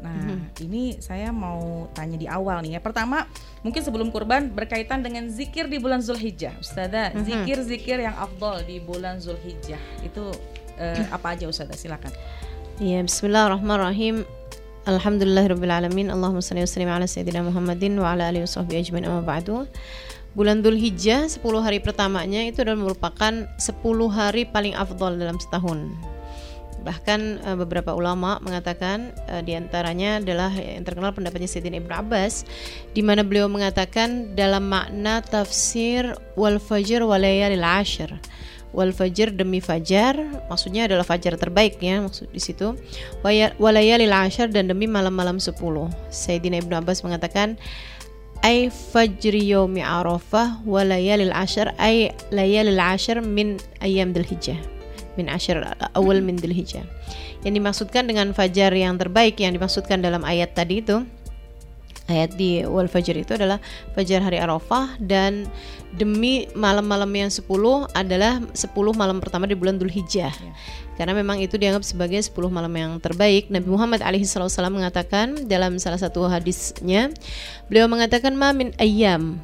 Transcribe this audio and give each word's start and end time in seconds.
Nah, 0.00 0.16
Mhm. 0.16 0.64
ini 0.64 0.96
saya 0.96 1.28
mau 1.28 1.84
tanya 1.92 2.16
di 2.16 2.24
awal 2.24 2.64
nih 2.64 2.76
ya. 2.76 2.80
Pertama, 2.80 3.28
mungkin 3.60 3.84
sebelum 3.84 4.08
kurban 4.08 4.48
berkaitan 4.48 5.04
dengan 5.04 5.28
zikir 5.28 5.68
di 5.68 5.76
bulan 5.76 6.00
Zulhijjah. 6.00 6.56
Ustazah, 6.56 7.12
Mhm. 7.12 7.20
zikir-zikir 7.28 8.00
yang 8.00 8.16
afdol 8.16 8.64
di 8.64 8.80
bulan 8.80 9.20
Zulhijjah 9.20 9.80
itu 10.00 10.32
eh, 10.80 11.04
apa 11.12 11.36
aja 11.36 11.44
Ustazah? 11.44 11.76
Silakan. 11.76 12.08
Ya, 12.80 13.04
bismillahirrahmanirrahim. 13.04 14.24
Alhamdulillahirrabbilalamin 14.88 16.08
Allahumma 16.08 16.40
salli 16.40 16.64
wa 16.64 16.72
sallim 16.72 16.88
ala 16.88 17.04
Sayyidina 17.04 17.44
Muhammadin 17.44 18.00
Wa 18.00 18.16
ala 18.16 18.32
alihi 18.32 18.48
wa 18.48 18.48
sahbihi 18.48 18.80
ajmain. 18.80 19.04
Amma 19.04 19.20
ba'du. 19.20 19.68
Bulan 20.32 20.64
Dhul 20.64 20.80
Hijjah 20.80 21.28
10 21.28 21.44
hari 21.60 21.84
pertamanya 21.84 22.40
itu 22.48 22.64
adalah 22.64 22.88
merupakan 22.88 23.44
10 23.60 23.76
hari 24.08 24.48
paling 24.48 24.72
afdol 24.72 25.20
dalam 25.20 25.36
setahun. 25.36 25.84
Bahkan 26.80 27.20
eh, 27.44 27.56
beberapa 27.60 27.92
ulama 27.92 28.40
mengatakan 28.40 29.12
eh, 29.28 29.44
di 29.44 29.52
antaranya 29.52 30.16
adalah 30.16 30.48
yang 30.56 30.80
terkenal 30.80 31.12
pendapatnya 31.12 31.52
Sayyidina 31.52 31.84
Ibnu 31.84 31.92
Abbas 31.92 32.48
di 32.96 33.04
mana 33.04 33.20
beliau 33.20 33.52
mengatakan 33.52 34.32
dalam 34.32 34.64
makna 34.64 35.20
tafsir 35.20 36.16
wal 36.40 36.56
fajr 36.56 37.04
wa 37.04 37.20
layalil 37.20 37.68
ashr 37.68 38.16
wal 38.70 38.94
fajr 38.94 39.34
demi 39.34 39.58
fajar 39.58 40.18
maksudnya 40.46 40.86
adalah 40.86 41.02
fajar 41.02 41.34
terbaik 41.34 41.82
ya 41.82 42.02
maksud 42.02 42.30
di 42.30 42.40
situ. 42.42 42.78
Walayalil 43.58 44.14
ashar 44.14 44.50
dan 44.50 44.70
demi 44.70 44.86
malam-malam 44.86 45.42
10 45.42 45.58
Sayyidina 46.10 46.62
Ibnu 46.62 46.74
Abbas 46.78 47.02
mengatakan 47.02 47.58
ay 48.40 48.72
fajri 48.72 49.52
yaumi 49.52 49.84
arafah 49.84 50.64
walayalil 50.64 51.32
ashar 51.32 51.76
ay 51.76 52.12
layalil 52.32 52.80
ashar 52.80 53.20
min 53.20 53.60
ayam 53.84 54.16
hijjah 54.16 54.56
min 55.20 55.28
ashar 55.28 55.60
awal 55.92 56.24
min 56.24 56.40
hijjah 56.40 56.84
yang 57.44 57.52
dimaksudkan 57.56 58.08
dengan 58.08 58.32
fajar 58.32 58.72
yang 58.72 58.96
terbaik 58.96 59.36
yang 59.40 59.52
dimaksudkan 59.52 60.00
dalam 60.00 60.24
ayat 60.24 60.56
tadi 60.56 60.80
itu 60.80 61.04
ayat 62.08 62.34
di 62.34 62.66
wal 62.66 62.90
fajr 62.90 63.22
itu 63.22 63.38
adalah 63.38 63.62
fajar 63.94 64.24
hari 64.24 64.42
Arafah 64.42 64.98
dan 64.98 65.46
demi 65.94 66.46
malam-malam 66.54 67.10
yang 67.10 67.30
10 67.30 67.46
adalah 67.94 68.38
10 68.54 68.70
malam 68.94 69.18
pertama 69.18 69.46
di 69.50 69.58
bulan 69.58 69.76
Dhul 69.78 69.90
Hijjah. 69.90 70.30
Ya. 70.30 70.52
Karena 70.94 71.16
memang 71.16 71.40
itu 71.40 71.56
dianggap 71.56 71.82
sebagai 71.82 72.20
10 72.20 72.36
malam 72.52 72.70
yang 72.76 73.00
terbaik. 73.00 73.48
Nabi 73.48 73.68
Muhammad 73.72 74.04
alaihi 74.04 74.28
wasallam 74.28 74.78
mengatakan 74.78 75.48
dalam 75.48 75.80
salah 75.80 75.98
satu 75.98 76.28
hadisnya, 76.28 77.10
beliau 77.72 77.88
mengatakan 77.88 78.36
ma 78.36 78.52
min 78.52 78.70
ayyam 78.76 79.40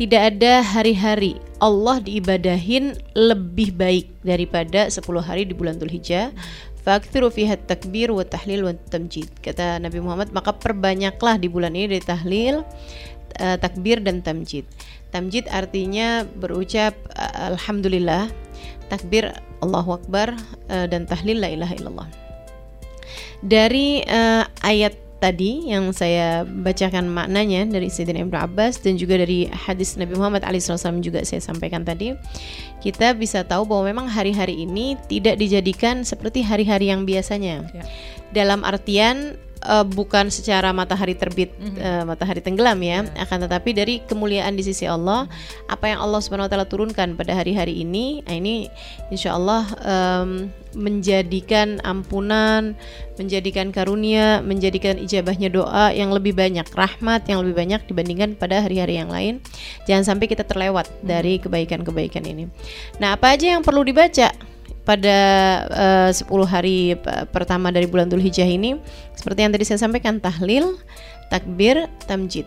tidak 0.00 0.32
ada 0.32 0.64
hari-hari 0.64 1.36
Allah 1.60 2.00
diibadahin 2.00 2.96
lebih 3.12 3.76
baik 3.76 4.08
daripada 4.24 4.88
10 4.88 5.04
hari 5.20 5.44
di 5.44 5.52
bulan 5.52 5.76
Dhul 5.76 5.92
Hijjah. 5.92 6.32
Faktiru 6.80 7.28
fiha 7.28 7.60
takbir 7.60 8.08
wa 8.08 8.24
tahlil 8.24 8.64
wa 8.64 8.72
tamjid. 8.72 9.28
Kata 9.44 9.76
Nabi 9.76 10.00
Muhammad, 10.00 10.32
maka 10.32 10.56
perbanyaklah 10.56 11.36
di 11.36 11.52
bulan 11.52 11.76
ini 11.76 11.92
dari 11.92 12.00
tahlil, 12.00 12.64
eh, 13.36 13.60
takbir 13.60 14.00
dan 14.00 14.24
tamjid. 14.24 14.64
Tamjid 15.10 15.50
artinya 15.50 16.22
berucap 16.38 16.94
alhamdulillah, 17.18 18.30
takbir 18.86 19.34
Allahu 19.60 19.98
akbar 20.00 20.34
eh, 20.70 20.86
dan 20.86 21.04
tahlil 21.04 21.42
la 21.42 21.50
ilaha 21.52 21.74
illallah. 21.76 22.08
Dari 23.42 24.04
eh, 24.06 24.44
ayat 24.62 25.10
tadi 25.20 25.68
yang 25.68 25.92
saya 25.92 26.48
bacakan 26.48 27.12
maknanya 27.12 27.68
dari 27.68 27.92
Sayyidina 27.92 28.24
Ibnu 28.24 28.40
Abbas 28.40 28.80
dan 28.80 28.96
juga 28.96 29.20
dari 29.20 29.46
hadis 29.52 30.00
Nabi 30.00 30.16
Muhammad 30.16 30.42
SAW 30.48 31.04
juga 31.04 31.20
saya 31.28 31.44
sampaikan 31.44 31.84
tadi 31.84 32.16
kita 32.80 33.12
bisa 33.12 33.44
tahu 33.44 33.68
bahwa 33.68 33.92
memang 33.92 34.06
hari-hari 34.08 34.64
ini 34.64 34.96
tidak 35.12 35.36
dijadikan 35.36 36.02
seperti 36.08 36.40
hari-hari 36.40 36.88
yang 36.88 37.04
biasanya 37.04 37.62
Ya. 37.76 37.84
dalam 38.32 38.64
artian 38.64 39.36
eh, 39.60 39.84
bukan 39.84 40.28
secara 40.28 40.72
matahari 40.72 41.12
terbit 41.14 41.52
Mhm. 41.54 41.76
eh, 41.76 42.02
matahari 42.04 42.40
tenggelam 42.40 42.78
ya. 42.80 43.04
Ya. 43.04 43.24
akan 43.24 43.44
tetapi 43.46 43.70
dari 43.72 43.94
kemuliaan 44.04 44.56
di 44.56 44.64
sisi 44.64 44.84
Allah 44.84 45.28
apa 45.66 45.88
yang 45.88 46.00
Allah 46.00 46.20
Subhanahu 46.20 46.48
wa 46.48 46.52
taala 46.52 46.66
turunkan 46.66 47.14
pada 47.14 47.36
hari-hari 47.36 47.80
ini 47.80 48.24
nah 48.24 48.34
ini 48.34 48.66
insya 49.08 49.36
Allah 49.36 49.68
em, 49.82 50.48
menjadikan 50.70 51.82
ampunan 51.82 52.78
menjadikan 53.18 53.74
karunia 53.74 54.38
menjadikan 54.40 54.96
ijabahnya 54.96 55.50
doa 55.50 55.90
yang 55.90 56.14
lebih 56.14 56.32
banyak 56.32 56.64
rahmat 56.70 57.26
yang 57.26 57.42
lebih 57.42 57.58
banyak 57.58 57.80
dibandingkan 57.84 58.38
pada 58.38 58.62
hari-hari 58.62 58.96
yang 58.96 59.10
lain. 59.10 59.42
Jangan 59.84 60.14
sampai 60.14 60.30
kita 60.30 60.46
terlewat 60.46 60.86
dari 61.02 61.42
kebaikan-kebaikan 61.42 62.22
ini. 62.24 62.46
Nah 63.02 63.18
apa 63.18 63.34
aja 63.34 63.58
yang 63.58 63.62
perlu 63.66 63.82
dibaca 63.82 64.30
pada 64.90 65.18
eh, 66.10 66.10
10 66.10 66.26
hari 66.50 66.98
eh, 66.98 67.24
pertama 67.30 67.70
dari 67.70 67.86
bulan 67.86 68.10
Dhul 68.10 68.26
Hijjah 68.26 68.46
ini 68.50 68.74
seperti 69.14 69.46
yang 69.46 69.54
tadi 69.54 69.62
saya 69.62 69.78
sampaikan 69.86 70.18
tahlil, 70.18 70.74
takbir, 71.30 71.86
tamjid. 72.10 72.42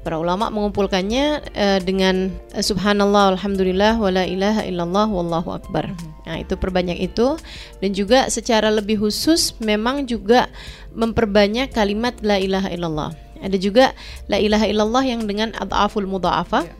Para 0.00 0.16
ulama 0.16 0.48
mengumpulkannya 0.54 1.50
eh, 1.50 1.80
dengan 1.82 2.30
subhanallah 2.54 3.34
alhamdulillah 3.34 3.98
wala 3.98 4.22
ilaha 4.22 4.62
illallah 4.62 5.10
wallahu 5.10 5.50
akbar. 5.58 5.90
Nah, 6.30 6.38
itu 6.38 6.54
perbanyak 6.54 7.02
itu 7.02 7.34
dan 7.82 7.90
juga 7.90 8.30
secara 8.30 8.70
lebih 8.70 9.02
khusus 9.02 9.58
memang 9.58 10.06
juga 10.06 10.46
memperbanyak 10.94 11.74
kalimat 11.74 12.14
la 12.22 12.38
ilaha 12.38 12.70
illallah. 12.70 13.10
Ada 13.42 13.58
juga 13.58 13.90
la 14.30 14.38
ilaha 14.38 14.70
illallah 14.70 15.02
yang 15.02 15.26
dengan 15.26 15.50
adhaful 15.58 16.06
mudha'afah 16.06 16.64
Ya. 16.64 16.79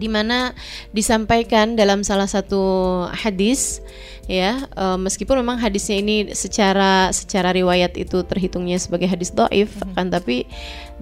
Di 0.00 0.08
mana 0.08 0.56
disampaikan 0.96 1.76
dalam 1.76 2.00
salah 2.00 2.24
satu 2.24 3.04
hadis 3.12 3.84
ya 4.24 4.64
eh, 4.64 4.98
meskipun 4.98 5.44
memang 5.44 5.60
hadisnya 5.60 6.00
ini 6.00 6.16
secara 6.32 7.12
secara 7.12 7.52
riwayat 7.52 8.00
itu 8.00 8.24
terhitungnya 8.24 8.80
sebagai 8.80 9.10
hadis 9.10 9.28
doif 9.36 9.68
kan 9.92 10.08
tapi 10.08 10.48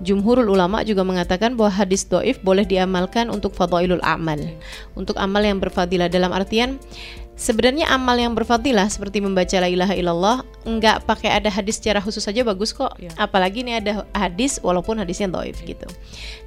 jumhurul 0.02 0.50
ulama 0.50 0.82
juga 0.82 1.06
mengatakan 1.06 1.54
bahwa 1.54 1.70
hadis 1.70 2.02
doif 2.10 2.42
boleh 2.42 2.66
diamalkan 2.66 3.30
untuk 3.30 3.54
fadailul 3.54 4.02
amal 4.02 4.38
untuk 4.98 5.14
amal 5.20 5.42
yang 5.42 5.62
berfadilah. 5.62 6.08
Dalam 6.08 6.32
artian 6.32 6.80
sebenarnya 7.38 7.87
amal 7.94 8.19
yang 8.19 8.35
berfadilah 8.35 8.90
seperti 8.90 9.23
membaca 9.23 9.55
la 9.62 9.70
ilaha 9.70 9.94
illallah 9.94 10.37
nggak 10.67 11.06
pakai 11.06 11.31
ada 11.38 11.49
hadis 11.49 11.79
secara 11.79 12.02
khusus 12.02 12.26
saja 12.26 12.43
bagus 12.43 12.75
kok. 12.75 12.93
Iya. 12.99 13.14
Apalagi 13.14 13.62
ini 13.62 13.79
ada 13.79 14.05
hadis 14.12 14.58
walaupun 14.61 14.99
hadisnya 14.99 15.31
dhaif 15.31 15.56
gitu. 15.62 15.87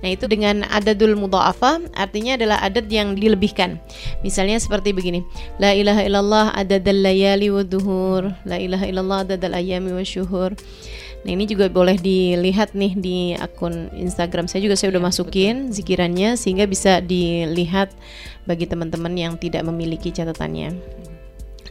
Nah, 0.03 0.11
itu 0.11 0.27
dengan 0.27 0.67
adadul 0.67 1.15
mudha'afah 1.15 1.95
artinya 1.95 2.35
adalah 2.35 2.59
adat 2.59 2.91
yang 2.91 3.15
dilebihkan. 3.15 3.79
Misalnya 4.21 4.59
seperti 4.59 4.91
begini. 4.91 5.23
La 5.57 5.71
ilaha 5.71 6.03
illallah 6.03 6.45
adadal 6.53 6.99
layali 7.01 7.47
wa 7.49 7.63
duhur, 7.63 8.35
la 8.43 8.59
ilaha 8.59 8.85
illallah 8.85 9.19
adadal 9.25 9.55
ayami 9.55 9.95
wa 9.95 10.03
syuhur. 10.03 10.53
Nah, 11.21 11.31
ini 11.37 11.45
juga 11.45 11.69
boleh 11.69 12.01
dilihat 12.01 12.73
nih 12.73 12.93
di 12.97 13.17
akun 13.37 13.93
Instagram 13.93 14.49
saya 14.49 14.65
juga 14.65 14.73
saya 14.73 14.89
udah 14.97 15.05
masukin 15.05 15.69
zikirannya 15.69 16.33
sehingga 16.33 16.65
bisa 16.65 16.97
dilihat 16.97 17.93
bagi 18.49 18.65
teman-teman 18.65 19.13
yang 19.13 19.33
tidak 19.37 19.61
memiliki 19.61 20.09
catatannya. 20.09 20.73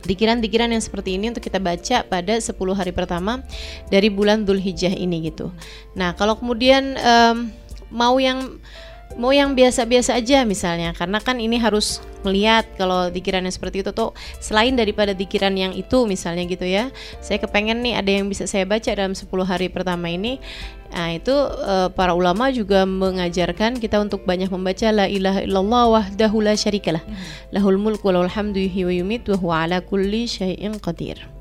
Dikiran-dikiran 0.00 0.73
yang 0.73 0.81
seperti 0.81 1.19
ini 1.19 1.29
untuk 1.35 1.44
kita 1.44 1.61
baca 1.61 2.06
pada 2.06 2.35
10 2.41 2.56
hari 2.73 2.94
pertama 2.94 3.44
dari 3.93 4.08
bulan 4.08 4.49
Dhul 4.49 4.62
Hijjah 4.62 4.94
ini 4.94 5.29
gitu. 5.29 5.52
Nah, 5.99 6.17
kalau 6.17 6.38
kemudian 6.38 6.97
em, 6.97 7.52
mau 7.93 8.17
yang 8.17 8.62
mau 9.21 9.37
yang 9.37 9.53
biasa-biasa 9.53 10.17
aja 10.17 10.49
misalnya 10.49 10.97
karena 10.97 11.21
kan 11.21 11.37
ini 11.37 11.61
harus 11.61 12.01
melihat 12.25 12.65
kalau 12.81 13.13
dikiran 13.13 13.45
yang 13.45 13.53
seperti 13.53 13.85
itu 13.85 13.93
tuh 13.93 14.17
selain 14.41 14.73
daripada 14.77 15.13
dikiran 15.13 15.53
yang 15.57 15.73
itu 15.77 16.09
misalnya 16.09 16.49
gitu 16.49 16.65
ya. 16.65 16.89
Saya 17.21 17.37
kepengen 17.37 17.85
nih 17.85 18.01
ada 18.01 18.11
yang 18.11 18.33
bisa 18.33 18.49
saya 18.49 18.65
baca 18.65 18.89
dalam 18.89 19.13
10 19.13 19.29
hari 19.45 19.69
pertama 19.69 20.09
ini. 20.09 20.41
Nah 20.91 21.15
itu 21.15 21.33
eh, 21.65 21.89
para 21.93 22.17
ulama 22.17 22.49
juga 22.51 22.89
mengajarkan 22.89 23.79
kita 23.79 24.01
untuk 24.01 24.25
banyak 24.25 24.49
membaca 24.49 24.89
la 24.91 25.07
ilaha 25.07 25.45
illallah 25.45 25.85
wahdahu 26.01 26.41
la 26.41 26.57
syarikalah. 26.57 27.05
Lahul 27.53 27.77
mulku 27.77 28.09
lahul 28.09 28.33
hamdu 28.33 28.57
yuhyi 28.57 28.89
wa 28.89 28.93
yumiit 29.05 29.25
wa 29.31 29.37
huwa 29.37 29.55
ala 29.69 29.79
kulli 29.85 30.27
syai'in 30.27 30.81
qadir 30.81 31.40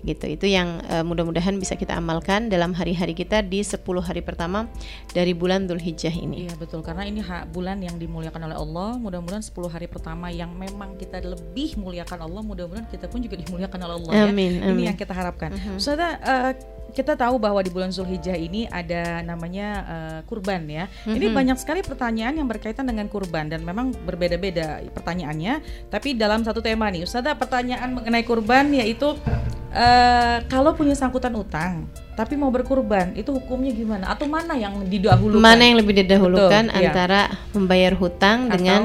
gitu 0.00 0.24
itu 0.26 0.46
yang 0.46 0.80
eh, 0.84 1.00
mudah-mudahan 1.00 1.54
bisa 1.54 1.74
kita 1.74 1.92
amalkan 1.92 2.48
dalam 2.48 2.72
hari-hari 2.72 3.12
kita 3.12 3.40
di 3.40 3.60
10 3.60 3.80
hari 4.00 4.20
pertama 4.20 4.64
dari 5.10 5.32
bulan 5.32 5.64
Dhul 5.64 5.78
Hijjah 5.78 6.10
ini 6.10 6.46
Iya 6.46 6.56
betul 6.56 6.80
karena 6.80 7.04
ini 7.04 7.20
ha- 7.20 7.44
bulan 7.44 7.80
yang 7.80 7.96
dimuliakan 7.96 8.48
oleh 8.48 8.56
Allah. 8.56 8.96
Mudah-mudahan 8.96 9.42
10 9.42 9.52
hari 9.68 9.86
pertama 9.86 10.28
yang 10.28 10.48
memang 10.50 10.96
kita 10.96 11.20
lebih 11.20 11.76
muliakan 11.76 12.24
Allah, 12.24 12.40
mudah-mudahan 12.40 12.88
kita 12.88 13.06
pun 13.06 13.20
juga 13.20 13.36
dimuliakan 13.36 13.78
oleh 13.82 13.94
Allah 14.00 14.12
ya. 14.14 14.24
Amin, 14.28 14.52
Ini 14.56 14.66
amin. 14.66 14.84
yang 14.88 14.96
kita 14.96 15.12
harapkan. 15.12 15.52
Mhm. 15.52 15.76
Ustazah, 15.76 16.12
eh, 16.16 16.52
kita 16.90 17.14
tahu 17.14 17.38
bahwa 17.38 17.58
di 17.58 17.70
bulan 17.70 17.88
Zulhijjah 17.88 18.34
ini 18.34 18.66
ada 18.66 19.22
namanya 19.22 19.68
eh, 19.82 20.20
kurban 20.26 20.66
ya. 20.66 20.84
Ini 21.04 21.26
Mhm. 21.26 21.34
banyak 21.34 21.56
sekali 21.56 21.80
pertanyaan 21.80 22.36
yang 22.36 22.46
berkaitan 22.46 22.84
dengan 22.84 23.06
kurban 23.06 23.48
dan 23.48 23.62
memang 23.62 23.94
berbeda-beda 24.04 24.82
pertanyaannya. 24.90 25.62
Tapi 25.88 26.14
dalam 26.14 26.42
satu 26.42 26.58
tema 26.58 26.90
nih, 26.90 27.02
Ustazah 27.02 27.34
pertanyaan 27.34 27.94
mengenai 27.94 28.22
kurban 28.22 28.70
yaitu 28.70 29.14
eh, 29.70 30.36
kalau 30.46 30.74
punya 30.74 30.92
sangkutan 30.92 31.30
utang 31.32 31.86
tapi 32.10 32.36
mau 32.36 32.50
berkurban 32.52 33.14
itu 33.14 33.32
hukumnya 33.32 33.72
gimana? 33.72 34.12
Atau 34.12 34.28
mana 34.28 34.52
yang 34.52 34.82
didahulukan? 34.84 35.40
mana 35.40 35.62
yang 35.62 35.78
lebih 35.80 36.04
didahulukan 36.04 36.68
Betul, 36.68 36.76
iya. 36.76 36.90
antara 36.90 37.20
membayar 37.54 37.92
hutang 37.96 38.38
Atau 38.44 38.54
dengan 38.60 38.80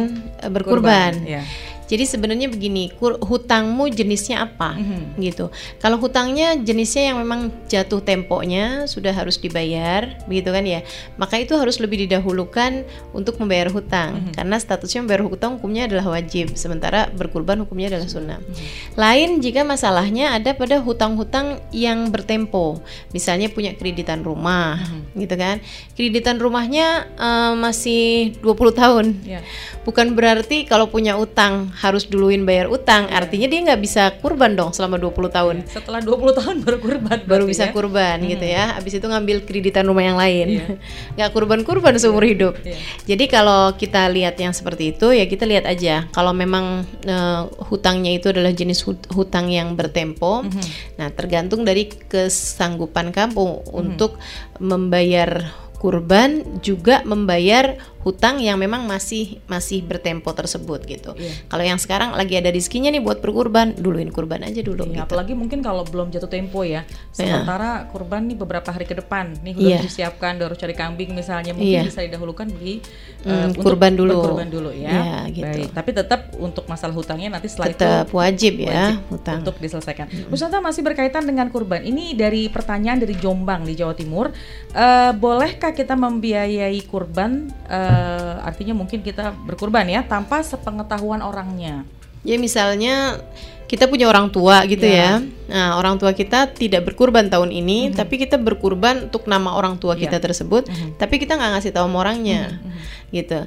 berkurban 0.47 1.11
Ya. 1.25 1.41
Jadi 1.85 2.03
sebenarnya 2.09 2.49
begini, 2.49 2.89
hutangmu 2.99 3.89
jenisnya 3.93 4.49
apa? 4.49 4.73
Mhm. 4.73 5.21
Gitu. 5.21 5.53
Kalau 5.77 6.01
hutangnya 6.01 6.57
jenisnya 6.57 7.13
yang 7.13 7.21
memang 7.21 7.53
jatuh 7.69 8.01
temponya 8.01 8.89
sudah 8.89 9.13
harus 9.13 9.37
dibayar, 9.37 10.17
begitu 10.25 10.49
kan 10.49 10.65
ya. 10.65 10.81
Maka 11.21 11.37
itu 11.37 11.53
harus 11.53 11.77
lebih 11.77 12.09
didahulukan 12.09 12.81
untuk 13.13 13.37
membayar 13.37 13.69
hutang 13.69 14.31
Mhm. 14.31 14.31
karena 14.33 14.57
statusnya 14.57 15.05
membayar 15.05 15.23
hutang 15.29 15.51
hukumnya 15.61 15.85
adalah 15.85 16.17
wajib, 16.17 16.57
sementara 16.57 17.09
berkurban 17.13 17.61
hukumnya 17.61 17.93
adalah 17.93 18.09
sunnah. 18.09 18.39
Mhm. 18.41 18.97
Lain 18.97 19.29
jika 19.41 19.61
masalahnya 19.61 20.33
ada 20.33 20.57
pada 20.57 20.81
hutang-hutang 20.81 21.61
yang 21.69 22.09
bertempo, 22.09 22.81
misalnya 23.13 23.47
punya 23.53 23.77
kreditan 23.77 24.25
rumah, 24.25 24.81
Mhm. 24.81 25.21
gitu 25.21 25.35
kan. 25.37 25.61
Kreditan 25.93 26.41
rumahnya 26.41 27.07
eh, 27.15 27.53
masih 27.55 28.35
20 28.41 28.73
tahun. 28.73 29.21
Ya. 29.23 29.41
Bukan 29.85 30.17
berarti 30.17 30.65
kalau 30.65 30.89
punya 30.89 31.15
utang 31.15 31.74
harus 31.75 32.03
duluin 32.03 32.43
bayar 32.43 32.67
utang, 32.67 33.05
Iya. 33.05 33.19
artinya 33.19 33.47
dia 33.47 33.59
nggak 33.63 33.81
bisa 33.81 34.03
kurban 34.17 34.53
dong 34.53 34.71
selama 34.71 34.95
20 34.95 35.27
tahun. 35.27 35.55
Setelah 35.65 35.99
20 35.99 36.31
tahun 36.33 36.55
baru 36.61 36.77
kurban 36.79 37.17
Baru 37.23 37.43
bisa 37.43 37.67
ya? 37.67 37.71
kurban 37.71 38.17
gitu 38.21 38.41
ya. 38.41 38.73
Habis 38.73 38.95
itu 38.95 39.05
ngambil 39.05 39.43
kreditan 39.43 39.83
rumah 39.83 40.01
yang 40.01 40.15
lain. 40.15 40.47
Iya. 40.55 40.65
nggak 41.15 41.29
kurban-kurban 41.31 41.95
seumur 41.95 42.23
hidup. 42.23 42.55
Iya. 42.61 42.79
Jadi 43.05 43.25
kalau 43.25 43.73
kita 43.73 44.07
lihat 44.07 44.35
yang 44.35 44.51
seperti 44.51 44.91
itu 44.91 45.11
ya 45.11 45.25
kita 45.25 45.43
lihat 45.43 45.65
aja 45.65 46.07
kalau 46.09 46.31
memang 46.31 46.81
eh, 47.03 47.41
hutangnya 47.65 48.11
itu 48.13 48.31
adalah 48.31 48.49
jenis 48.49 48.79
hut- 48.81 49.11
hutang 49.11 49.47
yang 49.47 49.75
bertempo. 49.75 50.41
Mhm. 50.41 50.63
Nah, 50.95 51.11
tergantung 51.11 51.61
dari 51.61 51.91
kesanggupan 51.91 53.11
kamu 53.11 53.71
untuk 53.71 54.15
membayar 54.57 55.51
kurban 55.75 56.41
juga 56.59 57.03
membayar 57.03 57.77
hutang 58.05 58.37
yang 58.37 58.55
memang 58.55 58.85
masih 58.85 59.41
masih 59.45 59.81
bertempo 59.81 60.29
tersebut 60.29 60.85
gitu. 60.85 61.17
Iya. 61.17 61.49
Kalau 61.49 61.63
yang 61.65 61.75
sekarang 61.75 62.13
lagi 62.13 62.37
ada 62.37 62.47
rezekinya 62.47 62.87
nih 62.87 63.01
buat 63.01 63.17
berkurban, 63.17 63.73
duluin 63.73 64.07
kurban 64.07 64.45
aja 64.45 64.61
dulu 64.61 64.85
Iya, 64.85 64.93
gitu. 64.93 65.05
apalagi 65.09 65.33
mungkin 65.33 65.59
kalau 65.59 65.81
belum 65.81 66.13
jatuh 66.13 66.29
tempo 66.29 66.61
ya. 66.61 66.85
Sementara 67.09 67.89
kurban 67.89 68.29
nih 68.29 68.37
beberapa 68.37 68.69
hari 68.69 68.85
ke 68.85 68.93
depan 68.93 69.33
nih 69.41 69.53
udah 69.53 69.65
Iya. 69.67 69.79
disiapkan 69.81 70.37
udah 70.37 70.47
harus 70.47 70.61
cari 70.61 70.71
kambing 70.71 71.11
misalnya 71.11 71.51
mungkin 71.51 71.81
Iya. 71.81 71.83
bisa 71.83 72.05
didahulukan 72.05 72.45
bagi 72.45 72.77
Hmm, 73.25 73.49
untuk 73.49 73.65
kurban 73.65 73.97
dulu. 73.97 74.21
berkurban 74.21 74.47
dulu 74.47 74.69
ya. 74.69 74.89
Iya, 74.93 75.17
gitu. 75.33 75.49
Baik, 75.49 75.69
tapi 75.73 75.89
tetap 75.91 76.21
untuk 76.37 76.69
masalah 76.69 76.93
hutangnya 76.93 77.33
nanti 77.33 77.49
setelah 77.49 77.73
Tetap 77.73 78.05
itu 78.05 78.13
wajib 78.13 78.53
ya 78.61 78.69
wajib 78.69 79.01
hutang. 79.09 79.37
untuk 79.41 79.57
diselesaikan. 79.57 80.05
Ustazah 80.29 80.61
masih 80.61 80.85
berkaitan 80.85 81.25
dengan 81.25 81.49
kurban. 81.49 81.81
Ini 81.81 82.13
dari 82.13 82.45
pertanyaan 82.47 83.01
dari 83.01 83.17
Jombang 83.17 83.65
di 83.65 83.73
Jawa 83.73 83.97
Timur. 83.97 84.29
Eh, 84.69 85.11
bolehkah 85.11 85.73
kita 85.73 85.95
membiayai 85.95 86.77
kurban? 86.85 87.49
Eh, 87.95 88.35
artinya 88.43 88.75
mungkin 88.75 88.99
kita 88.99 89.31
berkurban 89.47 89.87
ya 89.87 90.03
tanpa 90.03 90.43
sepengetahuan 90.43 91.23
orangnya. 91.23 91.87
Ya 92.25 92.35
misalnya 92.35 93.21
kita 93.65 93.89
punya 93.89 94.05
orang 94.05 94.29
tua 94.29 94.61
gitu 94.69 94.85
Ya. 94.85 95.21
ya. 95.21 95.25
Nah, 95.49 95.69
orang 95.81 95.97
tua 95.97 96.13
kita 96.13 96.49
tidak 96.53 96.85
berkurban 96.85 97.29
tahun 97.33 97.49
ini, 97.49 97.93
tapi 97.93 98.21
kita 98.21 98.37
berkurban 98.37 99.09
untuk 99.09 99.25
nama 99.25 99.57
orang 99.57 99.81
tua 99.81 99.97
Ya. 99.97 100.05
kita 100.05 100.21
tersebut, 100.21 100.69
Mhm. 100.69 101.01
tapi 101.01 101.17
kita 101.17 101.33
nggak 101.37 101.51
ngasih 101.57 101.71
tahu 101.73 101.85
sama 101.89 101.97
orangnya. 102.05 102.61
Mhm. 102.61 102.71
Gitu. 103.09 103.39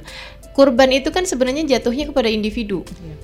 Kurban 0.51 0.91
itu 0.91 1.07
kan 1.11 1.23
sebenarnya 1.23 1.63
jatuhnya 1.77 2.11
kepada 2.11 2.27
individu. 2.27 2.83
Iya. 2.99 3.15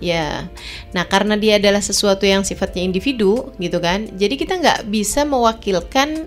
Ya, 0.00 0.48
nah 0.96 1.04
karena 1.04 1.36
dia 1.36 1.60
adalah 1.60 1.84
sesuatu 1.84 2.24
yang 2.24 2.40
sifatnya 2.40 2.80
individu, 2.80 3.52
gitu 3.60 3.78
kan. 3.84 4.08
Jadi 4.16 4.40
kita 4.40 4.56
nggak 4.56 4.88
bisa 4.88 5.28
mewakilkan 5.28 6.24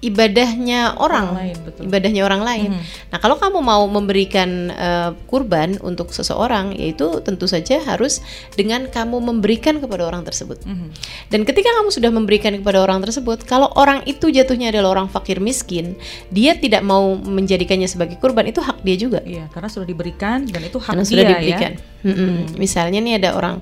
ibadahnya 0.00 0.96
orang, 0.96 1.32
Orang 1.32 1.38
lain, 1.38 1.56
betul. 1.60 1.82
ibadahnya 1.86 2.22
orang 2.24 2.42
lain. 2.42 2.70
Mhm. 2.72 2.82
Nah, 3.12 3.18
kalau 3.20 3.36
kamu 3.36 3.58
mau 3.60 3.84
memberikan 3.84 4.72
eh, 4.72 5.10
kurban 5.28 5.76
untuk 5.84 6.10
seseorang, 6.10 6.72
yaitu 6.74 7.20
tentu 7.20 7.44
saja 7.44 7.80
harus 7.84 8.24
dengan 8.56 8.88
kamu 8.88 9.20
memberikan 9.20 9.78
kepada 9.78 10.08
orang 10.08 10.24
tersebut. 10.24 10.60
Mhm. 10.64 10.88
Dan 11.28 11.40
ketika 11.44 11.68
kamu 11.80 11.92
sudah 11.92 12.10
memberikan 12.10 12.52
kepada 12.56 12.80
orang 12.80 13.04
tersebut, 13.04 13.44
kalau 13.44 13.68
orang 13.76 14.00
itu 14.08 14.32
jatuhnya 14.32 14.72
adalah 14.72 14.96
orang 14.96 15.08
fakir 15.12 15.38
miskin, 15.38 15.94
dia 16.32 16.56
tidak 16.56 16.80
mau 16.80 17.14
menjadikannya 17.14 17.86
sebagai 17.86 18.16
kurban, 18.16 18.48
itu 18.48 18.64
hak 18.64 18.80
dia 18.80 18.96
juga. 18.96 19.20
Iya, 19.22 19.52
karena 19.52 19.68
sudah 19.68 19.86
diberikan 19.86 20.48
dan 20.48 20.64
itu 20.64 20.80
hak 20.80 20.96
Karena 20.96 21.04
dia 21.04 21.10
sudah 21.12 21.24
ya. 21.24 21.30
diberikan. 21.36 21.72
Mm-mm. 22.00 22.56
Misalnya 22.56 22.96
nih 23.04 23.20
ada 23.20 23.36
orang 23.36 23.60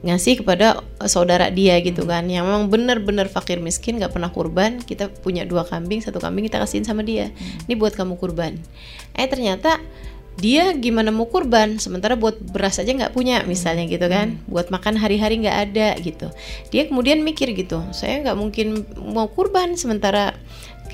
ngasih 0.00 0.40
kepada 0.46 0.80
eh, 1.02 1.10
saudara 1.10 1.50
dia 1.50 1.76
gitu 1.82 2.06
kan, 2.06 2.30
yang 2.30 2.46
memang 2.46 2.70
benar-benar 2.70 3.26
fakir 3.26 3.58
miskin, 3.58 3.98
nggak 3.98 4.14
pernah 4.14 4.30
kurban. 4.30 4.78
Kita 4.78 5.10
punya 5.10 5.42
dua 5.42 5.66
kambing, 5.80 6.04
satu 6.04 6.20
kambing 6.20 6.44
kita 6.44 6.60
kasihin 6.60 6.84
sama 6.84 7.00
dia. 7.00 7.32
Ini 7.64 7.72
buat 7.80 7.96
kamu 7.96 8.20
kurban. 8.20 8.60
Eh 9.16 9.24
ternyata 9.24 9.80
dia 10.40 10.72
gimana 10.72 11.12
mau 11.12 11.28
kurban, 11.28 11.76
sementara 11.76 12.16
buat 12.16 12.36
beras 12.40 12.80
aja 12.80 12.92
nggak 12.92 13.12
punya, 13.12 13.44
misalnya 13.44 13.84
gitu 13.88 14.08
kan, 14.08 14.40
buat 14.48 14.68
makan 14.68 14.96
hari-hari 14.96 15.40
nggak 15.44 15.58
ada 15.72 15.88
gitu. 16.00 16.28
Dia 16.72 16.88
kemudian 16.88 17.20
mikir 17.20 17.52
gitu, 17.52 17.84
saya 17.92 18.24
nggak 18.24 18.36
mungkin 18.36 18.84
mau 19.00 19.28
kurban 19.28 19.76
sementara 19.76 20.32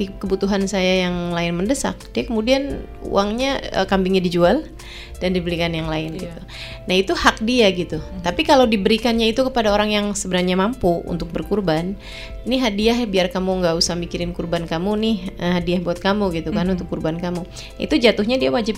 kebutuhan 0.05 0.69
saya 0.69 1.09
yang 1.09 1.33
lain 1.33 1.57
mendesak. 1.57 1.97
Dia 2.13 2.29
kemudian 2.29 2.85
uangnya 3.01 3.65
eh, 3.73 3.87
kambingnya 3.89 4.21
dijual 4.21 4.69
dan 5.17 5.33
dibelikan 5.33 5.73
yang 5.73 5.89
lain 5.89 6.13
Iya. 6.13 6.29
gitu. 6.29 6.41
Nah 6.85 6.95
itu 7.01 7.13
hak 7.17 7.41
dia 7.41 7.73
gitu. 7.73 8.05
Tapi 8.21 8.45
kalau 8.45 8.69
diberikannya 8.69 9.33
itu 9.33 9.41
kepada 9.49 9.73
orang 9.73 9.89
yang 9.89 10.07
sebenarnya 10.13 10.61
mampu 10.61 11.01
untuk 11.09 11.33
berkurban, 11.33 11.97
ini 12.45 12.61
hadiah 12.61 13.01
biar 13.09 13.33
kamu 13.33 13.65
nggak 13.65 13.75
usah 13.81 13.97
mikirin 13.97 14.37
kurban 14.37 14.69
kamu 14.69 14.93
nih, 15.01 15.17
eh, 15.41 15.53
hadiah 15.57 15.81
buat 15.81 15.97
kamu 15.97 16.37
gitu 16.37 16.53
kan 16.53 16.69
untuk 16.69 16.93
kurban 16.93 17.17
kamu. 17.17 17.49
Itu 17.81 17.97
jatuhnya 17.97 18.37
dia 18.37 18.53
wajib 18.53 18.77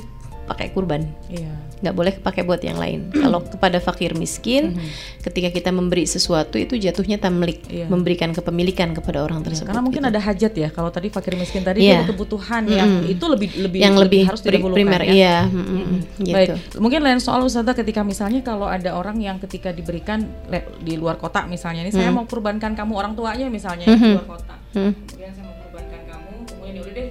pakai 0.49 0.73
kurban. 0.73 1.05
Iya. 1.29 1.53
nggak 1.79 1.95
boleh 1.95 2.11
pakai 2.19 2.43
buat 2.43 2.59
yang 2.59 2.75
lain. 2.75 3.07
Kalau 3.23 3.39
kepada 3.39 3.79
fakir 3.79 4.11
miskin, 4.13 4.75
Mhm. 4.75 4.83
ketika 5.23 5.47
kita 5.49 5.71
memberi 5.71 6.03
sesuatu 6.05 6.59
itu 6.59 6.75
jatuhnya 6.75 7.17
tamlik, 7.17 7.63
Iya. 7.71 7.87
memberikan 7.87 8.35
kepemilikan 8.35 8.91
kepada 8.93 9.23
orang 9.23 9.39
Iya, 9.39 9.47
tersebut. 9.47 9.71
karena 9.71 9.83
mungkin 9.85 10.03
gitu. 10.03 10.11
ada 10.11 10.21
hajat 10.21 10.53
ya. 10.57 10.69
Kalau 10.69 10.91
tadi 10.91 11.07
fakir 11.07 11.39
miskin 11.39 11.63
tadi 11.63 11.87
Iya. 11.87 12.03
ada 12.03 12.11
kebutuhan 12.11 12.67
yang 12.67 13.07
itu 13.07 13.23
lebih 13.25 13.49
lebih 13.61 13.79
yang 13.79 13.95
lebih 13.95 14.27
harus 14.27 14.43
pri- 14.43 14.59
primer, 14.59 15.07
ya. 15.07 15.13
iya, 15.15 15.37
mm, 15.45 15.55
mm, 15.55 15.63
mm, 15.63 16.01
gitu. 16.19 16.35
Baik, 16.35 16.49
mungkin 16.77 17.01
lain 17.01 17.21
soal 17.21 17.41
Ustazah 17.41 17.71
ketika 17.73 18.03
misalnya 18.03 18.43
kalau 18.43 18.67
ada 18.67 18.99
orang 18.99 19.23
yang 19.23 19.39
ketika 19.39 19.71
diberikan 19.71 20.19
le- 20.51 20.67
di 20.83 20.99
luar 20.99 21.15
kota 21.15 21.47
misalnya 21.47 21.87
ini 21.87 21.95
saya 21.95 22.11
mau 22.11 22.27
kurbankan 22.27 22.75
kamu 22.75 22.91
orang 22.91 23.15
tuanya 23.15 23.47
misalnya 23.47 23.87
di 23.87 23.95
Mhm. 23.95 24.13
luar 24.17 24.27
kota. 24.29 24.55
Hmm. 24.75 24.93
Kemudian 25.07 25.31
saya 25.31 25.47
mau 25.47 25.55
kurbankan 25.63 26.01
kamu, 26.05 26.33
kemudian 26.45 26.75
ya 26.75 26.83
udah 26.83 26.93
deh 26.93 27.09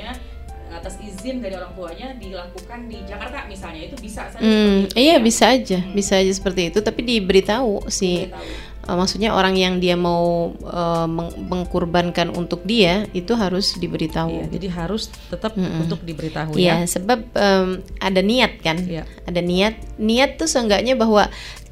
kurbannya 0.00 0.28
atas 0.70 1.02
izin 1.02 1.42
dari 1.42 1.58
orang 1.58 1.74
tuanya 1.74 2.14
dilakukan 2.14 2.86
di 2.86 3.02
Jakarta 3.02 3.42
misalnya 3.50 3.90
itu 3.90 3.96
bisa 3.98 4.30
saja 4.30 4.38
Hmm, 4.38 4.86
iya 4.94 5.18
ya. 5.18 5.20
bisa 5.20 5.50
aja, 5.50 5.82
bisa 5.90 6.14
aja 6.14 6.30
seperti 6.30 6.70
itu. 6.70 6.78
Tapi 6.78 7.02
diberitahu 7.02 7.90
si, 7.90 8.30
Diberitahu. 8.30 8.86
eh, 8.86 8.94
maksudnya 8.94 9.34
orang 9.34 9.58
yang 9.58 9.82
dia 9.82 9.98
mau 9.98 10.54
eh, 10.54 11.06
meng- 11.10 11.34
mengkurbankan 11.42 12.30
untuk 12.30 12.62
dia 12.62 13.02
itu 13.10 13.34
harus 13.34 13.74
diberitahu. 13.74 14.30
Iya, 14.30 14.46
jadi 14.46 14.66
harus 14.70 15.10
tetap 15.26 15.58
Mm-mm. 15.58 15.82
untuk 15.82 16.06
diberitahu 16.06 16.54
Iya, 16.54 16.86
ya. 16.86 16.86
sebab 16.86 17.18
em, 17.34 17.68
ada 17.98 18.20
niat 18.22 18.62
kan, 18.62 18.78
Iya. 18.78 19.10
ada 19.26 19.40
niat. 19.42 19.74
Niat 19.98 20.38
tuh 20.38 20.46
seenggaknya 20.46 20.94
bahwa 20.94 21.26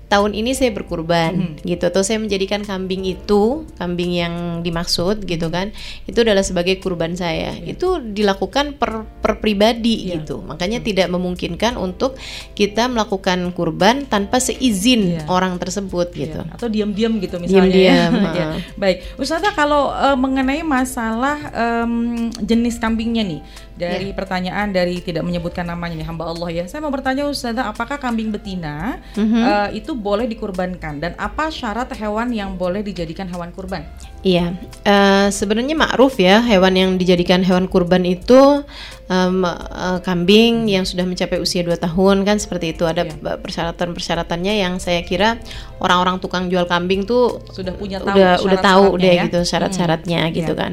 tahun 0.09 0.33
ini 0.33 0.53
saya 0.53 0.73
berkurban 0.73 1.61
Mhm. 1.61 1.69
gitu, 1.69 1.85
atau 1.85 2.01
saya 2.01 2.17
menjadikan 2.17 2.61
kambing 2.61 3.05
itu, 3.05 3.69
kambing 3.77 4.11
yang 4.11 4.35
dimaksud 4.59 5.23
gitu 5.23 5.49
kan, 5.49 5.69
itu 6.05 6.19
adalah 6.19 6.41
sebagai 6.41 6.77
kurban 6.77 7.13
saya. 7.13 7.53
Itu 7.55 8.01
dilakukan 8.01 8.75
per, 8.75 9.05
per 9.21 9.37
pribadi 9.39 10.09
Iya. 10.09 10.19
gitu. 10.19 10.41
Makanya 10.41 10.81
tidak 10.81 11.09
memungkinkan 11.09 11.77
untuk 11.77 12.17
kita 12.53 12.89
melakukan 12.89 13.53
kurban 13.53 14.05
tanpa 14.05 14.39
seizin 14.39 15.15
Iya. 15.15 15.29
orang 15.29 15.57
tersebut 15.57 16.09
gitu. 16.11 16.41
Iya, 16.41 16.53
Atau 16.53 16.69
diam-diam 16.69 17.21
gitu 17.21 17.37
misalnya. 17.37 17.69
Diam-diam, 17.69 18.13
ya. 18.15 18.25
Iya. 18.33 18.47
heeh. 18.49 18.61
Baik, 18.75 18.97
Ustazah 19.17 19.53
kalau 19.53 19.91
eh, 19.91 20.17
mengenai 20.17 20.65
masalah 20.65 21.37
em, 21.51 21.93
jenis 22.39 22.77
kambingnya 22.77 23.23
nih 23.23 23.41
dari 23.75 24.11
pertanyaan 24.11 24.73
dari 24.73 24.99
tidak 24.99 25.23
menyebutkan 25.23 25.63
namanya 25.63 25.95
nih 25.95 26.07
hamba 26.07 26.27
Allah 26.27 26.49
ya. 26.51 26.65
Saya 26.65 26.81
mau 26.81 26.91
bertanya 26.91 27.27
Ustazah, 27.27 27.69
apakah 27.69 27.95
kambing 27.97 28.33
betina 28.33 28.99
Mhm. 29.15 29.39
eh, 29.39 29.69
itu 29.77 29.95
boleh 29.99 30.31
dikurbankan 30.31 31.03
dan 31.03 31.13
apa 31.19 31.51
syarat 31.51 31.91
hewan 31.99 32.31
yang 32.31 32.55
boleh 32.55 32.81
dijadikan 32.87 33.27
hewan 33.27 33.51
kurban? 33.51 33.83
Iya, 34.23 34.55
eh, 34.87 35.29
sebenarnya 35.31 35.75
ma'ruf 35.75 36.19
ya 36.19 36.43
hewan 36.43 36.75
yang 36.75 36.91
dijadikan 36.99 37.43
hewan 37.43 37.67
kurban 37.67 38.07
itu 38.07 38.63
em, 39.09 39.41
eh, 39.43 39.99
kambing 40.01 40.69
yang 40.69 40.85
sudah 40.85 41.03
mencapai 41.03 41.37
usia 41.37 41.61
2 41.61 41.75
tahun 41.75 42.23
kan 42.23 42.37
seperti 42.37 42.73
itu 42.73 42.85
ada 42.85 43.09
ba- 43.17 43.41
persyaratan-persyaratannya 43.41 44.55
yang 44.55 44.77
saya 44.77 45.01
kira 45.01 45.41
orang-orang 45.79 46.19
tukang 46.19 46.47
jual 46.47 46.65
kambing 46.65 47.03
tuh 47.03 47.41
Sudah 47.49 47.73
punya 47.73 47.99
tahu 47.99 48.13
udah 48.13 48.33
udah 48.43 48.61
tahu 48.61 48.85
deh 48.97 49.15
ya? 49.15 49.25
gitu 49.25 49.41
syarat-syaratnya 49.43 50.21
Hmm, 50.25 50.35
gitu 50.35 50.53
iya. 50.53 50.61
kan. 50.61 50.73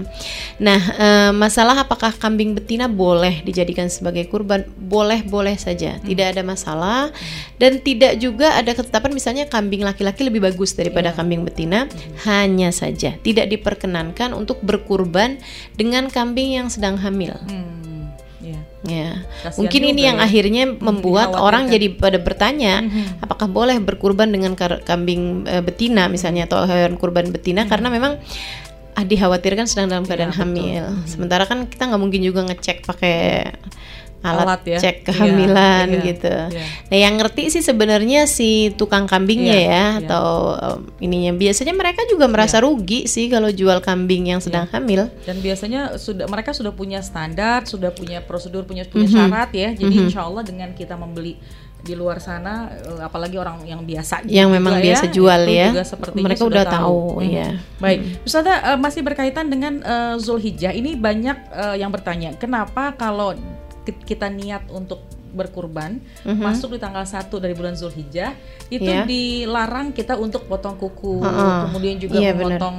Nah, 0.58 0.82
eh, 0.98 1.32
masalah 1.32 1.80
apakah 1.80 2.12
kambing 2.12 2.54
betina 2.54 2.86
boleh 2.86 3.40
dijadikan 3.42 3.88
sebagai 3.88 4.26
kurban? 4.26 4.68
Boleh-boleh 4.76 5.56
saja, 5.56 5.96
Hmm. 5.96 6.04
tidak 6.04 6.36
ada 6.36 6.42
masalah 6.42 7.02
dan 7.56 7.80
tidak 7.80 8.18
juga 8.18 8.52
ada 8.52 8.72
ketetapan 8.72 9.14
misalnya 9.14 9.46
kambing 9.46 9.80
laki-laki 9.80 10.22
lebih 10.22 10.42
bagus 10.42 10.74
daripada 10.74 11.10
Iya. 11.10 11.16
kambing 11.16 11.42
betina. 11.42 11.86
Hmm. 11.86 11.92
Hanya 12.26 12.70
saja 12.70 13.16
tidak 13.18 13.48
diperkenankan 13.48 14.34
untuk 14.34 14.60
berkurban 14.60 15.40
dengan 15.74 16.10
kambing 16.10 16.52
yang 16.54 16.68
sedang 16.68 16.98
hamil. 16.98 17.38
Hmm. 17.46 17.85
Ya. 18.86 19.26
Mungkin 19.58 19.82
ini 19.84 19.98
juga 19.98 20.08
yang 20.08 20.18
ya. 20.18 20.24
akhirnya 20.24 20.64
membuat 20.70 21.30
dikhawatirkan. 21.30 21.42
orang 21.42 21.64
jadi 21.68 21.88
pada 21.92 22.18
bertanya 22.18 22.74
Mhm. 22.82 23.20
apakah 23.20 23.48
boleh 23.48 23.78
berkurban 23.80 24.30
dengan 24.30 24.54
kar- 24.54 24.82
kambing 24.82 25.44
eh, 25.44 25.60
betina 25.60 26.06
misalnya 26.06 26.46
atau 26.46 26.64
hewan 26.64 26.96
kurban 26.96 27.30
betina 27.30 27.66
karena 27.66 27.90
memang 27.90 28.22
ah, 28.94 29.04
dikhawatirkan 29.04 29.66
sedang 29.66 29.90
dalam 29.90 30.06
keadaan 30.06 30.32
Hmm. 30.32 30.54
Betul. 30.54 30.64
hamil. 30.64 30.86
Sementara 31.04 31.44
kan 31.44 31.66
kita 31.66 31.84
nggak 31.86 32.00
mungkin 32.00 32.22
juga 32.22 32.46
ngecek 32.46 32.86
pakai 32.86 33.50
alat, 34.26 34.46
Alat 34.46 34.62
ya. 34.66 34.78
cek 34.82 34.96
Iya, 34.98 35.06
kehamilan 35.06 35.88
iya, 35.88 36.02
gitu. 36.04 36.34
iya. 36.50 36.66
Nah, 36.90 36.98
yang 36.98 37.14
ngerti 37.16 37.44
sih 37.50 37.62
sebenarnya 37.62 38.26
si 38.26 38.50
tukang 38.74 39.06
kambingnya 39.06 39.54
Iya, 39.54 39.62
ya 39.62 39.70
iya. 39.70 39.84
atau 40.02 40.28
em, 40.56 40.80
ininya 41.00 41.32
biasanya 41.32 41.72
mereka 41.72 42.02
juga 42.06 42.26
merasa 42.26 42.58
rugi 42.58 43.06
sih 43.06 43.30
kalau 43.30 43.48
jual 43.48 43.80
kambing 43.80 44.28
yang 44.28 44.42
sedang 44.42 44.66
hamil. 44.68 45.14
Dan 45.24 45.38
biasanya 45.40 45.96
sudah 45.96 46.26
mereka 46.26 46.52
sudah 46.52 46.72
punya 46.72 47.00
standar, 47.00 47.64
sudah 47.64 47.90
punya 47.90 48.20
prosedur, 48.20 48.66
punya 48.66 48.84
punya 48.84 49.06
Mhm. 49.06 49.14
syarat 49.14 49.50
ya. 49.54 49.70
Jadi 49.72 49.94
Mhm. 49.94 50.06
insya 50.10 50.26
Allah 50.26 50.42
dengan 50.42 50.74
kita 50.74 50.96
membeli 50.96 51.38
di 51.78 51.94
luar 51.94 52.18
sana, 52.18 52.74
eh, 52.74 52.98
apalagi 52.98 53.38
orang 53.38 53.62
yang 53.62 53.86
biasa 53.86 54.26
Yang 54.26 54.50
juga 54.50 54.56
memang 54.58 54.74
ya, 54.74 54.82
biasa 54.82 55.06
jual 55.08 55.42
ya. 55.46 55.68
juga 55.70 55.84
Mereka 56.18 56.42
sudah 56.42 56.50
udah 56.50 56.66
tahu, 56.66 57.02
Mhm. 57.22 57.30
ya. 57.30 57.50
Baik, 57.78 58.00
Ustazah 58.26 58.58
eh, 58.74 58.78
masih 58.82 59.02
berkaitan 59.02 59.46
dengan 59.46 59.74
eh, 59.80 60.16
Zulhijjah. 60.18 60.74
Ini 60.74 60.98
banyak 60.98 61.38
eh, 61.46 61.76
yang 61.78 61.94
bertanya, 61.94 62.34
kenapa 62.36 62.90
kalau 62.92 63.38
kita 63.86 64.28
niat 64.28 64.66
untuk 64.70 65.04
berkurban 65.36 66.00
Mhm. 66.24 66.40
masuk 66.42 66.74
di 66.74 66.80
tanggal 66.80 67.04
1 67.04 67.38
dari 67.38 67.52
bulan 67.52 67.76
Zulhijjah 67.76 68.32
itu 68.72 68.88
Iya. 68.88 69.04
dilarang 69.04 69.92
kita 69.92 70.16
untuk 70.16 70.48
potong 70.48 70.80
kuku, 70.80 71.20
Heeh. 71.20 71.56
kemudian 71.68 71.96
juga 72.00 72.18
Iya, 72.18 72.32
benar. 72.34 72.56
memotong 72.58 72.78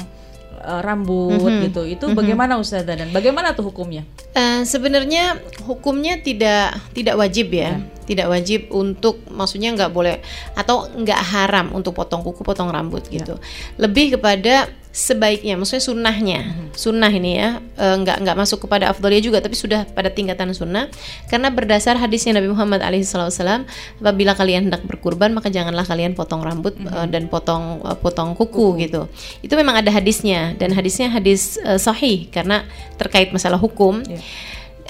eh, 0.57 0.81
rambut 0.83 1.37
Mhm. 1.37 1.63
gitu. 1.69 1.83
Itu 1.85 2.05
bagaimana 2.17 2.57
Ustazah 2.57 2.97
dan 2.97 3.13
bagaimana 3.13 3.53
tuh 3.53 3.71
hukumnya? 3.71 4.03
Eh, 4.33 4.65
sebenarnya 4.65 5.37
hukumnya 5.63 6.17
tidak 6.19 6.81
tidak 6.91 7.15
wajib 7.15 7.53
ya, 7.53 7.77
Ya. 7.77 7.81
Tidak 8.07 8.31
wajib 8.31 8.71
untuk 8.71 9.21
maksudnya 9.29 9.75
nggak 9.75 9.91
boleh 9.93 10.23
atau 10.55 10.87
nggak 10.89 11.21
haram 11.35 11.75
untuk 11.75 11.93
potong 11.93 12.23
kuku, 12.23 12.41
potong 12.47 12.71
rambut 12.71 13.03
Ya. 13.11 13.21
gitu. 13.21 13.35
Lebih 13.77 14.17
kepada 14.17 14.71
sebaiknya, 14.97 15.61
maksudnya 15.61 15.85
sunnahnya, 15.85 16.41
Mhm. 16.41 16.67
sunnah 16.73 17.13
ini 17.13 17.37
ya, 17.37 17.61
eh, 17.77 17.95
nggak 18.01 18.17
nggak 18.25 18.33
masuk 18.33 18.65
kepada 18.65 18.89
afdaliyah 18.89 19.21
juga, 19.21 19.39
tapi 19.45 19.53
sudah 19.53 19.85
pada 19.93 20.09
tingkatan 20.09 20.57
sunnah 20.57 20.89
karena 21.29 21.53
berdasar 21.53 22.01
hadisnya 22.01 22.41
Nabi 22.41 22.49
Muhammad 22.49 22.81
SAW, 22.81 23.69
apabila 24.01 24.33
kalian 24.33 24.73
hendak 24.73 24.89
berkurban 24.89 25.37
maka 25.37 25.53
janganlah 25.53 25.85
kalian 25.85 26.17
potong 26.17 26.41
rambut 26.41 26.81
eh, 26.81 27.07
dan 27.13 27.29
potong 27.29 27.85
eh, 27.85 27.93
potong 28.01 28.33
kuku, 28.33 28.89
gitu. 28.89 29.05
Itu 29.45 29.53
memang 29.61 29.77
ada 29.85 29.93
hadisnya 29.93 30.57
dan 30.57 30.73
hadisnya 30.73 31.13
hadis 31.13 31.61
eh, 31.61 31.77
sahih 31.77 32.33
karena 32.33 32.65
terkait 32.97 33.37
masalah 33.37 33.61
hukum. 33.61 34.01
Ya. 34.09 34.17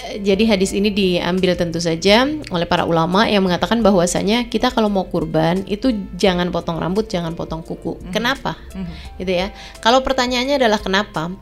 Eh, 0.04 0.20
Jadi 0.20 0.44
hadis 0.44 0.76
ini 0.76 0.92
diambil 0.92 1.56
tentu 1.56 1.80
saja 1.80 2.28
oleh 2.52 2.66
para 2.68 2.84
ulama 2.84 3.24
yang 3.24 3.40
mengatakan 3.40 3.80
bahwasanya 3.80 4.46
kita 4.52 4.68
kalau 4.68 4.92
mau 4.92 5.08
kurban 5.08 5.64
itu 5.64 5.94
jangan 6.20 6.52
potong 6.52 6.76
rambut, 6.76 7.08
jangan 7.08 7.32
potong 7.32 7.64
kuku. 7.64 7.96
Kenapa? 8.12 8.60
Mhm. 8.76 8.92
Gitu 9.24 9.32
ya. 9.32 9.48
Kalau 9.80 10.04
pertanyaannya 10.04 10.60
adalah 10.60 10.80
kenapa? 10.80 11.32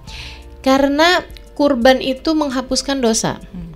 Karena 0.62 1.20
kurban 1.58 1.98
itu 1.98 2.34
menghapuskan 2.34 3.02
dosa. 3.02 3.42
Hmm. 3.52 3.73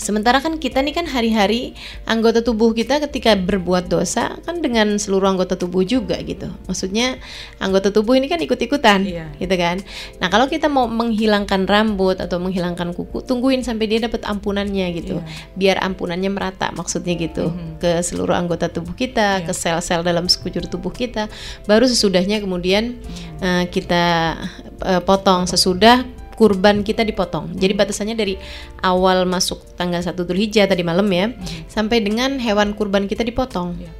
Sementara 0.00 0.40
kan 0.40 0.56
kita 0.56 0.80
nih 0.80 0.96
kan 0.96 1.04
hari-hari 1.04 1.76
anggota 2.08 2.40
tubuh 2.40 2.72
kita 2.72 3.04
ketika 3.04 3.36
berbuat 3.36 3.92
dosa 3.92 4.40
kan 4.48 4.64
dengan 4.64 4.96
seluruh 4.96 5.28
anggota 5.28 5.60
tubuh 5.60 5.84
juga 5.84 6.16
gitu. 6.24 6.48
Maksudnya 6.64 7.20
anggota 7.60 7.92
tubuh 7.92 8.16
ini 8.16 8.24
kan 8.24 8.40
ikut-ikutan, 8.40 9.04
Iya. 9.04 9.28
gitu 9.36 9.52
kan. 9.60 9.84
Nah 10.16 10.32
kalau 10.32 10.48
kita 10.48 10.72
mau 10.72 10.88
menghilangkan 10.88 11.68
rambut 11.68 12.16
atau 12.16 12.40
menghilangkan 12.40 12.96
kuku, 12.96 13.20
tungguin 13.28 13.60
sampai 13.60 13.92
dia 13.92 14.00
dapat 14.00 14.24
ampunannya 14.24 14.88
gitu. 14.96 15.20
Iya. 15.20 15.52
Biar 15.52 15.76
ampunannya 15.84 16.32
merata 16.32 16.72
maksudnya 16.72 17.20
gitu 17.20 17.52
Mhm. 17.52 17.84
ke 17.84 18.00
seluruh 18.00 18.32
anggota 18.32 18.72
tubuh 18.72 18.96
kita, 18.96 19.44
Iya. 19.44 19.46
ke 19.46 19.52
sel-sel 19.52 20.00
dalam 20.00 20.32
sekujur 20.32 20.64
tubuh 20.64 20.96
kita. 20.96 21.28
Baru 21.68 21.84
sesudahnya 21.84 22.40
kemudian 22.40 22.96
eh, 23.44 23.64
kita 23.68 24.36
eh, 24.80 25.00
potong 25.04 25.44
sesudah 25.44 26.04
kurban 26.40 26.80
kita 26.80 27.04
dipotong. 27.04 27.52
Jadi 27.52 27.76
batasannya 27.76 28.16
dari 28.16 28.40
awal 28.80 29.28
masuk 29.28 29.60
tanggal 29.76 30.00
1 30.00 30.16
Dzulhijjah 30.16 30.64
tadi 30.64 30.80
malam 30.80 31.04
ya 31.12 31.36
sampai 31.68 32.00
dengan 32.00 32.40
hewan 32.40 32.72
kurban 32.72 33.04
kita 33.04 33.20
dipotong. 33.20 33.76
Iya. 33.76 33.92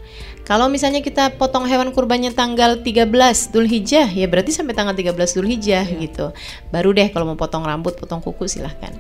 Kalau 0.49 0.73
misalnya 0.73 1.05
kita 1.05 1.37
potong 1.37 1.69
hewan 1.69 1.93
kurbannya 1.93 2.33
tanggal 2.33 2.81
13 2.81 3.07
Dzulhijjah 3.53 4.09
ya 4.09 4.25
berarti 4.25 4.57
sampai 4.57 4.73
tanggal 4.73 4.97
13 4.97 5.37
Dzulhijjah 5.37 5.85
Iya. 5.85 6.01
gitu. 6.01 6.33
Baru 6.73 6.97
deh 6.97 7.13
kalau 7.13 7.29
mau 7.29 7.37
potong 7.37 7.63
rambut, 7.63 8.01
potong 8.01 8.25
kuku 8.25 8.49
silahkan. 8.49 8.91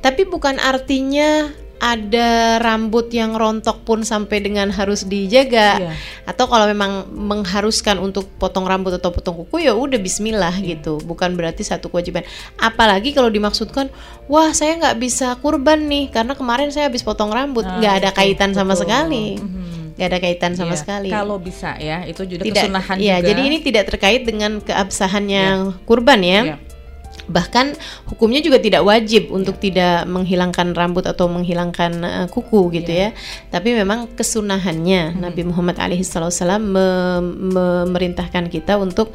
Tapi 0.00 0.24
bukan 0.24 0.56
artinya 0.56 1.52
ada 1.78 2.28
rambut 2.56 3.06
yang 3.08 3.32
rontok 3.32 3.82
pun 3.82 4.00
sampai 4.00 4.40
dengan 4.40 4.68
harus 4.68 5.02
dijaga 5.02 5.76
Iya. 5.78 5.92
atau 6.24 6.44
kalau 6.44 6.64
memang 6.64 7.04
mengharuskan 7.10 7.96
untuk 7.96 8.26
potong 8.34 8.64
rambut 8.64 8.92
atau 8.92 9.10
potong 9.10 9.36
kuku 9.38 9.62
ya 9.62 9.72
udah 9.72 9.96
Bismillah 9.96 10.56
Iya. 10.56 10.78
gitu 10.78 10.98
bukan 11.00 11.32
berarti 11.32 11.60
satu 11.60 11.86
kewajiban 11.86 12.24
apalagi 12.56 13.10
kalau 13.10 13.28
dimaksudkan 13.28 13.92
wah 14.24 14.50
saya 14.50 14.74
nggak 14.74 14.96
bisa 14.96 15.36
kurban 15.36 15.84
nih 15.84 16.08
karena 16.08 16.32
kemarin 16.32 16.68
saya 16.68 16.86
habis 16.86 17.00
potong 17.00 17.28
rambut 17.28 17.62
Nah, 17.62 17.76
nggak 17.76 17.94
ada 17.98 18.10
itu, 18.10 18.16
kaitan 18.16 18.50
sama 18.50 18.72
betul. 18.72 18.82
sekali 18.82 19.26
Mhm. 19.36 19.64
nggak 19.94 20.08
ada 20.08 20.18
kaitan 20.18 20.52
sama 20.52 20.72
Iya. 20.72 20.78
sekali 20.78 21.08
Kalau 21.08 21.36
bisa 21.36 21.70
ya, 21.78 22.04
itu 22.04 22.22
juga 22.24 22.42
tidak 22.42 22.62
kesunahan 22.64 22.96
ya 22.98 23.16
juga. 23.16 23.26
jadi 23.26 23.40
ini 23.42 23.58
tidak 23.60 23.84
terkait 23.86 24.22
dengan 24.22 24.60
keabsahannya 24.60 25.44
kurban 25.84 26.20
ya 26.20 26.40
Iya. 26.42 26.56
Bahkan 27.26 27.74
hukumnya 28.06 28.38
juga 28.38 28.62
tidak 28.62 28.86
wajib 28.86 29.34
untuk 29.34 29.58
tidak 29.58 30.06
menghilangkan 30.06 30.76
rambut 30.76 31.08
atau 31.08 31.26
menghilangkan 31.26 31.92
uh, 32.04 32.26
kuku 32.30 32.70
gitu 32.78 32.92
ya. 32.92 33.08
Tapi 33.50 33.74
memang 33.74 34.06
kesunahannya 34.14 35.18
Nabi 35.18 35.42
Muhammad 35.48 35.80
alaihissalam 35.80 36.62
me- 36.62 37.34
memerintahkan 37.56 38.46
kita 38.52 38.78
untuk 38.78 39.10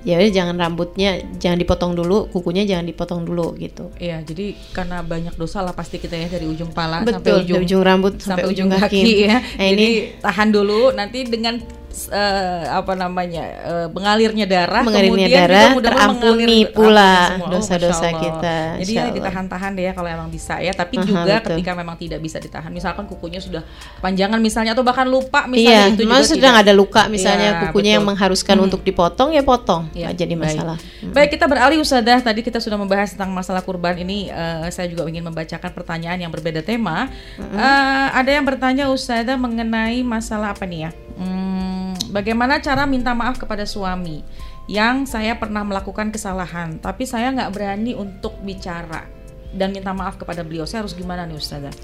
ya 0.00 0.16
udah 0.16 0.30
jangan 0.30 0.56
rambutnya 0.56 1.10
jangan 1.36 1.56
dipotong 1.56 1.92
dulu 1.92 2.28
kukunya 2.28 2.64
jangan 2.64 2.84
dipotong 2.84 3.20
dulu 3.22 3.52
gitu 3.54 3.92
Iya, 3.96 4.20
jadi 4.20 4.52
karena 4.70 5.02
banyak 5.02 5.34
dosa 5.34 5.60
lah 5.60 5.72
pasti 5.72 5.96
kita 5.96 6.14
ya 6.14 6.26
dari 6.26 6.46
ujung 6.46 6.70
pala 6.70 7.00
sampai 7.00 7.12
betul 7.12 7.36
ujung 7.38 7.56
dari 7.56 7.66
ujung 7.66 7.82
rambut 7.82 8.12
sampai, 8.16 8.44
ujung 8.46 8.68
kaki, 8.70 9.02
ya. 9.22 9.38
nah 9.58 9.66
Jadi 9.66 9.74
ini 9.74 9.88
tahan 10.18 10.48
dulu 10.48 10.90
nanti 10.90 11.18
dengan 11.22 11.60
eh, 11.90 12.64
apa 12.66 12.94
namanya 12.94 13.42
eh, 13.42 13.86
mengalirnya 13.88 14.46
darah 14.46 14.80
Mengalirnya 14.80 15.26
kemudian 15.26 15.40
darah, 15.42 15.68
terampuni 15.76 16.30
mengalir- 16.62 16.70
pula. 16.70 17.14
Oh, 17.40 17.48
dosa-dosa 17.50 18.06
Allah. 18.06 18.12
kita, 18.16 18.56
Jadi 18.78 18.92
ya 18.94 19.04
ditahan-tahan 19.10 19.70
deh 19.74 19.84
ya 19.84 19.92
kalau 19.92 20.08
emang 20.08 20.28
bisa 20.28 20.56
ya. 20.58 20.72
Tapi 20.72 20.96
Aha, 20.96 21.04
juga 21.04 21.34
betul. 21.36 21.46
ketika 21.52 21.72
memang 21.74 21.96
tidak 21.96 22.20
bisa 22.20 22.38
ditahan, 22.38 22.70
misalkan 22.70 23.04
kukunya 23.04 23.38
sudah 23.38 23.62
kepanjangan 23.98 24.38
misalnya 24.38 24.72
atau 24.72 24.80
bahkan 24.80 25.06
lupa 25.06 25.44
Iya, 25.44 25.50
misalnya 25.50 25.82
itu 25.90 26.02
juga 26.04 26.22
sedang 26.24 26.54
tidak- 26.54 26.62
ada 26.62 26.72
luka 26.72 27.02
misalnya 27.06 27.48
Iya, 27.48 27.60
kukunya 27.66 27.90
yang 27.90 28.00
betul. 28.00 28.10
mengharuskan 28.14 28.56
Hmm. 28.56 28.66
untuk 28.66 28.80
dipotong 28.80 29.28
ya 29.30 29.42
potong, 29.42 29.79
Iya, 29.94 30.12
nggak 30.12 30.18
jadi 30.20 30.34
baik. 30.34 30.44
masalah. 30.44 30.76
Hmm. 30.78 31.12
Baik, 31.16 31.30
kita 31.36 31.44
beralih 31.48 31.78
Ustazah. 31.80 32.18
Tadi 32.20 32.40
kita 32.44 32.58
sudah 32.60 32.76
membahas 32.76 33.16
tentang 33.16 33.30
masalah 33.32 33.62
kurban 33.64 33.96
ini. 33.96 34.28
eh, 34.30 34.68
saya 34.74 34.86
juga 34.90 35.06
ingin 35.08 35.24
membacakan 35.24 35.70
pertanyaan 35.72 36.18
yang 36.20 36.32
berbeda 36.32 36.60
tema. 36.60 37.08
Eh, 37.38 38.08
ada 38.12 38.30
yang 38.30 38.44
bertanya 38.44 38.92
Ustazah 38.92 39.36
mengenai 39.40 40.04
masalah 40.04 40.52
apa 40.52 40.68
nih 40.68 40.88
ya? 40.88 40.90
Hmm, 41.20 41.92
bagaimana 42.12 42.60
cara 42.60 42.84
minta 42.88 43.12
maaf 43.12 43.36
kepada 43.36 43.64
suami 43.68 44.24
yang 44.70 45.02
saya 45.04 45.34
pernah 45.34 45.66
melakukan 45.66 46.14
kesalahan, 46.14 46.78
tapi 46.78 47.02
saya 47.04 47.34
nggak 47.34 47.50
berani 47.50 47.92
untuk 47.98 48.38
bicara 48.40 49.04
dan 49.50 49.74
minta 49.74 49.90
maaf 49.90 50.14
kepada 50.14 50.46
beliau. 50.46 50.62
Saya 50.62 50.86
harus 50.86 50.94
gimana 50.94 51.26
nih 51.26 51.36
Ustazah? 51.36 51.74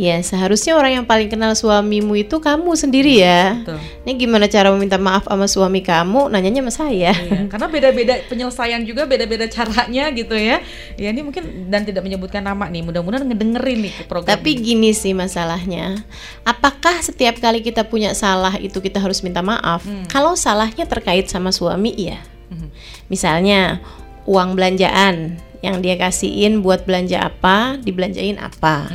Ya 0.00 0.16
seharusnya 0.24 0.80
orang 0.80 0.96
yang 0.96 1.04
paling 1.04 1.28
kenal 1.28 1.52
suamimu 1.52 2.16
itu 2.16 2.40
kamu 2.40 2.72
sendiri 2.72 3.20
ya. 3.20 3.60
Betul. 3.60 3.76
Ini 4.08 4.12
gimana 4.16 4.48
cara 4.48 4.72
meminta 4.72 4.96
maaf 4.96 5.28
sama 5.28 5.44
suami 5.44 5.84
kamu? 5.84 6.32
Nanyanya 6.32 6.64
sama 6.64 6.72
saya. 6.72 7.12
Iya, 7.12 7.52
karena 7.52 7.68
beda-beda 7.68 8.14
penyelesaian 8.32 8.80
juga 8.88 9.04
beda-beda 9.04 9.44
caranya 9.52 10.08
gitu 10.16 10.32
ya. 10.32 10.64
Ya 10.96 11.12
ini 11.12 11.20
mungkin 11.20 11.68
dan 11.68 11.84
tidak 11.84 12.00
menyebutkan 12.00 12.40
nama 12.40 12.64
nih. 12.72 12.80
Mudah-mudahan 12.80 13.28
ngedengerin 13.28 13.78
nih 13.84 13.92
ke 13.92 14.02
program. 14.08 14.32
Tapi 14.32 14.56
ini. 14.56 14.64
gini 14.72 14.90
sih 14.96 15.12
masalahnya, 15.12 16.00
apakah 16.48 17.04
setiap 17.04 17.36
kali 17.36 17.60
kita 17.60 17.84
punya 17.84 18.16
salah 18.16 18.56
itu 18.56 18.80
kita 18.80 19.04
harus 19.04 19.20
minta 19.20 19.44
maaf? 19.44 19.84
Kalau 20.08 20.32
salahnya 20.32 20.88
terkait 20.88 21.28
sama 21.28 21.52
suami, 21.52 21.92
iya. 21.92 22.24
Mhm. 22.48 22.72
Misalnya 23.12 23.84
uang 24.24 24.56
belanjaan 24.56 25.36
yang 25.60 25.84
dia 25.84 25.96
kasihin 26.00 26.64
buat 26.64 26.88
belanja 26.88 27.32
apa, 27.32 27.76
dibelanjain 27.80 28.40
apa, 28.40 28.88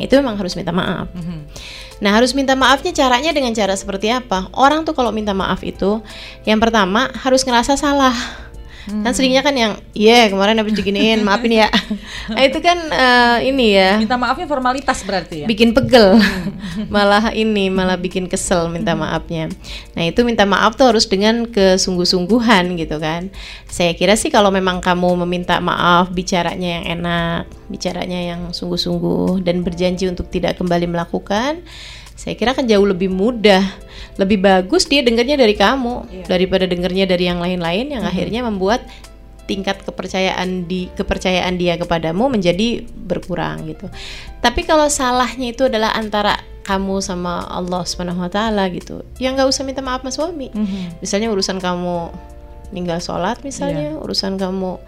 Nah, 0.00 0.08
itu 0.08 0.16
memang 0.16 0.40
harus 0.40 0.56
minta 0.56 0.72
maaf. 0.72 1.12
Mhm. 1.12 1.38
Nah 2.00 2.16
harus 2.16 2.32
minta 2.32 2.56
maafnya 2.56 2.96
caranya 2.96 3.36
dengan 3.36 3.52
cara 3.52 3.76
seperti 3.76 4.08
apa? 4.08 4.48
Orang 4.56 4.88
tuh 4.88 4.96
kalau 4.96 5.12
minta 5.12 5.36
maaf 5.36 5.60
itu, 5.60 6.00
yang 6.48 6.56
pertama 6.56 7.12
harus 7.20 7.44
ngerasa 7.44 7.76
salah. 7.76 8.16
Kan 8.88 9.12
seringnya 9.12 9.44
kan 9.44 9.52
yang, 9.52 9.76
iya 9.92 10.30
kemarin 10.32 10.56
habis 10.56 10.72
diginiin, 10.72 11.20
maafin 11.20 11.52
ya. 11.52 11.68
Nah 12.30 12.46
itu 12.46 12.62
kan 12.62 12.78
eh, 12.78 13.50
ini 13.50 13.74
ya, 13.74 13.98
Minta 13.98 14.14
maafnya 14.14 14.46
formalitas 14.46 15.02
berarti 15.02 15.44
ya. 15.44 15.46
bikin 15.50 15.74
pegel. 15.74 16.16
Malah 16.94 17.34
ini 17.34 17.66
malah 17.68 17.98
bikin 17.98 18.30
kesel 18.30 18.70
minta 18.70 18.94
maafnya. 18.94 19.50
Nah 19.98 20.02
itu 20.06 20.22
minta 20.22 20.46
maaf 20.46 20.78
tuh 20.78 20.94
harus 20.94 21.04
dengan 21.10 21.44
kesungguh-sungguhan 21.50 22.78
gitu 22.78 23.02
kan. 23.02 23.28
Saya 23.66 23.92
kira 23.98 24.14
sih 24.14 24.30
kalau 24.30 24.54
memang 24.54 24.78
kamu 24.78 25.26
meminta 25.26 25.58
maaf 25.58 26.14
bicaranya 26.14 26.80
yang 26.80 26.84
enak 27.00 27.42
bicaranya 27.70 28.34
yang 28.34 28.40
sungguh-sungguh 28.50 29.42
dan 29.46 29.62
berjanji 29.62 30.10
untuk 30.10 30.30
tidak 30.30 30.58
kembali 30.58 30.90
melakukan 30.90 31.62
saya 32.20 32.36
kira 32.36 32.52
akan 32.52 32.68
jauh 32.68 32.84
lebih 32.84 33.08
mudah 33.08 33.64
lebih 34.20 34.44
bagus 34.44 34.84
dia 34.84 35.00
dengarnya 35.00 35.40
dari 35.40 35.56
kamu 35.56 36.28
daripada 36.28 36.68
dengarnya 36.68 37.08
dari 37.08 37.24
yang 37.24 37.40
lain-lain 37.40 37.96
yang 37.96 38.04
akhirnya 38.04 38.44
membuat 38.44 38.84
tingkat 39.48 39.80
kepercayaan 39.82 40.68
di 40.68 40.92
kepercayaan 40.92 41.56
dia 41.56 41.80
kepadamu 41.80 42.30
menjadi 42.30 42.86
berkurang 42.86 43.66
gitu. 43.66 43.90
Tapi 44.38 44.62
kalau 44.62 44.86
salahnya 44.86 45.50
itu 45.50 45.66
adalah 45.66 45.90
antara 45.96 46.38
kamu 46.62 47.02
sama 47.02 47.50
Allah 47.50 47.82
Subhanahu 47.82 48.22
wa 48.22 48.30
taala 48.30 48.70
gitu. 48.70 49.02
Ya 49.18 49.34
nggak 49.34 49.50
usah 49.50 49.66
minta 49.66 49.82
maaf 49.82 50.06
sama 50.06 50.14
suami. 50.14 50.54
Mhm. 50.54 51.02
Misalnya 51.02 51.34
urusan 51.34 51.58
kamu 51.58 52.14
ninggal 52.70 53.02
sholat 53.02 53.42
misalnya, 53.42 53.98
urusan 53.98 54.38
kamu 54.38 54.78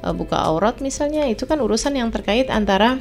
uh, 0.00 0.14
buka 0.16 0.40
aurat 0.48 0.80
misalnya, 0.80 1.28
itu 1.28 1.44
kan 1.44 1.60
urusan 1.60 1.92
yang 1.92 2.08
terkait 2.08 2.48
antara 2.48 2.96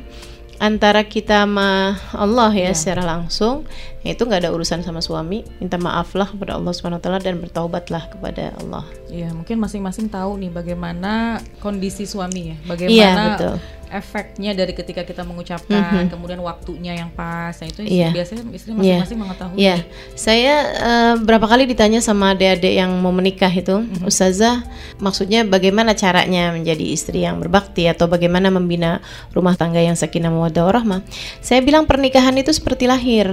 antara 0.59 1.03
kita 1.05 1.43
sama 1.43 1.99
Allah 2.15 2.51
ya 2.55 2.71
secara 2.71 3.03
langsung 3.03 3.67
ya 4.05 4.13
itu 4.13 4.21
nggak 4.21 4.45
ada 4.45 4.53
urusan 4.53 4.85
sama 4.85 5.01
suami 5.01 5.41
minta 5.57 5.81
maaflah 5.81 6.29
kepada 6.29 6.61
Allah 6.61 6.71
Subhanahu 6.71 7.01
wa 7.01 7.03
taala 7.03 7.17
dan 7.17 7.41
bertaubatlah 7.41 8.05
kepada 8.13 8.53
Allah 8.61 8.85
Iya, 9.05 9.31
mungkin 9.31 9.63
masing-masing 9.63 10.11
tahu 10.11 10.35
nih 10.43 10.51
bagaimana 10.51 11.39
kondisi 11.63 12.03
suami 12.03 12.51
ya, 12.51 12.57
bagaimana 12.67 13.23
betul. 13.39 13.55
efeknya 13.87 14.51
dari 14.51 14.75
ketika 14.75 15.07
kita 15.07 15.23
mengucapkan, 15.23 16.11
kemudian 16.11 16.43
waktunya 16.43 16.99
yang 16.99 17.13
pas. 17.15 17.55
Nah, 17.55 17.69
itu 17.69 17.85
Iya. 17.85 18.11
biasanya 18.11 18.43
istri 18.51 18.75
masing-masing 18.75 19.15
mengetahui. 19.15 19.55
Iya, 19.55 19.87
saya 20.19 20.55
eh, 20.67 21.13
berapa 21.21 21.47
kali 21.47 21.63
ditanya 21.63 22.03
sama 22.03 22.35
adik-adik 22.35 22.75
yang 22.75 22.91
mau 22.99 23.15
menikah 23.15 23.47
itu, 23.47 23.87
Ustazah, 24.03 24.67
maksudnya 24.99 25.47
bagaimana 25.47 25.95
caranya 25.95 26.51
menjadi 26.51 26.83
istri 26.91 27.23
yang 27.23 27.39
berbakti 27.39 27.87
atau 27.87 28.11
bagaimana 28.11 28.51
membina 28.51 28.99
rumah 29.31 29.55
tangga 29.55 29.79
yang 29.79 29.95
sakinah 29.95 30.27
mawaddah 30.27 30.67
warahmah? 30.67 31.07
Saya 31.39 31.63
bilang 31.63 31.87
pernikahan 31.87 32.35
itu 32.35 32.51
seperti 32.51 32.89
lahir. 32.91 33.31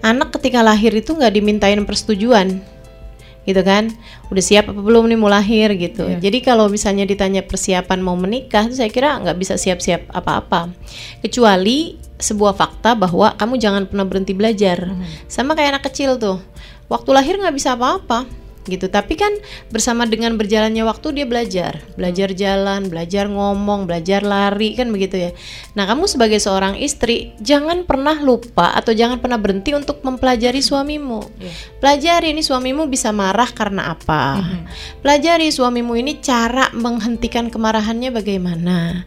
Anak 0.00 0.34
ketika 0.34 0.64
lahir 0.64 0.90
itu 0.90 1.14
nggak 1.14 1.34
dimintain 1.36 1.78
persetujuan, 1.84 2.58
gitu 3.44 3.62
kan? 3.62 3.92
Udah 4.32 4.42
siap 4.44 4.72
apa 4.72 4.80
belum 4.80 5.06
nih 5.12 5.18
mau 5.20 5.28
lahir 5.28 5.70
gitu. 5.76 6.08
Jadi 6.18 6.40
kalau 6.40 6.72
misalnya 6.72 7.04
ditanya 7.04 7.44
persiapan 7.44 8.00
mau 8.00 8.16
menikah, 8.16 8.68
saya 8.72 8.88
kira 8.88 9.20
nggak 9.20 9.36
bisa 9.36 9.54
siap-siap 9.60 10.10
apa-apa, 10.10 10.72
kecuali 11.20 12.00
sebuah 12.14 12.56
fakta 12.56 12.96
bahwa 12.96 13.36
kamu 13.36 13.54
jangan 13.60 13.82
pernah 13.84 14.06
berhenti 14.08 14.32
belajar. 14.32 14.92
Sama 15.28 15.52
kayak 15.52 15.76
anak 15.76 15.84
kecil 15.92 16.16
tuh, 16.16 16.40
waktu 16.88 17.10
lahir 17.12 17.36
nggak 17.36 17.56
bisa 17.56 17.76
apa-apa 17.76 18.43
gitu. 18.66 18.88
Tapi 18.88 19.14
kan 19.14 19.32
bersama 19.70 20.08
dengan 20.08 20.34
berjalannya 20.34 20.84
waktu 20.84 21.22
dia 21.22 21.26
belajar. 21.28 21.80
Belajar 21.94 22.32
jalan 22.32 22.88
belajar 22.88 23.28
ngomong 23.30 23.86
belajar 23.88 24.24
lari 24.24 24.74
kan 24.74 24.90
begitu 24.90 25.28
ya. 25.28 25.30
Nah 25.78 25.84
kamu 25.88 26.08
sebagai 26.10 26.40
seorang 26.40 26.76
istri 26.80 27.32
jangan 27.40 27.84
pernah 27.86 28.18
lupa 28.20 28.72
atau 28.74 28.92
jangan 28.96 29.20
pernah 29.20 29.38
berhenti 29.38 29.76
untuk 29.76 30.00
mempelajari 30.02 30.60
suamimu. 30.60 31.20
Pelajari 31.78 32.32
ini 32.32 32.42
suamimu 32.42 32.88
bisa 32.88 33.12
marah 33.14 33.48
karena 33.52 33.92
apa. 33.94 34.40
Pelajari 35.00 35.52
suamimu 35.52 35.94
ini 35.94 36.18
cara 36.20 36.72
menghentikan 36.72 37.48
kemarahannya 37.52 38.10
bagaimana 38.10 39.04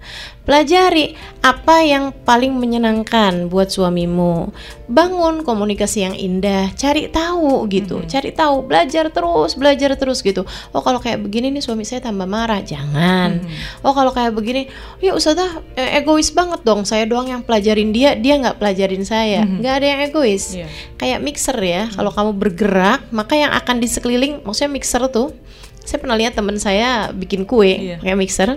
pelajari 0.48 1.12
apa 1.44 1.84
yang 1.84 2.16
paling 2.24 2.56
menyenangkan 2.56 3.52
buat 3.52 3.68
suamimu. 3.68 4.56
Bangun 4.88 5.44
komunikasi 5.44 6.08
yang 6.08 6.16
indah 6.16 6.72
cari 6.74 7.12
tahu 7.12 7.68
gitu. 7.68 8.08
Cari 8.08 8.32
tahu 8.32 8.64
belajar 8.64 9.12
terus 9.12 9.54
belajar 9.54 10.00
terus 10.00 10.24
gitu. 10.24 10.48
Oh 10.72 10.80
kalau 10.80 10.98
kayak 10.98 11.20
begini 11.20 11.52
nih 11.52 11.60
suami 11.60 11.84
saya 11.84 12.00
tambah 12.00 12.24
marah 12.24 12.64
jangan. 12.64 13.44
Oh 13.84 13.92
kalau 13.92 14.16
kayak 14.16 14.32
begini 14.32 14.72
ya 14.98 15.12
ustazah 15.12 15.60
eh, 15.76 16.00
egois 16.00 16.32
banget 16.32 16.64
dong. 16.64 16.88
Saya 16.88 17.04
doang 17.04 17.28
yang 17.28 17.44
pelajarin 17.44 17.92
dia 17.92 18.16
dia 18.16 18.40
nggak 18.40 18.58
pelajarin 18.58 19.04
saya. 19.04 19.44
Nggak 19.44 19.74
ada 19.78 19.86
yang 19.86 20.02
egois. 20.08 20.56
Iya. 20.56 20.68
kayak 20.96 21.20
mixer 21.20 21.58
ya 21.60 21.92
kalau 21.92 22.08
kamu 22.10 22.32
bergerak 22.34 23.12
maka 23.12 23.36
yang 23.36 23.52
akan 23.52 23.78
di 23.78 23.86
sekeliling 23.86 24.40
maksudnya 24.42 24.72
mixer 24.72 25.02
tuh 25.12 25.36
saya 25.84 26.00
pernah 26.00 26.16
lihat 26.16 26.34
teman 26.34 26.56
saya 26.56 27.12
bikin 27.12 27.44
kue 27.44 27.68
Iya. 27.68 27.98
pakai 28.00 28.16
mixer 28.16 28.56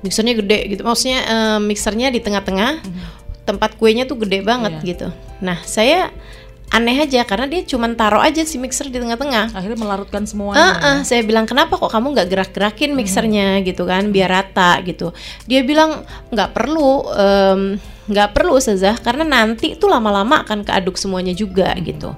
mixernya 0.00 0.34
gede 0.36 0.58
gitu. 0.68 0.82
Maksudnya 0.82 1.20
eh, 1.22 1.58
mixernya 1.60 2.08
di 2.08 2.20
tengah-tengah 2.20 2.80
tempat 3.44 3.74
kuenya 3.76 4.04
tuh 4.06 4.20
gede 4.20 4.44
banget 4.44 4.78
Iya. 4.78 4.84
gitu. 4.86 5.08
Nah 5.42 5.58
saya 5.64 6.12
aneh 6.70 7.02
aja 7.02 7.26
karena 7.26 7.50
dia 7.50 7.66
cuma 7.66 7.90
taruh 7.92 8.22
aja 8.22 8.46
si 8.46 8.54
mixer 8.54 8.86
di 8.86 8.96
tengah-tengah 8.96 9.50
Akhirnya 9.52 9.74
melarutkan 9.74 10.22
semuanya. 10.22 10.78
ah, 10.78 10.98
saya 11.02 11.26
bilang 11.26 11.42
kenapa 11.42 11.74
kok 11.74 11.90
kamu 11.90 12.14
nggak 12.14 12.28
gerak-gerakin 12.30 12.94
mixernya 12.94 13.58
gitu 13.60 13.82
kan 13.84 14.08
biar 14.08 14.30
rata 14.30 14.78
gitu. 14.86 15.10
Dia 15.44 15.66
bilang 15.66 16.06
nggak 16.30 16.54
perlu, 16.54 17.10
nggak 18.06 18.28
perlu 18.34 18.54
Ustazah 18.54 18.98
karena 18.98 19.22
nanti 19.22 19.74
itu 19.74 19.86
lama-lama 19.86 20.42
akan 20.42 20.62
keaduk 20.62 20.94
semuanya 20.94 21.30
juga 21.30 21.70
gitu. 21.78 22.14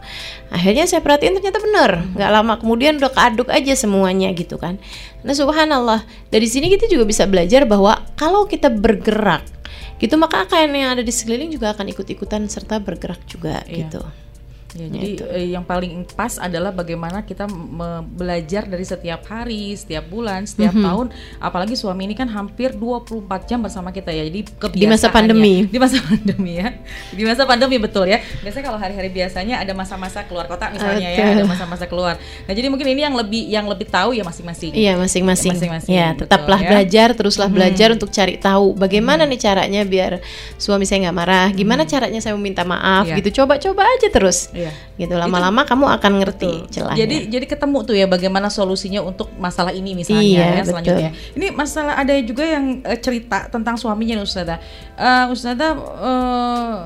Akhirnya 0.48 0.84
saya 0.84 1.00
perhatiin 1.00 1.36
ternyata 1.36 1.56
bener, 1.56 1.90
nggak 2.12 2.30
lama 2.30 2.52
kemudian 2.60 2.96
udah 2.96 3.12
keaduk 3.12 3.48
aja 3.48 3.72
semuanya 3.72 4.32
gitu 4.32 4.56
kan. 4.56 4.76
Nah 5.24 5.32
subhanallah 5.32 6.04
dari 6.28 6.44
sini 6.44 6.68
kita 6.68 6.88
juga 6.88 7.04
bisa 7.04 7.24
belajar 7.24 7.64
bahwa 7.64 8.00
kalau 8.16 8.44
kita 8.44 8.68
bergerak 8.68 9.44
gitu 9.96 10.18
maka 10.18 10.44
akan 10.44 10.74
yang 10.74 10.90
ada 10.92 11.00
di 11.00 11.14
sekeliling 11.14 11.48
juga 11.48 11.72
akan 11.72 11.88
ikut-ikutan 11.88 12.44
serta 12.48 12.82
bergerak 12.82 13.22
juga 13.24 13.62
Iya. 13.64 13.86
gitu. 13.86 14.02
Ya, 14.72 14.88
jadi 14.88 15.10
eh, 15.30 15.46
yang 15.52 15.62
paling 15.62 16.08
pas 16.08 16.40
adalah 16.40 16.72
bagaimana 16.72 17.20
kita 17.20 17.44
belajar 18.08 18.64
dari 18.64 18.80
setiap 18.82 19.20
hari, 19.26 19.76
setiap 19.76 20.08
bulan, 20.08 20.44
setiap 20.44 20.72
Mhm. 20.72 20.80
tahun. 20.80 21.06
Apalagi 21.38 21.74
suami 21.74 22.04
ini 22.04 22.14
kan 22.14 22.24
hampir 22.26 22.72
24 22.72 23.20
jam 23.44 23.60
bersama 23.60 23.90
kita 23.90 24.08
ya. 24.08 24.24
Jadi 24.24 24.48
Di 24.72 24.88
masa 24.88 25.12
pandemi. 25.12 25.68
Di 25.68 25.76
masa 25.76 26.00
pandemi 26.00 26.56
ya. 26.56 26.72
Di 27.12 27.22
masa 27.22 27.44
pandemi 27.44 27.76
betul 27.76 28.08
ya. 28.08 28.24
Biasanya 28.40 28.64
kalau 28.64 28.80
hari-hari 28.80 29.12
biasanya 29.12 29.60
ada 29.60 29.72
masa-masa 29.72 30.24
keluar 30.24 30.48
kota 30.48 30.72
misalnya 30.72 31.04
ya, 31.06 31.20
Betul. 31.20 31.36
ada 31.36 31.44
masa-masa 31.44 31.84
keluar. 31.84 32.14
Nah, 32.48 32.52
jadi 32.52 32.66
mungkin 32.66 32.88
ini 32.88 33.00
yang 33.02 33.12
lebih 33.12 33.42
yang 33.44 33.68
lebih 33.68 33.86
tahu 33.86 34.16
ya 34.16 34.24
masing-masing. 34.24 34.72
Iya 34.72 34.96
masing-masing. 34.96 35.52
Masing-masing, 35.52 35.92
Ya 35.92 36.16
betul 36.16 36.24
tetaplah 36.24 36.60
ya. 36.60 36.68
belajar, 36.72 37.08
teruslah 37.12 37.48
Mhm. 37.52 37.54
belajar 37.54 37.88
untuk 37.92 38.08
cari 38.08 38.40
tahu 38.40 38.72
bagaimana 38.72 39.28
nih 39.28 39.36
caranya 39.38 39.84
biar 39.84 40.24
suami 40.56 40.88
saya 40.88 41.04
nggak 41.04 41.16
marah, 41.16 41.48
gimana 41.52 41.84
caranya 41.84 42.24
saya 42.24 42.32
meminta 42.32 42.64
maaf, 42.64 43.04
Iya. 43.04 43.20
gitu. 43.20 43.44
Coba-coba 43.44 43.84
aja 43.84 44.08
terus, 44.08 44.48
Iya. 44.62 44.72
gitu. 44.98 45.14
Lama-lama 45.14 45.62
kamu 45.62 45.84
akan 45.90 46.12
ngerti 46.18 46.52
Betul. 46.62 46.70
celahnya. 46.70 46.98
Jadi 47.00 47.16
jadi 47.28 47.46
ketemu 47.46 47.78
tuh 47.82 47.94
ya 47.94 48.06
bagaimana 48.06 48.46
solusinya 48.46 49.00
untuk 49.00 49.30
masalah 49.36 49.70
ini 49.70 49.92
misalnya 49.92 50.22
Iya, 50.22 50.38
ya 50.38 50.50
betul. 50.54 50.68
selanjutnya. 50.70 51.10
Ini 51.32 51.46
masalah 51.50 51.94
ada 51.96 52.14
juga 52.20 52.44
yang 52.44 52.64
eh, 52.82 52.96
cerita 52.96 53.48
tentang 53.48 53.74
suaminya 53.74 54.14
nih 54.14 54.24
Ustazah. 54.24 54.58
Eh, 54.94 55.24
Ustazah 55.28 55.70
eh, 55.76 56.78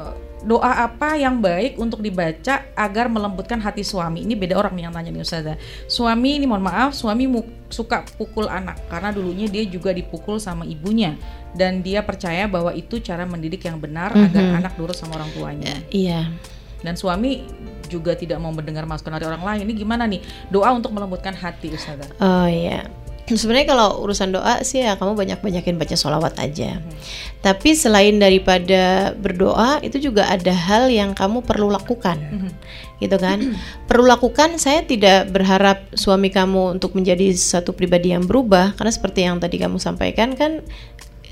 doa 0.47 0.87
apa 0.87 1.19
yang 1.19 1.43
baik 1.43 1.75
untuk 1.75 1.99
dibaca 1.99 2.62
agar 2.73 3.07
melembutkan 3.07 3.59
hati 3.59 3.83
suami? 3.83 4.23
Ini 4.23 4.35
beda 4.35 4.55
orang 4.55 4.73
nih 4.73 4.85
yang 4.85 4.95
tanya 4.95 5.11
nih 5.11 5.21
Ustazah. 5.21 5.57
Suami 5.87 6.39
ini 6.39 6.47
mohon 6.47 6.62
maaf, 6.62 6.95
suami 6.95 7.27
mu- 7.27 7.51
suka 7.67 8.07
pukul 8.15 8.47
anak 8.47 8.79
karena 8.87 9.11
dulunya 9.11 9.51
dia 9.51 9.67
juga 9.67 9.91
dipukul 9.91 10.39
sama 10.39 10.62
ibunya 10.62 11.19
dan 11.51 11.83
dia 11.83 11.99
percaya 12.01 12.47
bahwa 12.47 12.71
itu 12.71 13.03
cara 13.03 13.27
mendidik 13.27 13.67
yang 13.67 13.75
benar 13.77 14.15
agar 14.15 14.39
Mhm. 14.39 14.59
anak 14.62 14.73
nurut 14.79 14.95
sama 14.95 15.19
orang 15.19 15.35
tuanya 15.35 15.75
iya. 15.91 16.31
dan 16.79 16.95
suami 16.95 17.43
juga 17.87 18.18
tidak 18.18 18.38
mau 18.42 18.51
mendengar 18.53 18.85
masukan 18.85 19.16
dari 19.16 19.27
orang 19.27 19.42
lain. 19.42 19.61
Ini 19.70 19.72
gimana 19.75 20.05
nih 20.05 20.20
doa 20.53 20.70
untuk 20.75 20.92
melembutkan 20.92 21.33
hati 21.33 21.72
Ustazah? 21.72 22.11
Oh 22.20 22.46
iya. 22.51 22.87
Sebenarnya 23.27 23.75
kalau 23.75 24.07
urusan 24.07 24.31
doa 24.31 24.62
sih 24.62 24.87
ya 24.87 24.94
kamu 24.94 25.18
banyak-banyakin 25.18 25.75
baca 25.83 25.99
sholawat 25.99 26.38
aja. 26.38 26.79
Tapi 27.42 27.75
selain 27.75 28.22
daripada 28.22 29.14
berdoa 29.18 29.83
itu 29.83 29.99
juga 29.99 30.31
ada 30.31 30.55
hal 30.55 30.87
yang 30.94 31.11
kamu 31.11 31.42
perlu 31.42 31.66
lakukan. 31.66 32.22
gitu 32.96 33.20
kan 33.20 33.53
perlu 33.88 34.09
lakukan 34.09 34.57
saya 34.57 34.81
tidak 34.81 35.29
berharap 35.29 35.85
suami 35.92 36.33
kamu 36.33 36.81
untuk 36.81 36.96
menjadi 36.96 37.29
satu 37.37 37.77
pribadi 37.77 38.16
yang 38.16 38.25
berubah 38.25 38.72
karena 38.72 38.88
seperti 38.88 39.29
yang 39.29 39.37
tadi 39.37 39.61
kamu 39.61 39.77
sampaikan 39.77 40.33
kan 40.33 40.64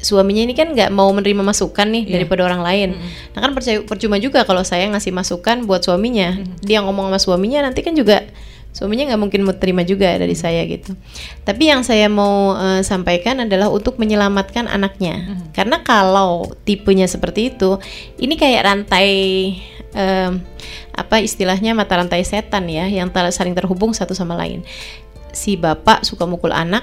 suaminya 0.04 0.44
ini 0.44 0.52
kan 0.52 0.68
nggak 0.70 0.92
mau 0.92 1.08
menerima 1.08 1.40
masukan 1.40 1.88
nih 1.88 2.04
Iya. 2.04 2.12
daripada 2.20 2.44
orang 2.44 2.60
lain. 2.60 2.88
Nah 3.32 3.40
kan 3.40 3.56
percaya 3.56 3.80
percuma 3.80 4.20
juga 4.20 4.44
kalau 4.44 4.60
saya 4.60 4.84
ngasih 4.92 5.10
masukan 5.10 5.64
buat 5.64 5.80
suaminya. 5.80 6.36
Dia 6.60 6.84
ngomong 6.84 7.08
sama 7.08 7.18
suaminya 7.18 7.64
nanti 7.64 7.80
kan 7.80 7.96
juga 7.96 8.28
suaminya 8.74 9.06
nggak 9.06 9.20
mungkin 9.22 9.40
mau 9.46 9.54
terima 9.54 9.80
juga 9.82 10.12
dari 10.14 10.34
saya 10.34 10.66
gitu. 10.66 10.92
Tapi 11.42 11.72
yang 11.72 11.80
saya 11.80 12.10
mau 12.10 12.52
eh, 12.52 12.82
sampaikan 12.82 13.40
adalah 13.40 13.72
untuk 13.72 13.96
menyelamatkan 13.96 14.68
anaknya. 14.68 15.40
Karena 15.56 15.80
kalau 15.80 16.52
tipenya 16.62 17.08
seperti 17.08 17.48
itu 17.50 17.80
ini 18.18 18.36
kayak 18.36 18.66
rantai 18.66 19.08
em, 19.94 20.42
apa 20.92 21.22
istilahnya 21.22 21.70
mata 21.72 21.94
rantai 21.96 22.26
setan 22.26 22.66
ya 22.66 22.84
yang 22.86 23.08
ter- 23.08 23.30
saling 23.30 23.54
terhubung 23.54 23.94
satu 23.94 24.12
sama 24.12 24.34
lain. 24.34 24.66
Si 25.30 25.54
bapak 25.54 26.02
suka 26.02 26.26
mukul 26.26 26.50
anak 26.50 26.82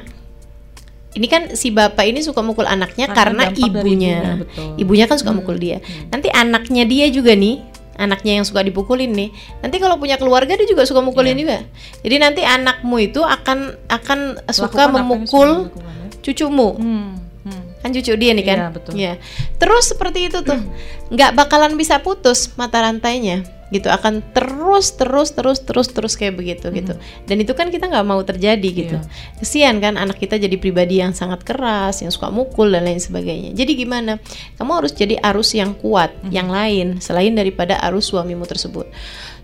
ini 1.12 1.28
kan 1.28 1.42
si 1.54 1.70
bapak 1.70 2.06
ini 2.06 2.20
suka 2.20 2.40
mukul 2.40 2.64
anaknya 2.64 3.08
karena, 3.08 3.52
Karena 3.52 3.58
ibunya 3.58 4.16
ibunya, 4.16 4.18
betul. 4.40 4.70
ibunya 4.78 5.06
kan 5.06 5.18
suka 5.18 5.32
mukul 5.32 5.56
dia 5.56 5.84
nanti 6.08 6.28
anaknya 6.28 6.84
dia 6.84 7.08
juga 7.08 7.34
nih 7.34 7.60
anaknya 7.94 8.40
yang 8.40 8.46
suka 8.48 8.62
dipukulin 8.62 9.12
nih 9.12 9.30
nanti 9.60 9.78
kalau 9.78 9.96
punya 9.96 10.16
keluarga 10.16 10.56
dia 10.56 10.66
juga 10.66 10.88
suka 10.88 11.00
mukulin 11.00 11.36
Iya. 11.36 11.40
juga 11.40 11.58
jadi 12.02 12.16
nanti 12.18 12.42
anakmu 12.42 12.96
itu 13.02 13.20
akan 13.20 13.58
akan 13.88 14.20
suka 14.48 14.72
Lakukan 14.72 14.88
yang 14.88 14.94
memukul 14.98 15.50
ya? 15.70 15.92
cucumu 16.22 16.70
Hmm, 16.74 17.20
hmm. 17.44 17.62
kan 17.80 17.90
cucu 17.92 18.12
dia 18.16 18.32
nih 18.32 18.46
kan 18.46 18.58
Iya, 18.58 18.68
betul. 18.72 18.94
Ya. 18.96 19.14
terus 19.58 19.92
seperti 19.92 20.32
itu 20.32 20.40
tuh 20.42 20.58
nggak 21.14 21.36
bakalan 21.36 21.76
bisa 21.76 22.00
putus 22.00 22.56
mata 22.56 22.80
rantainya 22.80 23.44
gitu 23.72 23.88
akan 23.88 24.20
terus 24.36 24.94
terus 25.00 25.32
terus 25.32 25.64
terus 25.64 25.88
terus 25.90 26.14
kayak 26.20 26.36
begitu 26.36 26.68
gitu. 26.76 26.94
Dan 27.26 27.40
itu 27.40 27.56
kan 27.56 27.72
kita 27.72 27.88
nggak 27.88 28.06
mau 28.06 28.20
terjadi 28.22 28.70
gitu. 28.70 28.98
Iya. 29.00 29.40
kesian 29.40 29.80
kan 29.80 29.96
anak 29.96 30.20
kita 30.20 30.36
jadi 30.36 30.54
pribadi 30.60 31.00
yang 31.00 31.16
sangat 31.16 31.42
keras 31.48 32.04
yang 32.04 32.12
suka 32.12 32.28
mukul 32.28 32.68
dan 32.68 32.84
lain 32.84 33.00
sebagainya. 33.00 33.56
Jadi 33.56 33.72
gimana? 33.80 34.20
Kamu 34.60 34.72
harus 34.84 34.92
jadi 34.92 35.18
arus 35.24 35.56
yang 35.56 35.74
kuat 35.80 36.12
yang 36.30 36.52
lain 36.52 37.00
selain 37.00 37.32
daripada 37.32 37.80
arus 37.88 38.12
suamimu 38.12 38.44
tersebut. 38.44 38.92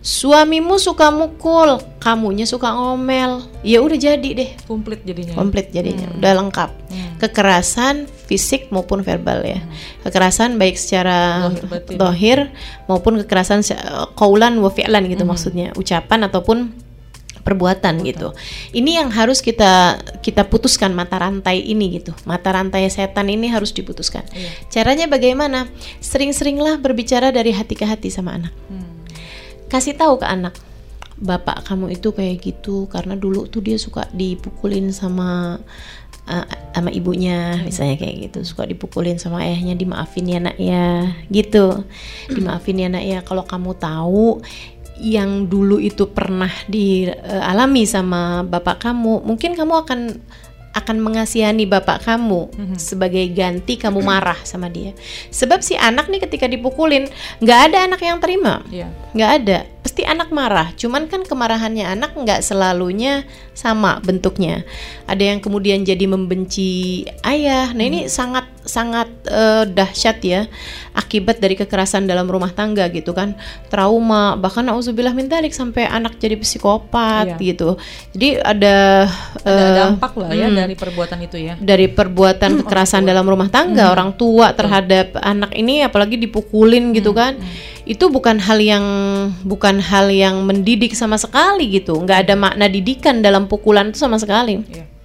Suamimu 0.03 0.77
suka 0.77 1.09
mukul 1.09 1.81
kamunya 1.97 2.45
suka 2.45 2.71
ngomel. 2.71 3.43
Ya 3.65 3.81
udah 3.81 3.97
jadi 3.97 4.29
deh. 4.35 4.49
Komplit 4.69 5.03
jadinya. 5.03 5.33
ya? 5.33 5.37
komplit 5.39 5.67
jadinya. 5.73 6.07
Udah 6.15 6.31
lengkap. 6.37 6.69
Hmm. 6.91 7.06
Kekerasan 7.17 8.05
fisik 8.29 8.69
maupun 8.69 9.01
verbal 9.01 9.41
ya. 9.41 9.59
Kekerasan 10.05 10.61
baik 10.61 10.77
secara 10.77 11.49
dohir 11.89 12.49
maupun 12.85 13.21
kekerasan 13.23 13.65
kaulan 14.13 14.57
wa 14.61 14.69
fi'lan 14.69 15.05
gitu 15.09 15.25
maksudnya. 15.25 15.73
Ucapan 15.73 16.29
ataupun 16.29 16.73
perbuatan. 17.47 18.03
gitu. 18.03 18.35
Ini 18.75 18.99
yang 18.99 19.09
harus 19.15 19.39
kita 19.39 20.03
kita 20.19 20.51
putuskan 20.51 20.91
mata 20.91 21.15
rantai 21.15 21.63
ini 21.63 21.95
gitu. 21.95 22.11
Mata 22.27 22.51
rantai 22.51 22.91
setan 22.91 23.31
ini 23.31 23.47
harus 23.47 23.71
diputuskan. 23.71 24.27
Iya. 24.35 24.51
caranya 24.67 25.07
bagaimana? 25.07 25.71
Sering-seringlah 26.03 26.83
berbicara 26.83 27.31
dari 27.31 27.55
hati 27.55 27.79
ke 27.79 27.87
hati 27.87 28.11
sama 28.11 28.35
anak. 28.35 28.51
Hmm. 28.67 28.83
kasih 29.67 29.99
tahu 29.99 30.23
ke 30.23 30.27
anak 30.27 30.55
bapak 31.17 31.65
kamu 31.65 31.97
itu 31.97 32.13
kayak 32.13 32.37
gitu 32.45 32.85
karena 32.87 33.17
dulu 33.17 33.49
tuh 33.49 33.65
dia 33.65 33.75
suka 33.81 34.05
dipukulin 34.13 34.93
sama 34.93 35.57
uh, 36.27 36.45
sama 36.75 36.93
ibunya 36.93 37.57
misalnya 37.63 37.97
kayak 37.97 38.15
gitu. 38.29 38.39
Suka 38.45 38.67
dipukulin 38.67 39.17
sama 39.17 39.41
ayahnya 39.47 39.73
dimaafin 39.73 40.27
ya 40.27 40.39
nak 40.43 40.57
ya. 40.59 41.17
Gitu. 41.31 41.87
Dimaafin 42.29 42.83
ya 42.83 42.87
nak 42.91 43.05
ya. 43.07 43.19
Kalau 43.25 43.47
kamu 43.47 43.73
tahu 43.79 44.43
yang 44.97 45.45
dulu 45.45 45.77
itu 45.77 46.09
pernah 46.09 46.49
dialami 46.65 47.85
sama 47.85 48.41
bapak 48.41 48.81
kamu 48.81 49.21
mungkin 49.29 49.53
kamu 49.53 49.73
akan 49.85 49.99
akan 50.77 51.01
mengasihani 51.01 51.65
bapak 51.65 52.05
kamu 52.05 52.49
sebagai 52.77 53.25
ganti 53.33 53.75
kamu 53.77 54.01
marah 54.05 54.37
sama 54.45 54.69
dia. 54.69 54.93
Sebab 55.33 55.65
si 55.65 55.73
anak 55.73 56.07
nih 56.07 56.21
ketika 56.23 56.45
dipukulin 56.45 57.09
nggak 57.41 57.59
ada 57.71 57.77
anak 57.89 58.01
yang 58.01 58.17
terima. 58.21 58.61
Iya. 58.69 58.89
nggak 59.17 59.31
ada. 59.43 59.59
Pasti 59.81 60.03
anak 60.05 60.29
marah. 60.29 60.75
Cuman 60.77 61.09
kan 61.09 61.23
kemarahannya 61.25 61.85
anak 61.87 62.13
nggak 62.13 62.43
selalunya 62.45 63.25
sama 63.57 63.97
bentuknya. 64.03 64.61
Ada 65.09 65.33
yang 65.33 65.39
kemudian 65.41 65.81
jadi 65.81 66.05
membenci 66.05 67.03
ayah. 67.25 67.73
Nah 67.73 67.85
ini 67.85 68.05
sangat 68.11 68.45
sangat 68.67 69.07
eh, 69.25 69.63
dahsyat 69.65 70.19
ya 70.21 70.41
akibat 70.93 71.39
dari 71.39 71.55
kekerasan 71.55 72.03
dalam 72.05 72.27
rumah 72.27 72.51
tangga 72.51 72.85
gitu 72.91 73.15
kan. 73.15 73.33
Trauma 73.71 74.35
bahkan 74.35 74.67
nauzubillah 74.67 75.15
min 75.15 75.31
dzalik 75.31 75.55
sampai 75.55 75.87
anak 75.87 76.19
jadi 76.19 76.35
psikopat 76.35 77.39
Iya. 77.39 77.55
gitu. 77.55 77.69
Jadi 78.13 78.29
ada 78.43 79.07
Ada 79.41 79.49
eh, 79.49 79.75
dampak 79.79 80.13
lah 80.19 80.29
ya 80.35 80.47
hmm. 80.51 80.57
dari 80.59 80.75
perbuatan 80.75 81.19
itu 81.23 81.37
ya. 81.39 81.55
dari 81.57 81.87
perbuatan 81.87 82.61
kekerasan 82.61 83.07
dalam 83.07 83.23
rumah 83.23 83.47
tangga 83.47 83.89
orang 83.89 84.13
tua 84.19 84.51
terhadap 84.51 85.15
anak 85.23 85.55
ini 85.55 85.81
apalagi 85.81 86.19
dipukulin 86.19 86.91
gitu 86.91 87.15
kan. 87.15 87.39
itu 87.87 88.11
bukan 88.11 88.35
hal 88.43 88.59
yang 88.59 88.83
bukan 89.47 89.79
hal 89.79 90.11
yang 90.11 90.43
mendidik 90.43 90.91
sama 90.91 91.15
sekali 91.15 91.71
gitu. 91.71 91.95
Nggak 92.03 92.27
ada 92.27 92.35
makna 92.35 92.67
didikan 92.67 93.23
dalam 93.23 93.47
pukulan 93.47 93.95
itu 93.95 94.03
sama 94.03 94.19
sekali. 94.19 94.59
Iya. 94.67 94.96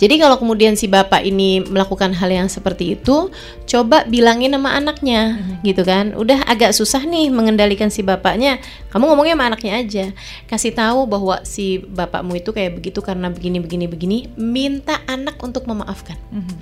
Jadi 0.00 0.16
kalau 0.16 0.40
kemudian 0.40 0.80
si 0.80 0.88
bapak 0.88 1.20
ini 1.28 1.60
melakukan 1.60 2.16
hal 2.16 2.32
yang 2.32 2.48
seperti 2.48 2.96
itu, 2.96 3.28
coba 3.68 4.08
bilangin 4.08 4.56
sama 4.56 4.72
anaknya, 4.72 5.36
gitu 5.60 5.84
kan. 5.84 6.16
Udah 6.16 6.40
agak 6.48 6.72
susah 6.72 7.04
nih 7.04 7.28
mengendalikan 7.28 7.92
si 7.92 8.00
bapaknya. 8.00 8.64
Kamu 8.88 9.04
ngomongnya 9.12 9.36
sama 9.36 9.52
anaknya 9.52 9.72
aja. 9.76 10.06
Kasih 10.48 10.72
tahu 10.72 11.04
bahwa 11.04 11.44
si 11.44 11.84
bapakmu 11.84 12.40
itu 12.40 12.48
kayak 12.48 12.80
begitu 12.80 13.04
karena 13.04 13.28
begini 13.28 13.60
begini 13.60 13.84
begini. 13.84 14.18
Minta 14.40 15.04
anak 15.04 15.36
untuk 15.44 15.68
memaafkan 15.68 16.16
Mhm. 16.32 16.56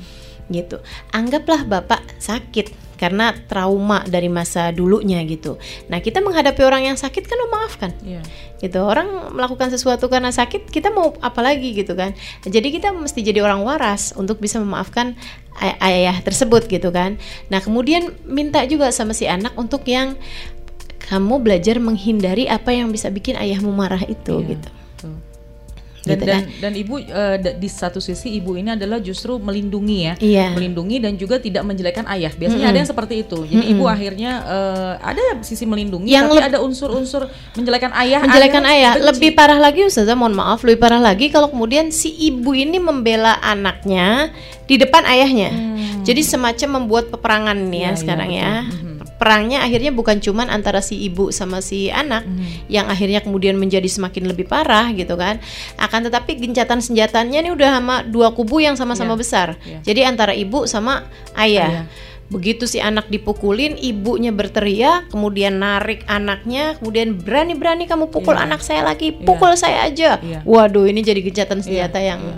gitu. 0.50 0.82
Anggaplah 1.14 1.62
bapak 1.62 2.18
sakit 2.18 2.74
karena 2.98 3.30
trauma 3.46 4.02
dari 4.10 4.26
masa 4.26 4.74
dulunya 4.74 5.22
gitu. 5.22 5.54
Nah, 5.86 6.02
kita 6.02 6.18
menghadapi 6.18 6.58
orang 6.66 6.90
yang 6.90 6.98
sakit 6.98 7.22
kan 7.30 7.38
memaafkan 7.46 7.94
Iya. 8.02 8.26
Gitu. 8.62 8.82
Orang 8.82 9.34
melakukan 9.34 9.70
sesuatu 9.70 10.06
karena 10.10 10.30
sakit 10.30 10.70
kita 10.70 10.90
mau 10.94 11.14
apa 11.22 11.40
lagi 11.42 11.74
gitu 11.74 11.94
kan. 11.94 12.14
Jadi 12.44 12.74
kita 12.74 12.94
mesti 12.94 13.22
jadi 13.22 13.42
orang 13.42 13.62
waras 13.62 14.14
untuk 14.14 14.38
bisa 14.38 14.58
memaafkan 14.58 15.14
ay- 15.58 15.78
ayah 16.06 16.18
tersebut 16.22 16.66
gitu 16.70 16.90
kan. 16.94 17.18
Nah 17.50 17.58
kemudian 17.62 18.14
minta 18.26 18.62
juga 18.66 18.90
sama 18.94 19.14
si 19.14 19.26
anak 19.26 19.54
untuk 19.58 19.82
yang 19.86 20.18
kamu 21.08 21.40
belajar 21.40 21.80
menghindari 21.80 22.44
apa 22.50 22.68
yang 22.74 22.92
bisa 22.92 23.08
bikin 23.08 23.32
ayahmu 23.38 23.72
marah 23.72 24.04
itu 24.04 24.44
Iya, 24.44 24.48
gitu. 24.54 24.68
Dan, 26.08 26.14
gitu 26.14 26.24
dan, 26.24 26.34
kan. 26.34 26.44
dan 26.58 26.72
ibu 26.74 26.94
da- 27.36 27.54
di 27.54 27.68
satu 27.68 27.98
sisi 27.98 28.32
ibu 28.32 28.54
ini 28.54 28.72
adalah 28.72 28.96
justru 28.98 29.36
melindungi 29.36 29.98
ya, 30.02 30.14
Iya. 30.16 30.46
melindungi 30.50 30.96
dan 30.98 31.12
juga 31.14 31.36
tidak 31.36 31.62
menjelekkan 31.62 32.08
ayah. 32.08 32.32
Biasanya 32.32 32.66
ada 32.66 32.78
yang 32.78 32.88
seperti 32.88 33.20
itu. 33.20 33.38
Jadi 33.44 33.64
ibu 33.68 33.84
akhirnya 33.84 34.30
eh, 34.40 34.92
ada 35.04 35.20
sisi 35.40 35.62
melindungi, 35.62 36.10
Yang 36.10 36.24
tapi 36.24 36.36
ada 36.42 36.58
unsur-unsur 36.58 37.28
menjelekkan 37.52 37.92
ayah. 37.94 38.20
menjelekan 38.20 38.62
ada 38.62 38.72
ayah 38.72 38.92
benci. 38.94 39.06
lebih 39.06 39.30
parah 39.34 39.58
lagi 39.58 39.80
Ustazah 39.82 40.14
mohon 40.14 40.32
maaf 40.32 40.62
lebih 40.62 40.80
parah 40.80 40.98
lagi 40.98 41.28
kalau 41.28 41.48
kemudian 41.48 41.90
si 41.90 42.08
ibu 42.10 42.50
ini 42.50 42.78
membela 42.78 43.36
anaknya 43.38 44.32
di 44.64 44.74
depan 44.74 45.04
ayahnya 45.04 45.50
jadi 46.00 46.20
semacam 46.20 46.68
membuat 46.78 47.04
peperangan 47.08 47.56
nih 47.58 47.80
ya, 47.80 47.84
Hmm. 47.84 47.84
Iya, 47.88 47.90
sekarang 47.96 48.30
ya 48.30 48.50
Mhm. 48.64 48.87
Perangnya 49.18 49.66
akhirnya 49.66 49.90
bukan 49.90 50.22
cuman 50.22 50.46
antara 50.48 50.78
si 50.78 50.94
ibu 50.96 51.28
sama 51.28 51.58
si 51.58 51.90
anak 51.90 52.22
Mhm. 52.24 52.70
yang 52.70 52.86
akhirnya 52.86 53.18
kemudian 53.18 53.58
menjadi 53.58 53.86
semakin 53.86 54.30
lebih 54.30 54.46
parah 54.46 54.94
gitu 54.94 55.18
kan 55.18 55.42
akan 55.76 56.06
tetapi 56.06 56.38
gencatan 56.38 56.78
senjatanya 56.78 57.42
ini 57.42 57.50
udah 57.50 57.82
sama 57.82 57.96
dua 58.06 58.30
kubu 58.30 58.62
yang 58.62 58.78
sama-sama 58.78 59.12
Iya, 59.12 59.20
besar 59.20 59.48
iya. 59.66 59.78
jadi 59.82 60.00
antara 60.06 60.32
ibu 60.32 60.64
sama 60.64 61.04
ayah 61.34 61.70
Ayah. 61.84 61.86
Begitu 62.28 62.68
si 62.68 62.76
anak 62.76 63.08
dipukulin, 63.08 63.80
ibunya 63.80 64.28
berteriak, 64.28 65.08
kemudian 65.08 65.64
narik 65.64 66.04
anaknya, 66.04 66.76
kemudian 66.76 67.16
berani-berani 67.16 67.88
kamu 67.88 68.12
pukul 68.12 68.36
Iya. 68.36 68.44
anak 68.44 68.60
saya 68.60 68.84
lagi, 68.84 69.16
pukul 69.16 69.56
saya 69.56 69.88
aja. 69.88 70.20
Iya. 70.20 70.44
Waduh, 70.44 70.84
ini 70.84 71.00
jadi 71.00 71.24
gencatan 71.24 71.64
senjata 71.64 71.96
Iya, 71.96 72.12
yang 72.12 72.20
iya. 72.20 72.36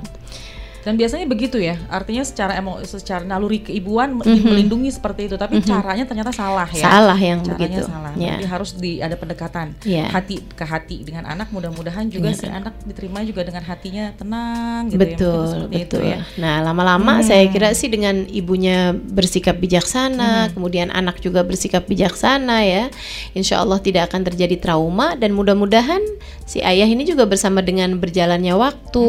Dan 0.80 0.96
biasanya 0.96 1.26
begitu 1.28 1.60
ya, 1.60 1.76
artinya 1.92 2.24
secara 2.24 2.56
emo, 2.56 2.80
secara 2.82 3.20
naluri 3.20 3.60
keibuan 3.60 4.16
melindungi 4.16 4.88
seperti 4.90 5.28
itu, 5.28 5.36
tapi 5.36 5.60
caranya 5.60 6.08
ternyata 6.08 6.32
salah 6.32 6.64
ya. 6.72 6.84
Salah 6.84 7.18
yang 7.20 7.44
Caranya 7.44 7.60
begitu. 7.60 7.84
salah. 7.84 8.12
Ya. 8.16 8.34
Jadi 8.40 8.44
harus 8.48 8.70
di 8.80 8.92
ada 8.98 9.14
pendekatan 9.14 9.76
Iya. 9.84 10.08
hati 10.08 10.40
ke 10.42 10.64
hati 10.64 11.04
dengan 11.04 11.28
anak. 11.28 11.52
Mudah-mudahan 11.52 12.08
juga 12.08 12.32
si 12.32 12.48
anak 12.48 12.72
diterima 12.84 13.20
juga 13.22 13.44
dengan 13.44 13.64
hatinya 13.64 14.12
tenang 14.16 14.88
gitu 14.88 14.96
ya. 14.96 15.00
Betul, 15.04 15.48
itu 15.70 15.96
betul. 16.00 16.02
ya. 16.04 16.18
Nah, 16.40 16.64
lama-lama 16.64 17.20
saya 17.20 17.44
kira 17.52 17.76
sih 17.76 17.92
dengan 17.92 18.24
ibunya 18.26 18.96
bersikap 18.96 19.60
bijaksana, 19.60 20.50
kemudian 20.56 20.88
anak 20.90 21.20
juga 21.20 21.44
bersikap 21.44 21.84
bijaksana 21.84 22.64
ya, 22.64 22.88
insya 23.36 23.60
Allah 23.60 23.78
tidak 23.78 24.08
akan 24.08 24.24
terjadi 24.24 24.56
trauma 24.56 25.12
dan 25.14 25.36
mudah-mudahan 25.36 26.00
si 26.44 26.58
ayah 26.64 26.88
ini 26.88 27.04
juga 27.04 27.28
bersama 27.28 27.60
dengan 27.60 28.00
berjalannya 28.00 28.56
waktu 28.56 29.06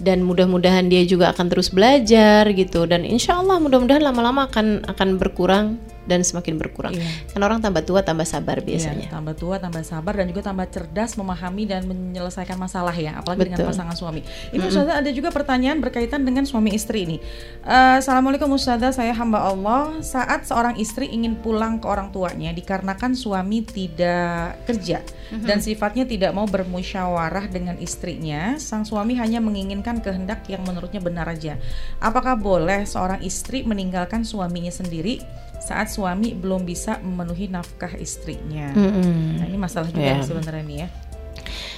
dan 0.00 0.24
mudah-mudahan 0.24 0.88
dia 0.88 1.04
juga 1.04 1.32
akan 1.32 1.46
terus 1.48 1.72
belajar 1.72 2.48
gitu. 2.52 2.84
Dan 2.84 3.04
insya 3.06 3.40
Allah 3.40 3.60
mudah-mudahan 3.62 4.02
lama-lama 4.04 4.48
akan 4.48 4.84
akan 4.88 5.08
berkurang 5.16 5.80
dan 6.06 6.22
semakin 6.22 6.56
berkurang. 6.56 6.94
Iya. 6.94 7.34
Kan 7.34 7.42
orang 7.42 7.58
tambah 7.58 7.82
tua 7.82 8.00
tambah 8.06 8.24
sabar 8.24 8.62
Iya, 8.62 8.66
biasanya. 8.66 9.06
tambah 9.10 9.34
tua, 9.34 9.58
tambah 9.58 9.82
sabar 9.82 10.14
dan 10.16 10.26
juga 10.30 10.46
tambah 10.46 10.66
cerdas 10.70 11.18
memahami 11.18 11.66
dan 11.66 11.84
menyelesaikan 11.84 12.56
masalah 12.56 12.94
ya, 12.94 13.18
apalagi 13.18 13.50
dengan 13.50 13.66
Betul. 13.66 13.70
pasangan 13.74 13.96
suami. 13.98 14.20
Ibu 14.54 14.66
Ustazah 14.70 15.02
ada 15.02 15.10
juga 15.10 15.34
pertanyaan 15.34 15.82
berkaitan 15.82 16.22
dengan 16.22 16.46
suami 16.46 16.72
istri 16.72 17.04
ini. 17.04 17.18
Eh, 17.66 17.94
Assalamualaikum 18.00 18.48
Ustazah, 18.54 18.94
saya 18.94 19.12
hamba 19.12 19.42
Allah. 19.44 19.98
Saat 20.00 20.46
seorang 20.46 20.78
istri 20.78 21.10
ingin 21.10 21.36
pulang 21.42 21.82
ke 21.82 21.86
orang 21.90 22.14
tuanya 22.14 22.54
dikarenakan 22.54 23.18
suami 23.18 23.66
tidak 23.66 24.62
kerja 24.64 25.02
dan 25.42 25.58
sifatnya 25.58 26.06
tidak 26.06 26.30
mau 26.30 26.46
bermusyawarah 26.46 27.50
dengan 27.50 27.74
istrinya, 27.82 28.54
sang 28.62 28.86
suami 28.86 29.18
hanya 29.18 29.42
menginginkan 29.42 29.98
kehendak 29.98 30.46
yang 30.46 30.62
menurutnya 30.62 31.02
benar 31.02 31.26
aja. 31.26 31.58
Apakah 31.98 32.38
boleh 32.38 32.86
seorang 32.86 33.20
istri 33.26 33.66
meninggalkan 33.66 34.22
suaminya 34.22 34.70
sendiri 34.70 35.18
saat 35.58 35.88
suami 35.88 36.32
belum 36.32 36.62
bisa 36.62 36.98
memenuhi 37.00 37.48
nafkah 37.48 37.92
istrinya? 37.96 38.70
Mm-mm. 38.72 39.40
Nah, 39.40 39.46
ini 39.48 39.58
masalah 39.58 39.88
juga 39.90 40.16
Ya. 40.16 40.22
sebenarnya 40.22 40.64
nih 40.64 40.78
ya. 40.84 40.88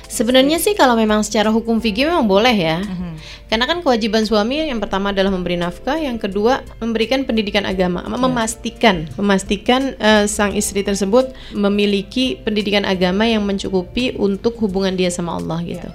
Sebenarnya 0.09 0.57
sih 0.57 0.73
kalau 0.73 0.97
memang 0.97 1.21
secara 1.21 1.53
hukum 1.53 1.85
fikih 1.85 2.09
memang 2.09 2.25
boleh 2.25 2.57
ya. 2.57 2.81
Mhm. 2.81 3.21
Karena 3.53 3.65
kan 3.69 3.85
kewajiban 3.85 4.25
suami 4.25 4.57
yang 4.61 4.81
pertama 4.81 5.13
adalah 5.13 5.29
memberi 5.29 5.61
nafkah, 5.61 6.01
yang 6.01 6.17
kedua 6.17 6.65
memberikan 6.81 7.29
pendidikan 7.29 7.69
agama, 7.69 8.01
Ya. 8.05 8.17
memastikan 8.17 8.97
memastikan 9.21 9.93
eh, 10.01 10.25
sang 10.25 10.57
istri 10.57 10.81
tersebut 10.81 11.29
memiliki 11.53 12.41
pendidikan 12.41 12.89
agama 12.89 13.29
yang 13.29 13.45
mencukupi 13.45 14.17
untuk 14.17 14.57
hubungan 14.65 14.97
dia 14.97 15.13
sama 15.13 15.37
Allah 15.37 15.61
gitu. 15.61 15.89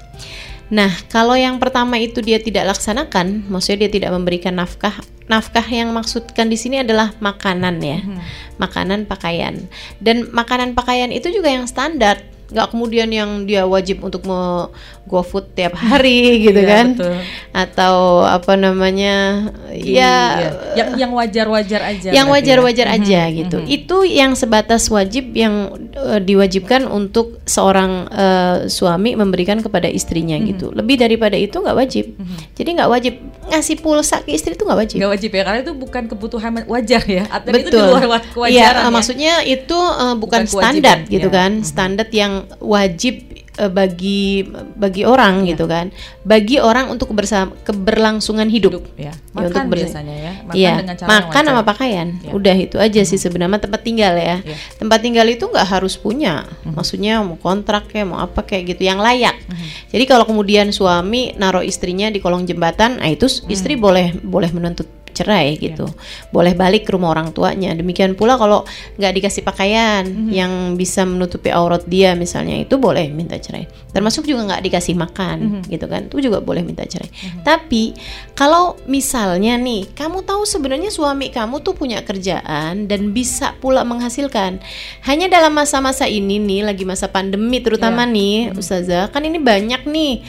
Nah, 0.72 0.92
kalau 1.12 1.36
yang 1.36 1.60
pertama 1.60 2.00
itu 2.00 2.24
dia 2.24 2.40
tidak 2.40 2.76
laksanakan, 2.76 3.48
maksudnya 3.52 3.88
dia 3.88 3.92
tidak 3.92 4.12
memberikan 4.16 4.56
nafkah. 4.56 4.96
Nafkah 5.28 5.64
yang 5.64 5.92
maksudkan 5.96 6.52
di 6.52 6.60
sini 6.60 6.84
adalah 6.84 7.16
makanan 7.20 7.80
ya. 7.80 8.00
Mhm. 8.04 8.20
Makanan, 8.60 9.00
pakaian. 9.08 9.56
Dan 10.00 10.30
makanan 10.32 10.76
pakaian 10.76 11.12
itu 11.12 11.32
juga 11.32 11.52
yang 11.52 11.68
standar. 11.68 12.32
nggak 12.54 12.70
kemudian 12.70 13.10
yang 13.10 13.50
dia 13.50 13.66
wajib 13.66 14.06
untuk 14.06 14.30
mau 14.30 14.70
go 15.04 15.20
food 15.20 15.52
tiap 15.52 15.74
hari 15.74 16.20
gitu 16.46 16.58
Iya, 16.58 16.70
kan 16.70 16.86
betul. 16.96 17.16
atau 17.52 17.96
apa 18.22 18.56
namanya 18.56 19.46
Iya. 19.70 20.16
ya 20.40 20.50
yang 20.76 20.90
yang 20.98 21.12
wajar-wajar 21.12 21.82
aja. 21.84 22.10
yang 22.10 22.26
ya. 22.26 22.32
wajar-wajar 22.32 22.88
Mhm, 22.88 22.96
aja 22.98 23.22
gitu. 23.30 23.58
mhm. 23.60 23.68
Itu 23.68 23.98
yang 24.04 24.32
sebatas 24.34 24.88
wajib 24.88 25.34
yang 25.34 25.70
eh, 25.94 26.20
diwajibkan 26.20 26.86
untuk 26.86 27.44
seorang 27.44 28.08
eh, 28.08 28.58
suami 28.68 29.14
memberikan 29.14 29.60
kepada 29.60 29.86
istrinya 29.86 30.34
Mhm. 30.34 30.46
gitu. 30.48 30.66
Lebih 30.72 30.96
daripada 30.98 31.36
itu 31.36 31.54
nggak 31.54 31.76
wajib. 31.76 32.06
Jadi 32.54 32.70
nggak 32.74 32.90
wajib 32.90 33.14
ngasih 33.46 33.76
pulsa 33.78 34.18
ke 34.20 34.32
istri 34.32 34.54
itu 34.54 34.64
nggak 34.64 34.80
wajib. 34.80 34.98
Nggak 34.98 35.12
wajib 35.12 35.30
ya 35.30 35.44
karena 35.44 35.60
itu 35.62 35.74
bukan 35.76 36.04
kebutuhan 36.08 36.52
wajar 36.64 37.02
ya. 37.04 37.24
Dan 37.44 37.54
itu 37.54 37.70
di 37.70 37.76
Betul. 37.76 37.86
luar 37.88 38.06
wa- 38.10 38.24
kewajaran. 38.26 38.56
Iya, 38.56 38.88
ya. 38.88 38.90
maksudnya 38.90 39.34
itu 39.44 39.78
eh, 39.78 40.16
bukan, 40.16 40.42
Bukan 40.44 40.48
standar 40.48 40.98
gitu 41.06 41.28
ya. 41.28 41.36
kan, 41.36 41.52
Mhm. 41.60 41.66
standar 41.66 42.08
yang 42.10 42.34
wajib 42.58 43.16
eh, 43.56 43.68
bagi 43.68 44.42
bagi 44.74 45.04
orang 45.04 45.44
Iya. 45.44 45.50
gitu 45.54 45.66
kan, 45.66 45.94
bagi 46.22 46.58
orang 46.58 46.90
untuk 46.90 47.12
bersama 47.12 47.54
keberlangsungan 47.60 48.48
hidup. 48.48 48.74
Hidup, 48.74 48.86
ya. 48.96 49.12
Ya, 49.12 49.14
Makan 49.32 49.46
untuk 49.46 49.64
ber- 49.70 49.80
biasanya 49.82 50.16
ya. 50.16 50.32
Makan 50.42 50.56
Iya, 50.56 50.74
dengan 50.80 50.96
cara 50.96 51.08
makan 51.10 51.44
sama 51.46 51.62
pakaian, 51.64 52.08
Ya. 52.20 52.32
udah 52.32 52.56
itu 52.56 52.78
aja 52.78 53.02
sih 53.04 53.18
sebenarnya 53.18 53.60
tempat 53.60 53.82
tinggal 53.82 54.14
ya. 54.14 54.38
Iya. 54.40 54.56
Tempat 54.76 55.00
tinggal 55.00 55.28
itu 55.28 55.44
nggak 55.44 55.68
harus 55.68 55.94
punya, 55.96 56.46
Mhm. 56.64 56.74
maksudnya 56.74 57.14
mau 57.22 57.38
kontrak 57.38 57.90
ya, 57.90 58.04
mau 58.04 58.18
apa 58.18 58.42
kayak 58.42 58.74
gitu, 58.74 58.86
yang 58.86 58.98
layak. 58.98 59.38
Mhm. 59.44 59.68
Jadi 59.90 60.04
kalau 60.06 60.24
kemudian 60.24 60.70
suami 60.70 61.34
naruh 61.36 61.62
istrinya 61.62 62.08
di 62.08 62.18
kolong 62.18 62.44
jembatan, 62.44 62.98
nah 62.98 63.08
itu 63.08 63.26
s- 63.26 63.46
istri 63.48 63.76
boleh 63.76 64.14
boleh 64.16 64.50
menuntut 64.50 64.90
cerai 65.14 65.56
gitu, 65.62 65.86
boleh 66.34 66.58
balik 66.58 66.90
ke 66.90 66.98
rumah 66.98 67.14
orang 67.14 67.30
tuanya. 67.32 67.72
Demikian 67.78 68.18
pula 68.18 68.36
kalau 68.36 68.66
nggak 68.98 69.14
dikasih 69.22 69.46
pakaian 69.46 70.04
yang 70.34 70.74
bisa 70.74 71.06
menutupi 71.06 71.54
aurat 71.54 71.86
dia 71.86 72.18
misalnya, 72.18 72.58
itu 72.58 72.76
boleh 72.82 73.08
minta 73.14 73.38
cerai. 73.38 73.83
Termasuk 73.94 74.26
juga 74.26 74.50
nggak 74.50 74.64
dikasih 74.66 74.98
makan 74.98 75.62
gitu 75.70 75.86
kan, 75.86 76.10
itu 76.10 76.18
juga 76.26 76.42
boleh 76.42 76.66
minta 76.66 76.82
cerai. 76.82 77.14
Tapi 77.46 77.94
kalau 78.34 78.74
misalnya 78.90 79.54
nih, 79.54 79.94
kamu 79.94 80.26
tahu 80.26 80.50
sebenarnya 80.50 80.90
suami 80.90 81.30
kamu 81.30 81.62
tuh 81.62 81.78
punya 81.78 82.02
kerjaan 82.02 82.90
dan 82.90 83.14
bisa 83.14 83.54
pula 83.62 83.86
menghasilkan, 83.86 84.58
hanya 85.06 85.30
dalam 85.30 85.54
masa-masa 85.54 86.10
ini 86.10 86.42
nih, 86.42 86.66
lagi 86.66 86.84
masa 86.90 87.06
pandemi 87.06 87.62
terutama 87.62 88.04
nih, 88.10 88.58
Ustazah, 88.58 89.14
kan 89.14 89.22
ini 89.22 89.38
banyak 89.38 89.86
nih 89.86 90.26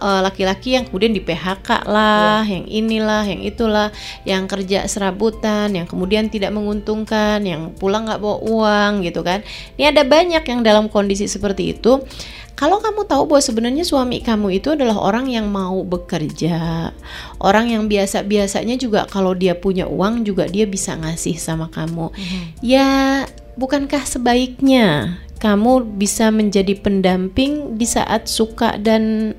eh, 0.00 0.20
laki-laki 0.24 0.80
yang 0.80 0.88
kemudian 0.88 1.12
di 1.12 1.20
PHK 1.20 1.84
lah, 1.84 2.40
yang 2.48 2.64
inilah, 2.64 3.28
yang 3.28 3.44
itulah, 3.44 3.92
yang 4.24 4.48
kerja 4.48 4.88
serabutan, 4.88 5.76
yang 5.76 5.84
kemudian 5.84 6.32
tidak 6.32 6.56
menguntungkan, 6.56 7.44
yang 7.44 7.76
pulang 7.76 8.08
nggak 8.08 8.16
bawa 8.16 8.40
uang 8.40 9.04
gitu 9.04 9.20
kan. 9.20 9.44
Ini 9.76 9.92
ada 9.92 10.08
banyak 10.08 10.40
yang 10.40 10.64
dalam 10.64 10.88
kondisi 10.88 11.28
seperti 11.28 11.76
itu. 11.76 12.00
Kalau 12.54 12.78
kamu 12.78 13.10
tahu 13.10 13.26
bahwa 13.26 13.42
sebenarnya 13.42 13.82
suami 13.82 14.22
kamu 14.22 14.62
itu 14.62 14.78
adalah 14.78 14.94
orang 14.94 15.26
yang 15.26 15.50
mau 15.50 15.82
bekerja, 15.82 16.90
orang 17.42 17.74
yang 17.74 17.90
biasa-biasanya 17.90 18.78
juga 18.78 19.10
kalau 19.10 19.34
dia 19.34 19.58
punya 19.58 19.90
uang 19.90 20.22
juga 20.22 20.46
dia 20.46 20.62
bisa 20.62 20.94
ngasih 20.94 21.34
sama 21.34 21.66
kamu. 21.74 22.14
Ya, 22.62 23.26
bukankah 23.58 24.06
sebaiknya 24.06 25.18
kamu 25.42 25.98
bisa 25.98 26.30
menjadi 26.30 26.78
pendamping 26.78 27.74
di 27.74 27.86
saat 27.90 28.30
suka 28.30 28.78
dan 28.78 29.34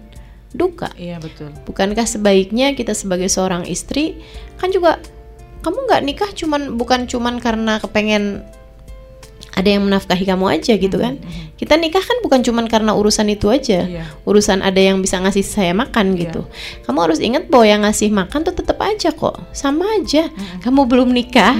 duka? 0.52 0.92
Iya 1.00 1.24
betul. 1.24 1.56
Bukankah 1.64 2.04
sebaiknya 2.04 2.76
kita 2.76 2.92
sebagai 2.92 3.32
seorang 3.32 3.64
istri 3.64 4.20
kan 4.60 4.76
juga 4.76 5.00
kamu 5.64 5.90
nggak 5.90 6.04
nikah 6.06 6.32
cuman 6.32 6.78
bukan 6.78 7.10
cuman 7.10 7.42
karena 7.42 7.82
kepengen 7.82 8.46
ada 9.56 9.72
yang 9.72 9.88
menafkahi 9.88 10.28
kamu 10.28 10.46
aja 10.52 10.76
gitu 10.76 11.00
kan? 11.00 11.16
Kita 11.56 11.80
nikah 11.80 12.04
kan 12.04 12.20
bukan 12.20 12.44
cuman 12.44 12.68
karena 12.68 12.92
urusan 12.92 13.32
itu 13.32 13.48
aja. 13.48 13.88
Iya. 13.88 14.04
Urusan 14.28 14.60
ada 14.60 14.76
yang 14.76 15.00
bisa 15.00 15.16
ngasih 15.24 15.48
saya 15.48 15.72
makan 15.72 16.20
gitu. 16.20 16.44
Kamu 16.84 17.00
harus 17.00 17.24
ingat 17.24 17.48
bahwa 17.48 17.64
yang 17.64 17.82
ngasih 17.88 18.12
makan 18.12 18.44
tuh 18.44 18.52
tetap 18.52 18.76
aja 18.84 19.16
kok. 19.16 19.40
Sama 19.56 19.88
aja. 19.96 20.28
Kamu 20.60 20.84
belum 20.92 21.16
nikah 21.16 21.56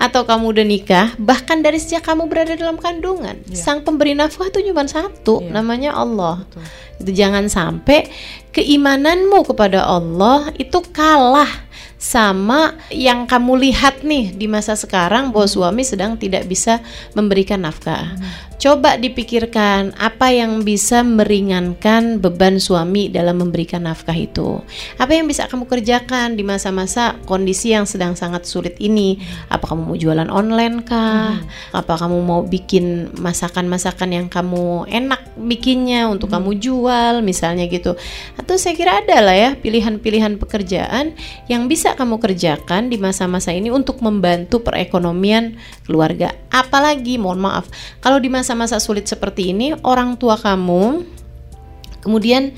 atau 0.00 0.24
kamu 0.24 0.56
udah 0.56 0.64
nikah, 0.64 1.06
bahkan 1.20 1.60
dari 1.60 1.76
sejak 1.76 2.08
kamu 2.08 2.26
berada 2.32 2.56
dalam 2.56 2.80
kandungan, 2.80 3.36
sang 3.52 3.84
pemberi 3.84 4.16
nafkah 4.16 4.48
tuh 4.48 4.64
cuma 4.64 4.88
satu, 4.88 5.44
Iya. 5.44 5.52
namanya 5.52 5.90
Allah. 5.92 6.40
Betul. 6.48 6.64
Itu 7.04 7.10
jangan 7.12 7.44
sampai 7.50 8.08
keimananmu 8.54 9.44
kepada 9.44 9.84
Allah 9.84 10.48
itu 10.56 10.78
kalah 10.94 11.50
sama 11.98 12.76
yang 12.92 13.24
kamu 13.24 13.70
lihat 13.70 14.04
nih 14.04 14.34
di 14.34 14.46
masa 14.50 14.76
sekarang 14.76 15.32
bahwa 15.32 15.48
suami 15.48 15.82
sedang 15.86 16.18
tidak 16.18 16.44
bisa 16.46 16.82
memberikan 17.16 17.62
nafkah. 17.62 18.16
Coba 18.54 18.96
dipikirkan 18.96 19.92
apa 19.98 20.30
yang 20.30 20.62
bisa 20.64 21.02
meringankan 21.04 22.22
beban 22.22 22.56
suami 22.62 23.10
dalam 23.12 23.42
memberikan 23.42 23.84
nafkah 23.84 24.16
itu. 24.16 24.62
Apa 24.96 25.12
yang 25.12 25.28
bisa 25.28 25.50
kamu 25.50 25.68
kerjakan 25.68 26.38
di 26.38 26.46
masa-masa 26.46 27.18
kondisi 27.28 27.74
yang 27.74 27.84
sedang 27.84 28.14
sangat 28.16 28.46
sulit 28.46 28.78
ini? 28.80 29.20
Apa 29.50 29.74
kamu 29.74 29.90
mau 29.90 29.96
jualan 29.98 30.30
online 30.30 30.86
kah? 30.86 31.42
Apa 31.74 31.98
kamu 31.98 32.18
mau 32.24 32.40
bikin 32.46 33.12
masakan-masakan 33.18 34.10
yang 34.14 34.26
kamu 34.30 34.88
enak 34.88 35.34
bikinnya 35.34 36.06
untuk 36.06 36.30
kamu 36.30 36.56
jual 36.56 37.20
misalnya 37.20 37.66
gitu. 37.66 37.98
Atau 38.38 38.56
saya 38.56 38.78
kira 38.78 39.02
ada 39.02 39.18
lah 39.20 39.36
ya 39.36 39.50
pilihan-pilihan 39.58 40.38
pekerjaan 40.38 41.12
yang 41.50 41.66
bisa 41.66 41.98
kamu 41.98 42.22
kerjakan 42.22 42.88
di 42.88 42.96
masa-masa 42.96 43.50
ini 43.50 43.68
untuk 43.68 44.00
membantu 44.00 44.62
perekonomian 44.62 45.58
keluarga. 45.84 46.32
Apalagi 46.54 47.18
mohon 47.18 47.42
maaf, 47.42 47.66
kalau 47.98 48.22
di 48.22 48.30
masa-masa 48.44 48.76
sulit 48.76 49.08
seperti 49.08 49.56
ini 49.56 49.72
orang 49.80 50.20
tua 50.20 50.36
kamu 50.36 51.00
kemudian 52.04 52.52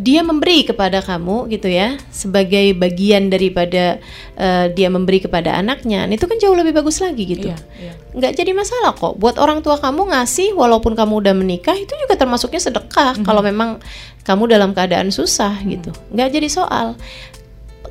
dia 0.00 0.24
memberi 0.24 0.64
kepada 0.64 1.04
kamu 1.04 1.52
gitu 1.52 1.68
ya 1.68 2.00
sebagai 2.08 2.72
bagian 2.72 3.28
daripada 3.28 4.00
uh, 4.40 4.70
dia 4.72 4.88
memberi 4.88 5.20
kepada 5.20 5.52
anaknya 5.58 6.08
Nah, 6.08 6.14
itu 6.16 6.24
kan 6.24 6.40
jauh 6.40 6.56
lebih 6.56 6.72
bagus 6.72 7.02
lagi 7.04 7.28
gitu. 7.28 7.52
Iya, 7.52 7.58
iya. 7.76 7.92
nggak 8.16 8.32
jadi 8.32 8.52
masalah 8.56 8.96
kok. 8.96 9.20
Buat 9.20 9.36
orang 9.36 9.60
tua 9.60 9.76
kamu 9.76 10.08
ngasih 10.12 10.56
walaupun 10.56 10.96
kamu 10.96 11.20
udah 11.20 11.34
menikah 11.36 11.76
itu 11.76 11.92
juga 11.92 12.16
termasuknya 12.16 12.60
sedekah 12.60 13.20
kalau 13.26 13.44
memang 13.44 13.82
kamu 14.24 14.48
dalam 14.48 14.70
keadaan 14.72 15.12
susah 15.12 15.60
gitu. 15.68 15.92
Nggak 16.12 16.28
jadi 16.40 16.48
soal 16.48 16.96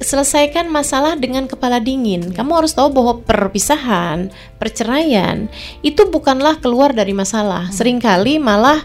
selesaikan 0.02 0.66
masalah 0.68 1.14
dengan 1.14 1.46
kepala 1.46 1.78
dingin. 1.78 2.34
Kamu 2.34 2.58
harus 2.58 2.74
tahu 2.74 2.90
bahwa 2.90 3.22
perpisahan, 3.22 4.34
perceraian 4.58 5.46
itu 5.86 6.10
bukanlah 6.10 6.58
keluar 6.58 6.92
dari 6.92 7.14
masalah. 7.14 7.70
Seringkali 7.70 8.42
malah 8.42 8.82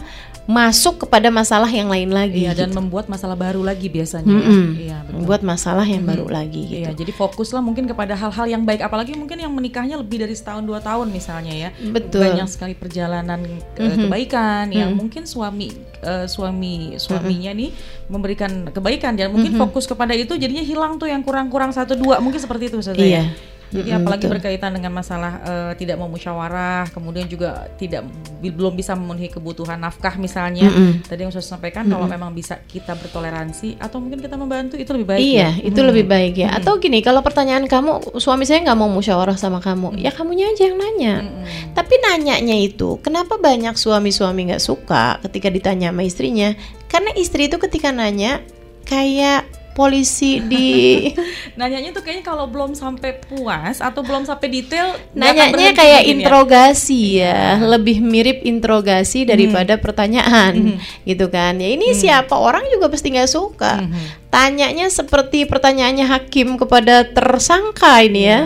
masuk 0.46 1.02
kepada 1.02 1.26
masalah 1.26 1.66
yang 1.66 1.90
lain 1.90 2.08
lagi. 2.08 2.46
Iya, 2.46 2.54
dan 2.54 2.70
gitu. 2.70 2.78
membuat 2.78 3.10
masalah 3.10 3.34
baru 3.34 3.66
lagi 3.66 3.90
biasanya. 3.90 4.26
ya. 4.26 4.38
Mm-mm. 4.38 4.66
Iya, 4.78 4.98
betul. 5.02 5.14
membuat 5.18 5.40
masalah 5.42 5.82
yang 5.82 6.06
baru 6.06 6.26
lagi 6.30 6.62
gitu. 6.64 6.86
Iya, 6.86 6.90
jadi 6.94 7.12
fokuslah 7.12 7.58
mungkin 7.58 7.84
kepada 7.84 8.14
hal-hal 8.14 8.46
yang 8.46 8.62
baik, 8.62 8.78
apalagi 8.80 9.12
mungkin 9.12 9.42
yang 9.42 9.50
menikahnya 9.50 9.98
lebih 9.98 10.22
dari 10.22 10.32
setahun 10.32 10.62
dua 10.62 10.78
tahun 10.78 11.10
misalnya 11.10 11.50
ya. 11.50 11.70
Betul. 11.74 12.22
Banyak 12.30 12.46
sekali 12.46 12.78
perjalanan 12.78 13.42
eh, 13.74 13.96
kebaikan 13.98 14.70
yang 14.70 14.94
mungkin 14.94 15.26
suami 15.26 15.74
eh, 16.00 16.26
suami 16.26 16.94
suaminya 16.96 17.50
nih 17.50 17.70
memberikan 18.06 18.70
kebaikan 18.70 19.18
dan 19.18 19.34
mungkin 19.34 19.50
Mhm. 19.50 19.60
fokus 19.66 19.84
kepada 19.84 20.14
itu 20.14 20.38
jadinya 20.38 20.62
hilang 20.62 20.94
tuh 20.94 21.10
yang 21.10 21.26
kurang-kurang 21.26 21.74
satu 21.74 21.98
dua 21.98 22.22
mungkin 22.22 22.38
seperti 22.38 22.70
itu 22.70 22.78
Ustazah, 22.78 23.02
Iya. 23.02 23.34
Jadi 23.74 23.90
Mm-mm, 23.90 23.98
apalagi 24.06 24.24
betul. 24.26 24.34
berkaitan 24.38 24.70
dengan 24.78 24.92
masalah 24.94 25.32
eh, 25.42 25.72
tidak 25.74 25.98
mau 25.98 26.06
musyawarah, 26.06 26.86
kemudian 26.94 27.26
juga 27.26 27.66
tidak 27.74 28.06
belum 28.38 28.78
bisa 28.78 28.94
memenuhi 28.94 29.26
kebutuhan 29.26 29.82
nafkah 29.82 30.14
misalnya. 30.16 30.70
Mm-mm. 30.70 31.02
Tadi 31.02 31.26
yang 31.26 31.34
saya 31.34 31.42
sampaikan 31.42 31.90
kalau 31.90 32.06
memang 32.06 32.30
bisa 32.30 32.62
kita 32.70 32.94
bertoleransi 32.94 33.82
atau 33.82 33.98
mungkin 33.98 34.22
kita 34.22 34.38
membantu 34.38 34.78
itu 34.78 34.90
lebih 34.94 35.08
baik. 35.10 35.22
Iya, 35.22 35.50
ya. 35.50 35.50
itu 35.66 35.80
lebih 35.82 36.04
baik 36.06 36.34
ya. 36.38 36.54
Atau 36.54 36.78
gini, 36.78 37.02
kalau 37.02 37.26
pertanyaan 37.26 37.66
kamu, 37.66 38.18
suami 38.22 38.46
saya 38.46 38.62
nggak 38.62 38.78
mau 38.78 38.86
musyawarah 38.86 39.34
sama 39.34 39.58
kamu, 39.58 39.98
ya 39.98 40.14
kamunya 40.14 40.46
aja 40.46 40.70
yang 40.70 40.78
nanya. 40.78 41.14
Mm-mm. 41.26 41.74
Tapi 41.74 41.94
nanyanya 41.98 42.56
itu, 42.56 43.02
kenapa 43.02 43.34
banyak 43.36 43.74
suami-suami 43.74 44.54
nggak 44.54 44.62
suka 44.62 45.18
ketika 45.26 45.50
ditanya 45.50 45.90
sama 45.90 46.06
istrinya? 46.06 46.54
Karena 46.86 47.10
istri 47.18 47.50
itu 47.50 47.58
ketika 47.58 47.90
nanya 47.90 48.40
kayak 48.86 49.65
polisi 49.76 50.40
di 50.40 51.04
Nanyanya 51.60 51.92
tuh 51.92 52.00
kayaknya 52.00 52.24
kalau 52.24 52.48
belum 52.48 52.72
sampai 52.72 53.20
puas 53.20 53.84
atau 53.84 54.00
belum 54.00 54.24
sampai 54.24 54.48
detail 54.48 54.96
nanyanya 55.12 55.76
kayak 55.76 56.02
ya. 56.04 56.12
interogasi 56.12 57.20
ya, 57.20 57.60
lebih 57.60 58.00
mirip 58.00 58.40
interogasi 58.44 59.28
daripada 59.28 59.76
pertanyaan, 59.76 60.80
gitu 61.04 61.28
kan? 61.28 61.60
Ya 61.60 61.68
ini 61.68 61.92
siapa 61.92 62.32
orang 62.36 62.64
juga 62.72 62.88
pasti 62.88 63.12
nggak 63.12 63.30
suka. 63.30 63.84
Mhm. 63.84 64.28
Tanyanya 64.32 64.86
seperti 64.88 65.44
pertanyaannya 65.44 66.08
hakim 66.08 66.56
kepada 66.56 67.08
tersangka 67.08 68.04
ini 68.04 68.22
ya. 68.28 68.40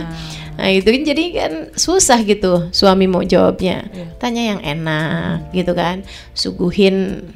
Nah 0.55 0.69
itu 0.71 0.87
kan 0.87 1.03
jadi 1.03 1.25
kan 1.33 1.53
susah 1.75 2.21
gitu 2.27 2.69
suami 2.71 3.07
mau 3.11 3.25
jawabnya. 3.25 3.87
Iya. 3.91 4.07
Tanya 4.19 4.43
yang 4.55 4.61
enak 4.63 5.51
gitu 5.55 5.73
kan, 5.75 6.07
suguhin 6.35 7.27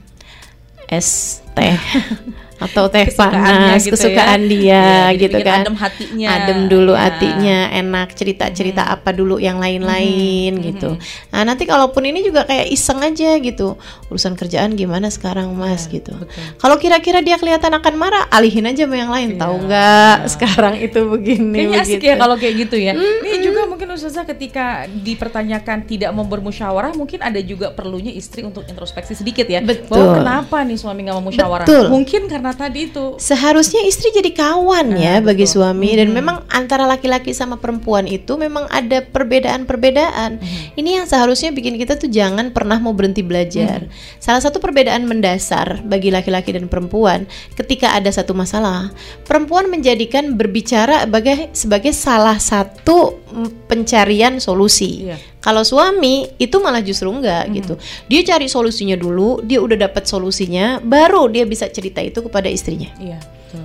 es 0.87 1.41
teh 1.57 1.75
atau 2.65 2.89
teh 2.89 3.05
panas 3.11 3.79
gitu 3.79 3.91
ya. 3.91 3.95
kesukaan 3.95 4.41
dia 4.45 4.65
Iya, 4.65 4.95
jadi 5.15 5.21
gitu 5.21 5.39
kan. 5.41 5.61
adem 5.61 5.77
hatinya. 5.77 6.29
Adem 6.31 6.59
dulu 6.67 6.93
Ya. 6.93 7.01
hatinya, 7.05 7.59
enak 7.71 8.09
cerita-cerita 8.11 8.83
apa 8.87 9.11
dulu 9.11 9.37
yang 9.37 9.59
lain-lain 9.59 10.53
Mm-hmm. 10.55 10.67
gitu. 10.67 10.91
Nah 11.29 11.43
nanti 11.43 11.65
kalaupun 11.65 12.03
ini 12.03 12.23
juga 12.23 12.43
kayak 12.43 12.67
iseng 12.67 13.01
aja 13.01 13.37
gitu, 13.37 13.77
urusan 14.07 14.35
kerjaan 14.35 14.73
gimana 14.73 15.09
sekarang 15.09 15.53
mas 15.53 15.85
Iya, 15.85 16.01
gitu. 16.01 16.15
Kalau 16.57 16.77
kira-kira 16.77 17.21
dia 17.21 17.37
kelihatan 17.37 17.73
akan 17.73 17.95
marah, 17.95 18.25
alihin 18.29 18.65
aja 18.65 18.83
sama 18.83 18.97
yang 18.97 19.09
lain. 19.09 19.29
Tahu 19.35 19.55
nggak 19.63 20.17
sekarang 20.31 20.75
itu 20.79 21.01
begini 21.05 21.59
Kayaknya 21.61 21.79
asik 21.79 21.93
begitu. 21.95 22.07
ya 22.07 22.15
kalau 22.17 22.35
kayak 22.35 22.55
gitu 22.59 22.77
ya. 22.79 22.93
Ini 22.95 23.37
juga 23.41 23.54
mungkin 23.67 23.91
Ustazah 23.95 24.25
ketika 24.25 24.87
dipertanyakan 24.89 25.85
tidak 25.85 26.11
mau 26.15 26.25
bermusyawarah, 26.25 26.95
mungkin 26.95 27.21
ada 27.21 27.39
juga 27.43 27.75
perlunya 27.75 28.15
istri 28.15 28.47
untuk 28.47 28.63
introspeksi 28.65 29.19
sedikit 29.19 29.45
ya. 29.45 29.61
Betul. 29.61 29.91
Bahwa 29.91 30.23
kenapa 30.23 30.57
nih 30.63 30.79
suami 30.79 31.05
nggak 31.07 31.17
mau 31.19 31.27
musyawarah? 31.29 31.67
Betul. 31.67 31.87
Mungkin 31.91 32.27
karena 32.31 32.53
tadi 32.55 32.91
itu 32.91 33.17
Seharusnya 33.21 33.83
istri 33.87 34.11
jadi 34.15 34.31
kawan 34.31 34.97
ya 34.97 35.19
Ah, 35.19 35.23
bagi 35.23 35.47
betul. 35.47 35.63
suami 35.63 35.91
dan 35.95 36.11
memang 36.11 36.43
antara 36.51 36.89
laki-laki 36.89 37.31
sama 37.31 37.61
perempuan 37.61 38.09
itu 38.11 38.35
memang 38.35 38.67
ada 38.71 39.03
perbedaan-perbedaan. 39.05 40.43
Ini 40.75 41.03
yang 41.03 41.07
seharusnya 41.07 41.55
bikin 41.55 41.79
kita 41.79 41.99
tuh 41.99 42.11
jangan 42.11 42.51
pernah 42.51 42.79
mau 42.83 42.95
berhenti 42.95 43.23
belajar. 43.23 43.87
Salah 44.19 44.43
satu 44.43 44.59
perbedaan 44.59 45.07
mendasar 45.07 45.83
bagi 45.87 46.11
laki-laki 46.11 46.55
dan 46.55 46.67
perempuan 46.67 47.27
ketika 47.55 47.95
ada 47.95 48.11
satu 48.11 48.35
masalah, 48.35 48.91
perempuan 49.27 49.71
menjadikan 49.71 50.35
berbicara 50.35 51.07
sebagai 51.07 51.53
sebagai 51.53 51.93
salah 51.95 52.39
satu 52.39 53.19
mm, 53.31 53.51
pencarian 53.65 54.37
solusi. 54.39 55.09
Iya. 55.09 55.17
Kalau 55.41 55.65
suami 55.65 56.29
itu 56.37 56.57
malah 56.61 56.81
justru 56.81 57.09
enggak 57.09 57.49
gitu. 57.53 57.75
Dia 58.09 58.21
cari 58.25 58.49
solusinya 58.49 58.97
dulu, 58.97 59.41
dia 59.45 59.61
udah 59.61 59.77
dapat 59.77 60.05
solusinya, 60.05 60.81
baru 60.81 61.29
dia 61.29 61.45
bisa 61.45 61.69
cerita 61.69 62.01
itu 62.01 62.21
kepada 62.21 62.49
istrinya 62.49 62.89
Iya, 62.97 63.21
betul. 63.21 63.65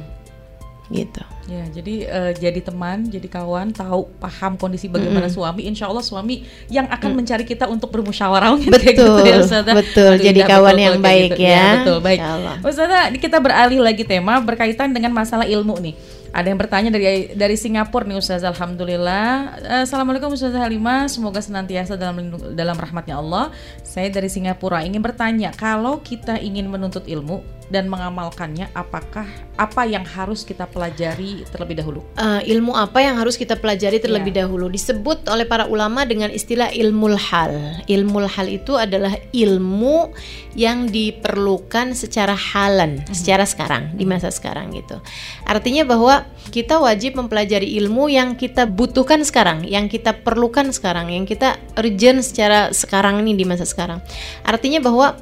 gitu. 0.91 1.23
Ya, 1.49 1.65
jadi 1.73 1.95
eh, 2.05 2.31
jadi 2.37 2.61
teman, 2.61 3.09
jadi 3.09 3.25
kawan, 3.25 3.73
tahu 3.73 4.05
paham 4.21 4.53
kondisi 4.53 4.85
bagaimana 4.85 5.25
suami. 5.33 5.65
Insya 5.65 5.89
Allah 5.89 6.05
suami 6.05 6.45
yang 6.69 6.85
akan 6.85 7.17
mencari 7.17 7.41
kita 7.41 7.65
untuk 7.65 7.89
bermusyawarah 7.89 8.53
mungkin 8.53 8.69
kayak 8.69 8.93
Betul, 8.93 9.17
gitu 9.17 9.21
ya, 9.25 9.37
Ustazah. 9.41 9.73
betul. 9.73 10.11
Jadi 10.21 10.39
kawan 10.45 10.77
betul 10.77 10.85
yang 10.85 10.97
baik 11.01 11.31
gitu. 11.33 11.41
ya. 11.41 11.65
betul, 11.81 11.97
baik. 12.05 12.19
Ustazah, 12.61 13.03
kita 13.17 13.41
beralih 13.41 13.81
lagi 13.81 14.05
tema 14.05 14.37
berkaitan 14.45 14.93
dengan 14.93 15.09
masalah 15.09 15.49
ilmu 15.49 15.73
nih. 15.81 15.95
Ada 16.29 16.53
yang 16.53 16.59
bertanya 16.61 16.89
dari 16.93 17.33
dari 17.33 17.57
Singapura 17.57 18.05
nih 18.05 18.21
Ustazah, 18.21 18.53
Alhamdulillah. 18.53 19.57
Eh, 19.65 19.81
Assalamualaikum 19.89 20.29
Ustazah 20.29 20.61
Halimah, 20.61 21.09
semoga 21.09 21.41
senantiasa 21.41 21.97
dalam 21.97 22.29
dalam 22.53 22.77
rahmatnya 22.77 23.17
Allah. 23.17 23.49
Saya 23.81 24.13
dari 24.13 24.29
Singapura 24.29 24.85
ingin 24.85 25.01
bertanya, 25.01 25.49
kalau 25.57 26.05
kita 26.05 26.37
ingin 26.37 26.69
menuntut 26.69 27.09
ilmu 27.09 27.58
dan 27.69 27.85
mengamalkannya, 27.85 28.73
apakah 28.73 29.29
apa 29.55 29.85
yang 29.85 30.01
harus 30.01 30.41
kita 30.41 30.65
pelajari 30.65 31.45
terlebih 31.53 31.77
dahulu? 31.77 32.01
Eh, 32.17 32.51
ilmu 32.57 32.73
apa 32.73 32.99
yang 33.05 33.21
harus 33.21 33.37
kita 33.37 33.55
pelajari 33.55 34.01
terlebih 34.01 34.33
Iya. 34.33 34.45
dahulu 34.45 34.73
disebut 34.73 35.29
oleh 35.29 35.45
para 35.45 35.69
ulama 35.69 36.03
dengan 36.03 36.33
istilah 36.33 36.73
ilmu 36.73 37.13
hal. 37.13 37.81
Ilmu 37.85 38.25
hal 38.25 38.47
itu 38.49 38.73
adalah 38.73 39.13
ilmu 39.29 40.09
yang 40.57 40.89
diperlukan 40.89 41.93
secara 41.93 42.33
halan, 42.33 43.05
Mhm. 43.05 43.13
secara 43.13 43.45
sekarang 43.45 43.93
di 43.93 44.05
masa 44.09 44.33
sekarang 44.33 44.73
gitu. 44.73 44.97
Artinya 45.45 45.85
bahwa 45.85 46.25
kita 46.49 46.81
wajib 46.81 47.21
mempelajari 47.21 47.77
ilmu 47.77 48.09
yang 48.09 48.33
kita 48.33 48.65
butuhkan 48.65 49.21
sekarang, 49.21 49.67
yang 49.69 49.85
kita 49.85 50.17
perlukan 50.25 50.73
sekarang, 50.73 51.13
yang 51.13 51.29
kita 51.29 51.61
urgent 51.77 52.25
secara 52.25 52.73
sekarang 52.73 53.21
ini 53.21 53.37
di 53.37 53.45
masa 53.45 53.67
sekarang. 53.69 54.01
Artinya 54.41 54.81
bahwa 54.81 55.19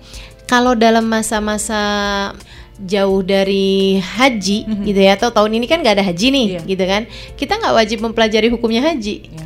kalau 0.48 0.74
dalam 0.74 1.04
masa-masa 1.06 1.82
jauh 2.78 3.22
dari 3.22 3.98
haji 3.98 4.58
gitu 4.86 5.00
ya 5.00 5.14
atau 5.14 5.30
tahun 5.30 5.58
ini 5.58 5.66
kan 5.66 5.82
nggak 5.82 5.98
ada 5.98 6.06
haji 6.06 6.28
nih. 6.30 6.46
Iya. 6.48 6.62
gitu 6.64 6.84
kan 6.84 7.02
kita 7.34 7.54
nggak 7.58 7.74
wajib 7.74 7.98
mempelajari 8.00 8.48
hukumnya 8.48 8.86
haji 8.86 9.16
Ya. 9.28 9.46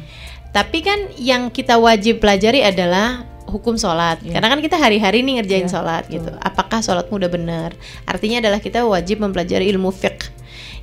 tapi 0.51 0.83
kan 0.83 0.99
yang 1.15 1.47
kita 1.47 1.75
wajib 1.75 2.19
pelajari 2.19 2.59
adalah 2.59 3.23
hukum 3.47 3.75
sholat 3.75 4.19
Iya. 4.19 4.35
karena 4.35 4.47
kan 4.47 4.59
kita 4.59 4.75
hari-hari 4.75 5.23
nih 5.23 5.39
ngerjain 5.39 5.63
Iya, 5.63 5.71
sholat 5.71 6.03
gitu 6.07 6.27
apakah 6.37 6.83
sholatmu 6.83 7.15
udah 7.17 7.31
benar 7.31 7.69
artinya 8.03 8.43
adalah 8.43 8.59
kita 8.59 8.83
wajib 8.83 9.19
mempelajari 9.19 9.67
ilmu 9.69 9.91
fiqh 9.91 10.27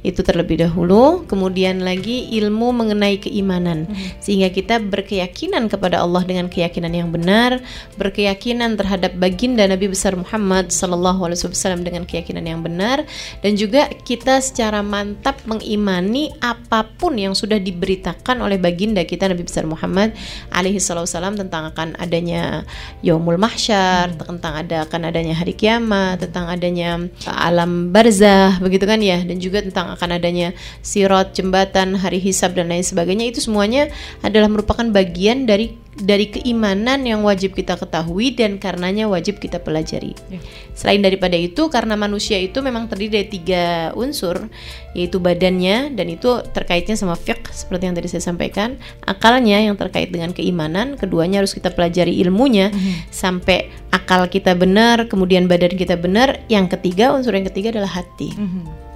itu 0.06 0.20
terlebih 0.22 0.62
dahulu. 0.62 1.24
Kemudian 1.26 1.82
lagi 1.82 2.30
ilmu 2.38 2.70
mengenai 2.74 3.18
keimanan. 3.18 3.88
Mhm. 3.88 4.20
sehingga 4.20 4.48
kita 4.52 4.82
berkeyakinan 4.82 5.70
kepada 5.72 6.02
Allah 6.04 6.22
dengan 6.26 6.46
keyakinan 6.50 6.92
yang 6.92 7.08
benar 7.08 7.62
berkeyakinan 7.96 8.76
terhadap 8.76 9.16
baginda 9.16 9.64
Nabi 9.64 9.88
besar 9.88 10.14
Muhammad 10.14 10.68
sallallahu 10.68 11.28
alaihi 11.28 11.40
wasallam 11.40 11.82
dengan 11.86 12.04
keyakinan 12.04 12.44
yang 12.44 12.60
benar 12.60 13.08
dan 13.40 13.52
juga 13.56 13.88
kita 14.04 14.42
secara 14.44 14.84
mantap 14.84 15.40
mengimani 15.48 16.32
apa 16.44 16.84
pun 16.98 17.16
yang 17.16 17.32
sudah 17.32 17.56
diberitakan 17.56 18.44
oleh 18.44 18.60
baginda 18.60 19.02
kita 19.04 19.30
Nabi 19.30 19.46
besar 19.46 19.64
Muhammad 19.64 20.12
alaihi 20.52 20.78
wasallam 20.78 21.38
tentang 21.38 21.72
akan 21.72 21.96
adanya 21.96 22.68
yaumul 23.00 23.40
mahsyar 23.40 24.12
tentang 24.18 24.52
ada 24.66 24.84
akan 24.84 25.08
adanya 25.08 25.34
hari 25.38 25.56
kiamat 25.56 26.20
tentang 26.20 26.50
adanya 26.52 27.08
alam 27.24 27.90
barzah 27.94 28.60
begitu 28.60 28.84
kan 28.84 29.00
ya? 29.00 29.24
Dan 29.24 29.40
juga 29.40 29.64
tentang 29.64 29.87
akan 29.94 30.20
adanya 30.20 30.52
sirat 30.84 31.32
jembatan 31.32 31.96
hari 31.96 32.20
hisab 32.20 32.52
dan 32.56 32.68
lain 32.68 32.84
sebagainya 32.84 33.30
itu 33.30 33.40
semuanya 33.40 33.88
adalah 34.20 34.48
merupakan 34.50 34.84
bagian 34.88 35.48
dari 35.48 35.76
dari 35.98 36.30
keimanan 36.30 37.02
yang 37.02 37.26
wajib 37.26 37.58
kita 37.58 37.74
ketahui 37.74 38.30
dan 38.30 38.62
karenanya 38.62 39.10
wajib 39.10 39.42
kita 39.42 39.58
pelajari. 39.58 40.14
Ya. 40.30 40.38
Selain 40.78 41.02
daripada 41.02 41.34
itu 41.34 41.66
karena 41.66 41.98
manusia 41.98 42.38
itu 42.38 42.62
memang 42.62 42.86
terdiri 42.86 43.10
dari 43.18 43.26
tiga 43.26 43.90
unsur 43.98 44.46
yaitu 44.94 45.18
badannya 45.18 45.90
dan 45.98 46.06
itu 46.06 46.38
terkaitnya 46.54 46.94
sama 46.94 47.18
fiqh 47.18 47.50
seperti 47.50 47.90
yang 47.90 47.96
tadi 47.98 48.08
saya 48.10 48.22
sampaikan, 48.22 48.78
akalnya 49.10 49.58
yang 49.58 49.74
terkait 49.74 50.14
dengan 50.14 50.30
keimanan, 50.30 50.94
keduanya 50.94 51.42
harus 51.42 51.54
kita 51.54 51.74
pelajari 51.74 52.14
ilmunya 52.22 52.70
sampai 53.10 53.66
akal 53.90 54.30
kita 54.30 54.54
benar, 54.54 55.10
kemudian 55.10 55.50
badan 55.50 55.74
kita 55.74 55.98
benar, 55.98 56.38
yang 56.46 56.70
ketiga 56.70 57.10
unsur 57.10 57.34
yang 57.34 57.46
ketiga 57.46 57.74
adalah 57.74 57.90
hati 58.02 58.30
Mhm. 58.38 58.87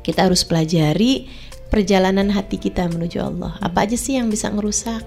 Kita 0.00 0.28
harus 0.28 0.42
pelajari 0.46 1.28
perjalanan 1.70 2.28
hati 2.34 2.58
kita 2.58 2.90
menuju 2.90 3.22
Allah. 3.22 3.54
Apa 3.62 3.86
aja 3.86 3.94
sih 3.94 4.18
yang 4.18 4.28
bisa 4.28 4.50
ngerusak? 4.50 5.06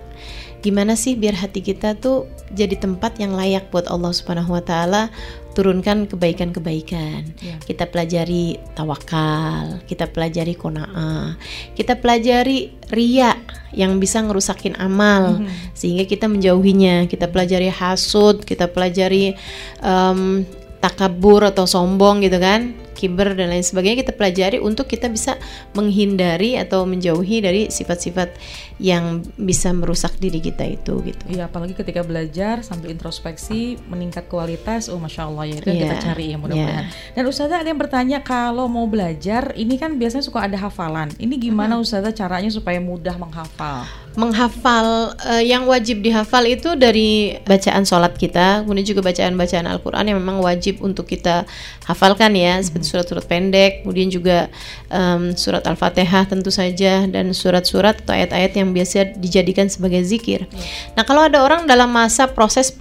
Gimana 0.64 0.96
sih 0.96 1.20
biar 1.20 1.36
hati 1.36 1.60
kita 1.60 2.00
tuh 2.00 2.32
jadi 2.56 2.80
tempat 2.80 3.20
yang 3.20 3.36
layak 3.36 3.68
buat 3.68 3.84
Allah 3.92 4.16
Subhanahu 4.16 4.56
wa 4.56 4.64
taala 4.64 5.12
turunkan 5.52 6.08
kebaikan-kebaikan. 6.08 7.36
Ya. 7.44 7.60
Kita 7.60 7.92
pelajari 7.92 8.56
tawakal, 8.72 9.84
kita 9.84 10.08
pelajari 10.08 10.56
qanaah, 10.56 11.36
kita 11.76 12.00
pelajari 12.00 12.72
ria 12.96 13.36
yang 13.76 14.00
bisa 14.00 14.24
ngerusakin 14.24 14.80
amal 14.80 15.44
sehingga 15.76 16.08
kita 16.08 16.32
menjauhinya. 16.32 17.12
Kita 17.12 17.28
pelajari 17.28 17.68
hasud, 17.68 18.48
kita 18.48 18.72
pelajari 18.72 19.36
em, 19.84 20.48
takabur 20.80 21.44
atau 21.44 21.68
sombong 21.68 22.24
gitu 22.24 22.40
kan 22.40 22.83
kiber 22.94 23.36
dan 23.36 23.50
lain 23.52 23.66
sebagainya 23.66 24.06
kita 24.06 24.14
pelajari 24.16 24.58
untuk 24.62 24.88
kita 24.88 25.10
bisa 25.10 25.36
menghindari 25.74 26.56
atau 26.56 26.86
menjauhi 26.86 27.44
dari 27.44 27.62
sifat-sifat 27.74 28.38
yang 28.80 29.26
bisa 29.36 29.74
merusak 29.74 30.16
diri 30.22 30.40
kita 30.40 30.64
itu 30.66 31.02
gitu 31.04 31.24
Iya, 31.30 31.50
apalagi 31.50 31.74
ketika 31.74 32.06
belajar 32.06 32.62
sambil 32.62 32.94
introspeksi 32.94 33.82
meningkat 33.90 34.30
kualitas, 34.30 34.88
oh 34.92 35.02
masya 35.02 35.26
Allah 35.26 35.50
ya 35.50 35.56
itu 35.58 35.68
yang 35.72 35.78
Iya, 35.80 35.86
kita 35.90 35.98
cari 36.06 36.26
ya 36.30 36.38
mudah-mudahan. 36.38 36.86
Dan 37.18 37.24
Ustazah 37.26 37.58
ada 37.64 37.70
yang 37.70 37.82
bertanya 37.82 38.20
kalau 38.22 38.70
mau 38.70 38.86
belajar, 38.86 39.56
ini 39.58 39.82
kan 39.82 39.98
biasanya 39.98 40.26
suka 40.26 40.46
ada 40.46 40.58
hafalan. 40.60 41.10
Ini 41.18 41.36
gimana 41.42 41.82
Ustazah 41.82 42.14
caranya 42.14 42.54
supaya 42.54 42.78
mudah 42.78 43.18
menghafal? 43.18 43.88
Menghafal 44.14 45.18
eh, 45.26 45.44
yang 45.50 45.66
wajib 45.66 46.06
dihafal 46.06 46.46
itu 46.46 46.78
dari 46.78 47.38
bacaan 47.44 47.82
sholat 47.82 48.14
kita 48.14 48.62
kemudian 48.62 48.86
juga 48.86 49.02
bacaan-bacaan 49.02 49.66
Al-Quran 49.66 50.14
yang 50.14 50.18
memang 50.22 50.38
wajib 50.42 50.86
untuk 50.86 51.10
kita 51.10 51.50
hafalkan 51.90 52.38
ya 52.38 52.62
seperti 52.62 52.94
surat-surat 52.94 53.26
pendek 53.26 53.82
kemudian 53.82 54.08
juga 54.14 54.48
em, 54.94 55.34
surat 55.34 55.66
Al-Fatihah 55.66 56.30
tentu 56.30 56.54
saja 56.54 57.10
dan 57.10 57.34
surat-surat 57.34 58.06
atau 58.06 58.14
ayat-ayat 58.14 58.54
yang 58.54 58.70
biasa 58.72 59.18
dijadikan 59.18 59.68
sebagai 59.68 60.06
zikir. 60.06 60.46
Nah 60.94 61.04
kalau 61.04 61.26
ada 61.26 61.42
orang 61.42 61.66
dalam 61.66 61.90
masa 61.90 62.30
proses 62.30 62.72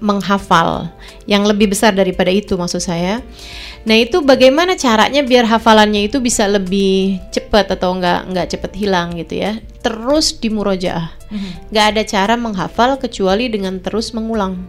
menghafal 0.00 0.92
yang 1.24 1.42
lebih 1.48 1.72
besar 1.72 1.96
daripada 1.96 2.28
itu 2.28 2.54
maksud 2.54 2.84
saya 2.84 3.24
Nah 3.84 3.96
itu 4.00 4.24
bagaimana 4.24 4.80
caranya 4.80 5.20
biar 5.20 5.44
hafalannya 5.44 6.08
itu 6.08 6.16
bisa 6.16 6.48
lebih 6.48 7.20
cepat 7.28 7.76
atau 7.76 7.92
nggak 8.00 8.32
nggak 8.32 8.46
cepat 8.56 8.72
hilang 8.72 9.12
gitu 9.20 9.44
ya? 9.44 9.60
Terus 9.84 10.40
di 10.40 10.48
murojaah, 10.48 11.12
nggak 11.68 11.86
ada 11.92 12.02
cara 12.08 12.34
menghafal 12.40 12.96
kecuali 12.96 13.52
dengan 13.52 13.76
terus 13.84 14.16
mengulang. 14.16 14.64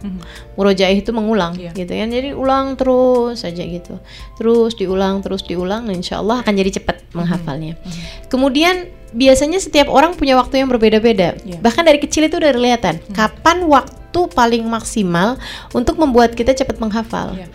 Murojaah 0.60 0.92
itu 0.92 1.08
mengulang 1.16 1.56
Iya. 1.56 1.72
gitu 1.72 1.88
kan? 1.96 2.12
Jadi 2.12 2.36
ulang 2.36 2.76
terus 2.76 3.40
saja 3.40 3.64
gitu, 3.64 3.96
terus 4.36 4.76
diulang 4.76 5.24
terus 5.24 5.40
diulang, 5.40 5.88
insya 5.88 6.20
Allah 6.20 6.44
akan 6.44 6.52
jadi 6.52 6.76
cepat 6.76 7.16
menghafalnya. 7.16 7.80
Kemudian 8.28 8.92
biasanya 9.16 9.56
setiap 9.56 9.88
orang 9.88 10.12
punya 10.12 10.36
waktu 10.36 10.60
yang 10.60 10.68
berbeda-beda. 10.68 11.40
Iya. 11.40 11.64
Bahkan 11.64 11.88
dari 11.88 11.96
kecil 11.96 12.28
itu 12.28 12.36
udah 12.36 12.52
kelihatan 12.52 13.00
kapan 13.16 13.64
waktu 13.64 14.20
paling 14.36 14.68
maksimal 14.68 15.40
untuk 15.72 15.96
membuat 15.96 16.36
kita 16.36 16.52
cepat 16.52 16.76
menghafal. 16.76 17.32
Iya. 17.40 17.48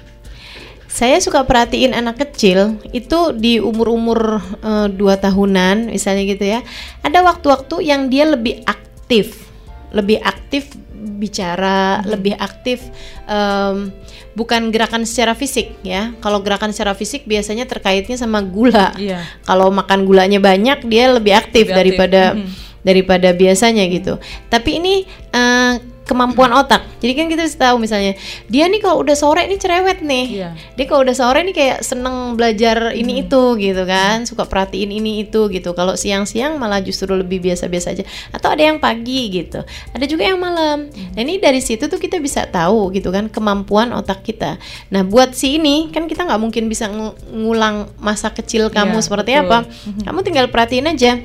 Saya 0.92 1.24
suka 1.24 1.48
perhatiin 1.48 1.96
anak 1.96 2.20
kecil 2.20 2.76
itu 2.92 3.32
di 3.32 3.64
umur-umur 3.64 4.44
dua 4.92 5.16
tahunan 5.16 5.88
misalnya 5.88 6.24
gitu 6.28 6.44
ya. 6.44 6.60
Ada 7.00 7.24
waktu-waktu 7.24 7.76
yang 7.88 8.12
dia 8.12 8.28
lebih 8.28 8.60
aktif, 8.68 9.48
lebih 9.96 10.20
aktif 10.20 10.76
bicara, 10.92 12.04
lebih 12.04 12.36
aktif 12.36 12.92
em, 13.26 13.90
bukan 14.36 14.68
gerakan 14.70 15.08
secara 15.08 15.32
fisik 15.32 15.80
ya. 15.82 16.12
Kalau 16.20 16.44
gerakan 16.44 16.76
secara 16.76 16.92
fisik 16.92 17.24
biasanya 17.24 17.64
terkaitnya 17.66 18.20
sama 18.20 18.44
gula. 18.44 18.92
Iya. 19.00 19.24
Kalau 19.48 19.72
makan 19.72 20.04
gulanya 20.04 20.44
banyak 20.44 20.84
dia 20.86 21.08
lebih 21.10 21.34
aktif 21.40 21.72
Lebih 21.72 21.72
aktif. 21.72 21.80
daripada 21.80 22.22
Mhm. 22.36 22.50
daripada 22.82 23.30
biasanya 23.32 23.86
gitu. 23.88 24.18
Tapi 24.50 24.70
ini 24.76 24.96
eh, 25.32 25.74
kemampuan 26.12 26.52
otak. 26.52 26.84
Jadi 27.00 27.14
kan 27.16 27.26
kita 27.32 27.48
bisa 27.48 27.58
tahu 27.72 27.80
misalnya 27.80 28.20
dia 28.52 28.68
nih 28.68 28.84
kalau 28.84 29.00
udah 29.00 29.16
sore 29.16 29.48
nih 29.48 29.56
cerewet 29.56 30.04
nih. 30.04 30.26
Iya. 30.28 30.50
Dia 30.76 30.86
kalau 30.86 31.08
udah 31.08 31.16
sore 31.16 31.48
nih 31.48 31.56
kayak 31.56 31.78
seneng 31.82 32.36
belajar 32.36 32.92
ini 32.92 33.24
itu 33.24 33.56
gitu 33.56 33.88
kan, 33.88 34.28
suka 34.28 34.44
perhatiin 34.44 34.92
ini 34.92 35.24
itu 35.24 35.48
gitu. 35.48 35.72
Kalau 35.72 35.96
siang-siang 35.96 36.60
malah 36.60 36.84
justru 36.84 37.16
lebih 37.16 37.40
biasa-biasa 37.40 37.96
aja. 37.96 38.04
Atau 38.30 38.52
ada 38.52 38.60
yang 38.62 38.78
pagi 38.78 39.32
gitu. 39.32 39.64
Ada 39.96 40.04
juga 40.04 40.28
yang 40.28 40.38
malam. 40.38 40.92
Nah 40.92 41.22
ini 41.24 41.40
dari 41.40 41.64
situ 41.64 41.88
tuh 41.88 41.98
kita 41.98 42.20
bisa 42.20 42.44
tahu 42.46 42.92
gitu 42.92 43.08
kan 43.10 43.32
kemampuan 43.32 43.96
otak 43.96 44.28
kita. 44.28 44.60
Nah 44.92 45.08
buat 45.08 45.32
si 45.32 45.56
ini 45.56 45.88
kan 45.90 46.06
kita 46.06 46.28
nggak 46.28 46.42
mungkin 46.42 46.68
bisa 46.68 46.92
ng- 46.92 47.16
ngulang 47.32 47.88
masa 47.98 48.30
kecil 48.30 48.68
kamu 48.68 49.00
Iya, 49.00 49.06
seperti 49.08 49.32
betul. 49.32 49.44
apa. 49.48 49.58
Kamu 50.04 50.20
tinggal 50.22 50.52
perhatiin 50.52 50.92
aja 50.92 51.16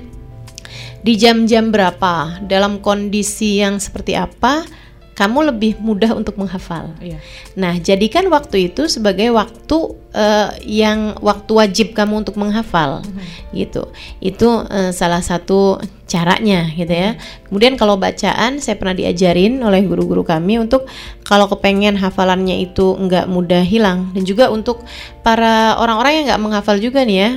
di 1.03 1.16
jam-jam 1.16 1.72
berapa, 1.72 2.40
dalam 2.44 2.78
kondisi 2.80 3.61
yang 3.61 3.80
seperti 3.80 4.14
apa, 4.16 4.64
kamu 5.16 5.49
lebih 5.49 5.80
mudah 5.80 6.12
untuk 6.12 6.36
menghafal. 6.36 6.92
Iya. 7.01 7.16
Nah, 7.57 7.80
jadikan 7.80 8.28
waktu 8.28 8.68
itu 8.68 8.84
sebagai 8.84 9.32
waktu 9.32 9.97
eh, 10.12 10.49
yang 10.68 11.16
waktu 11.24 11.57
wajib 11.57 11.97
kamu 11.97 12.20
untuk 12.20 12.36
menghafal, 12.36 13.01
gitu. 13.57 13.88
Itu 14.20 14.68
eh, 14.68 14.92
salah 14.92 15.24
satu 15.24 15.80
caranya, 16.05 16.68
gitu 16.76 16.92
ya. 16.92 17.16
Kemudian 17.49 17.80
kalau 17.80 17.97
bacaan, 17.97 18.61
saya 18.61 18.76
pernah 18.76 18.92
diajarin 18.92 19.57
oleh 19.64 19.88
guru-guru 19.88 20.20
kami 20.20 20.61
untuk 20.61 20.84
kalau 21.24 21.49
kepengen 21.49 21.97
hafalannya 21.97 22.68
itu 22.68 23.01
nggak 23.01 23.24
mudah 23.24 23.64
hilang, 23.64 24.12
dan 24.12 24.20
juga 24.28 24.53
untuk 24.53 24.84
para 25.24 25.80
orang-orang 25.80 26.12
yang 26.12 26.24
nggak 26.28 26.42
menghafal 26.44 26.76
juga 26.76 27.09
nih 27.09 27.18
ya, 27.24 27.30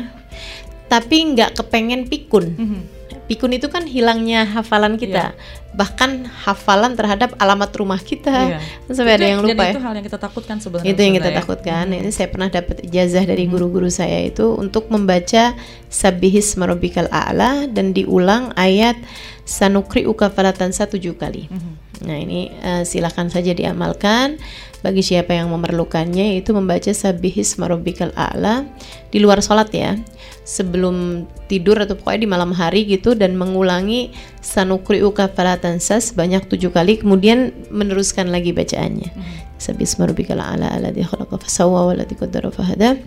tapi 0.92 1.32
nggak 1.32 1.56
kepengen 1.56 2.12
pikun 2.12 2.46
Mhm. 2.60 2.99
Pikun 3.26 3.54
itu 3.54 3.68
kan 3.68 3.86
hilangnya 3.86 4.46
hafalan 4.46 4.96
kita 4.96 5.34
bahkan 5.70 6.26
hafalan 6.26 6.98
terhadap 6.98 7.38
alamat 7.38 7.70
rumah 7.74 8.02
kita. 8.02 8.58
Kan 8.86 8.92
sampai 8.92 9.16
ada 9.16 9.22
Itu- 9.22 9.32
yang 9.32 9.42
lupa 9.42 9.54
dan 9.54 9.62
ya 9.62 9.72
itu 9.72 9.82
hal 9.82 9.94
yang 9.94 10.06
kita 10.06 10.20
takutkan 10.20 10.56
sebenarnya. 10.58 10.90
itu 10.90 11.00
yang 11.00 11.14
kita 11.14 11.30
ya. 11.30 11.36
takutkan 11.38 11.86
ini 11.90 12.10
saya 12.10 12.28
pernah 12.28 12.50
dapat 12.50 12.78
ijazah 12.84 13.24
dari 13.24 13.46
guru-guru 13.46 13.86
saya 13.88 14.26
itu 14.26 14.50
untuk 14.52 14.90
membaca 14.90 15.54
sabihis 15.88 16.58
marobikal 16.58 17.06
a'la 17.10 17.70
dan 17.70 17.94
diulang 17.94 18.50
ayat 18.56 18.98
sanukri 19.44 20.06
ukafalatan 20.06 20.70
tujuh 20.72 21.14
kali 21.16 21.50
Mhm. 21.50 21.72
Nah 22.00 22.16
ini 22.16 22.48
eh, 22.56 22.84
silakan 22.84 23.28
saja 23.28 23.52
diamalkan 23.52 24.40
bagi 24.80 25.04
siapa 25.04 25.36
yang 25.36 25.52
memerlukannya 25.52 26.36
yaitu 26.36 26.56
membaca 26.56 26.90
sabihis 26.92 27.60
marobikal 27.60 28.16
a'la 28.16 28.64
di 29.12 29.20
luar 29.20 29.44
sholat 29.44 29.70
ya 29.76 30.00
sebelum 30.48 31.28
tidur 31.52 31.78
atau 31.78 32.00
pokoknya 32.00 32.26
di 32.26 32.30
malam 32.30 32.52
hari 32.56 32.88
gitu 32.88 33.14
dan 33.14 33.36
mengulangi 33.36 34.10
sanukri 34.40 35.04
uka 35.04 35.30
falatansas 35.30 36.16
sebanyak 36.16 36.48
tujuh 36.48 36.72
kali 36.72 36.98
kemudian 37.04 37.52
meneruskan 37.70 38.32
lagi 38.32 38.56
bacaannya 38.56 39.12
hmm. 39.12 39.60
sabihis 39.60 40.00
marobikal 40.00 40.40
a'la 40.40 40.72
alladhi 40.72 41.04
khalaqa 41.04 41.38
fasawwa 41.38 41.92
walladhi 41.92 42.16
qaddara 42.16 42.50
fahada 42.50 42.98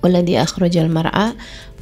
walladhi 0.00 0.38
akhrajal 0.38 0.86
mar'a 0.88 1.34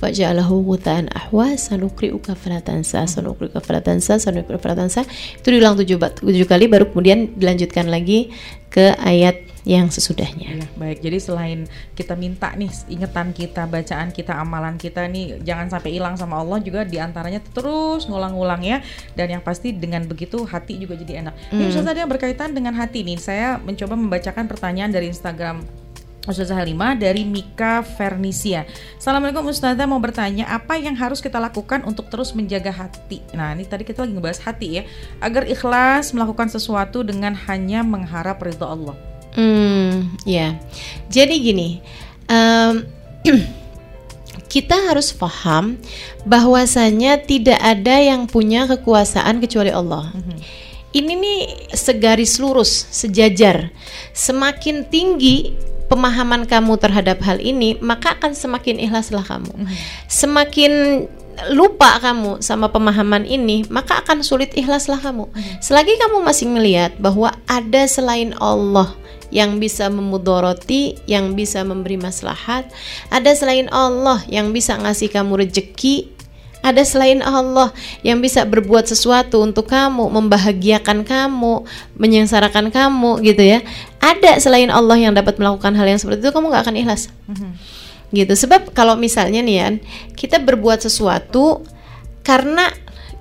faja'alahu 0.02 0.66
ghutaan 0.66 1.06
ahwa 1.14 1.54
sanuqri'uka 1.54 2.34
fala 2.34 2.58
tansa 2.58 3.06
sanuqri'uka 3.06 3.62
fala 3.62 3.78
tansa 3.78 4.18
sanuqri'uka 4.18 4.58
fala 4.58 4.74
tansa 4.74 5.06
itu 5.38 5.46
diulang 5.54 5.78
tujuh, 5.78 6.02
tujuh 6.18 6.46
kali 6.50 6.66
baru 6.66 6.90
kemudian 6.90 7.38
dilanjutkan 7.38 7.86
lagi 7.86 8.34
ke 8.66 8.98
ayat 8.98 9.52
yang 9.62 9.94
sesudahnya. 9.94 10.58
Ya, 10.58 10.66
baik, 10.74 10.98
jadi 11.06 11.22
selain 11.22 11.70
kita 11.94 12.18
minta 12.18 12.50
nih 12.58 12.66
ingetan 12.90 13.30
kita, 13.30 13.70
bacaan 13.70 14.10
kita, 14.10 14.34
amalan 14.34 14.74
kita 14.74 15.06
nih 15.06 15.38
jangan 15.46 15.70
sampai 15.70 15.94
hilang 15.94 16.18
sama 16.18 16.42
Allah 16.42 16.58
juga 16.58 16.82
di 16.82 16.98
antaranya 16.98 17.38
terus 17.54 18.10
ngulang-ngulang 18.10 18.62
ya 18.66 18.82
dan 19.14 19.38
yang 19.38 19.42
pasti 19.44 19.70
dengan 19.70 20.02
begitu 20.10 20.42
hati 20.42 20.82
juga 20.82 20.98
jadi 20.98 21.22
enak. 21.22 21.34
Hmm. 21.54 21.62
Ini 21.62 21.78
tadi 21.78 21.98
yang 22.02 22.10
berkaitan 22.10 22.50
dengan 22.58 22.74
hati 22.74 23.06
nih, 23.06 23.18
saya 23.22 23.62
mencoba 23.62 23.94
membacakan 23.94 24.50
pertanyaan 24.50 24.90
dari 24.90 25.06
Instagram 25.14 25.81
Ustazah 26.22 26.54
Halimah 26.54 26.94
dari 26.94 27.26
Mika 27.26 27.82
Fernisia. 27.82 28.62
Assalamualaikum 28.94 29.42
Ustazah 29.50 29.90
mau 29.90 29.98
bertanya 29.98 30.46
apa 30.46 30.78
yang 30.78 30.94
harus 30.94 31.18
kita 31.18 31.42
lakukan 31.42 31.82
untuk 31.82 32.06
terus 32.14 32.30
menjaga 32.30 32.70
hati. 32.70 33.18
Nah 33.34 33.58
ini 33.58 33.66
tadi 33.66 33.82
kita 33.82 34.06
lagi 34.06 34.14
ngebahas 34.14 34.38
hati 34.38 34.68
ya. 34.78 34.82
Agar 35.18 35.50
ikhlas 35.50 36.14
melakukan 36.14 36.46
sesuatu 36.46 37.02
dengan 37.02 37.34
hanya 37.50 37.82
mengharap 37.82 38.38
ridho 38.38 38.62
Allah. 38.62 38.94
Hmm, 39.34 40.14
ya. 40.22 40.54
Jadi 41.10 41.34
gini, 41.42 41.82
em, 42.30 42.86
kita 44.52 44.78
harus 44.94 45.10
paham 45.10 45.74
bahwasanya 46.22 47.18
tidak 47.18 47.58
ada 47.58 47.98
yang 47.98 48.30
punya 48.30 48.70
kekuasaan 48.70 49.42
kecuali 49.42 49.74
Allah. 49.74 50.14
Ini 50.92 51.12
nih 51.18 51.40
segaris 51.74 52.38
lurus, 52.38 52.86
sejajar. 52.94 53.74
Semakin 54.12 54.86
tinggi 54.86 55.71
pemahaman 55.92 56.48
kamu 56.48 56.80
terhadap 56.80 57.20
hal 57.20 57.36
ini, 57.36 57.76
maka 57.84 58.16
akan 58.16 58.32
semakin 58.32 58.80
ikhlaslah 58.80 59.20
kamu. 59.20 59.68
Semakin 60.08 61.04
lupa 61.52 62.00
kamu 62.00 62.40
sama 62.40 62.72
pemahaman 62.72 63.28
ini, 63.28 63.68
maka 63.68 64.00
akan 64.00 64.24
sulit 64.24 64.56
ikhlaslah 64.56 65.04
kamu. 65.04 65.28
Selagi 65.60 66.00
kamu 66.00 66.24
masih 66.24 66.48
melihat 66.48 66.96
bahwa 66.96 67.36
ada 67.44 67.84
selain 67.84 68.32
Allah 68.40 68.96
yang 69.32 69.60
bisa 69.60 69.88
memudoroti, 69.92 70.96
yang 71.04 71.36
bisa 71.36 71.64
memberi 71.64 72.00
maslahat, 72.00 72.68
ada 73.08 73.32
selain 73.36 73.68
Allah 73.68 74.20
yang 74.28 74.52
bisa 74.52 74.76
ngasih 74.76 75.12
kamu 75.12 75.44
rejeki, 75.44 76.08
ada 76.62 76.82
selain 76.86 77.18
Allah 77.20 77.74
yang 78.06 78.22
bisa 78.22 78.46
berbuat 78.46 78.86
sesuatu 78.86 79.42
untuk 79.42 79.66
kamu, 79.66 80.06
membahagiakan 80.08 81.02
kamu, 81.02 81.66
menyengsarakan 81.98 82.70
kamu 82.70 83.18
gitu 83.26 83.42
ya. 83.42 83.58
Ada 83.98 84.38
selain 84.38 84.70
Allah 84.70 84.96
yang 84.96 85.12
dapat 85.12 85.36
melakukan 85.42 85.74
hal 85.74 85.86
yang 85.90 85.98
seperti 85.98 86.22
itu, 86.22 86.30
kamu 86.30 86.54
nggak 86.54 86.64
akan 86.70 86.76
ikhlas. 86.78 87.10
Gitu. 88.14 88.32
Sebab 88.32 88.70
kalau 88.72 88.94
misalnya 88.94 89.42
nih 89.42 89.56
ya, 89.58 89.68
kita 90.14 90.38
berbuat 90.38 90.84
sesuatu 90.86 91.66
karena 92.22 92.70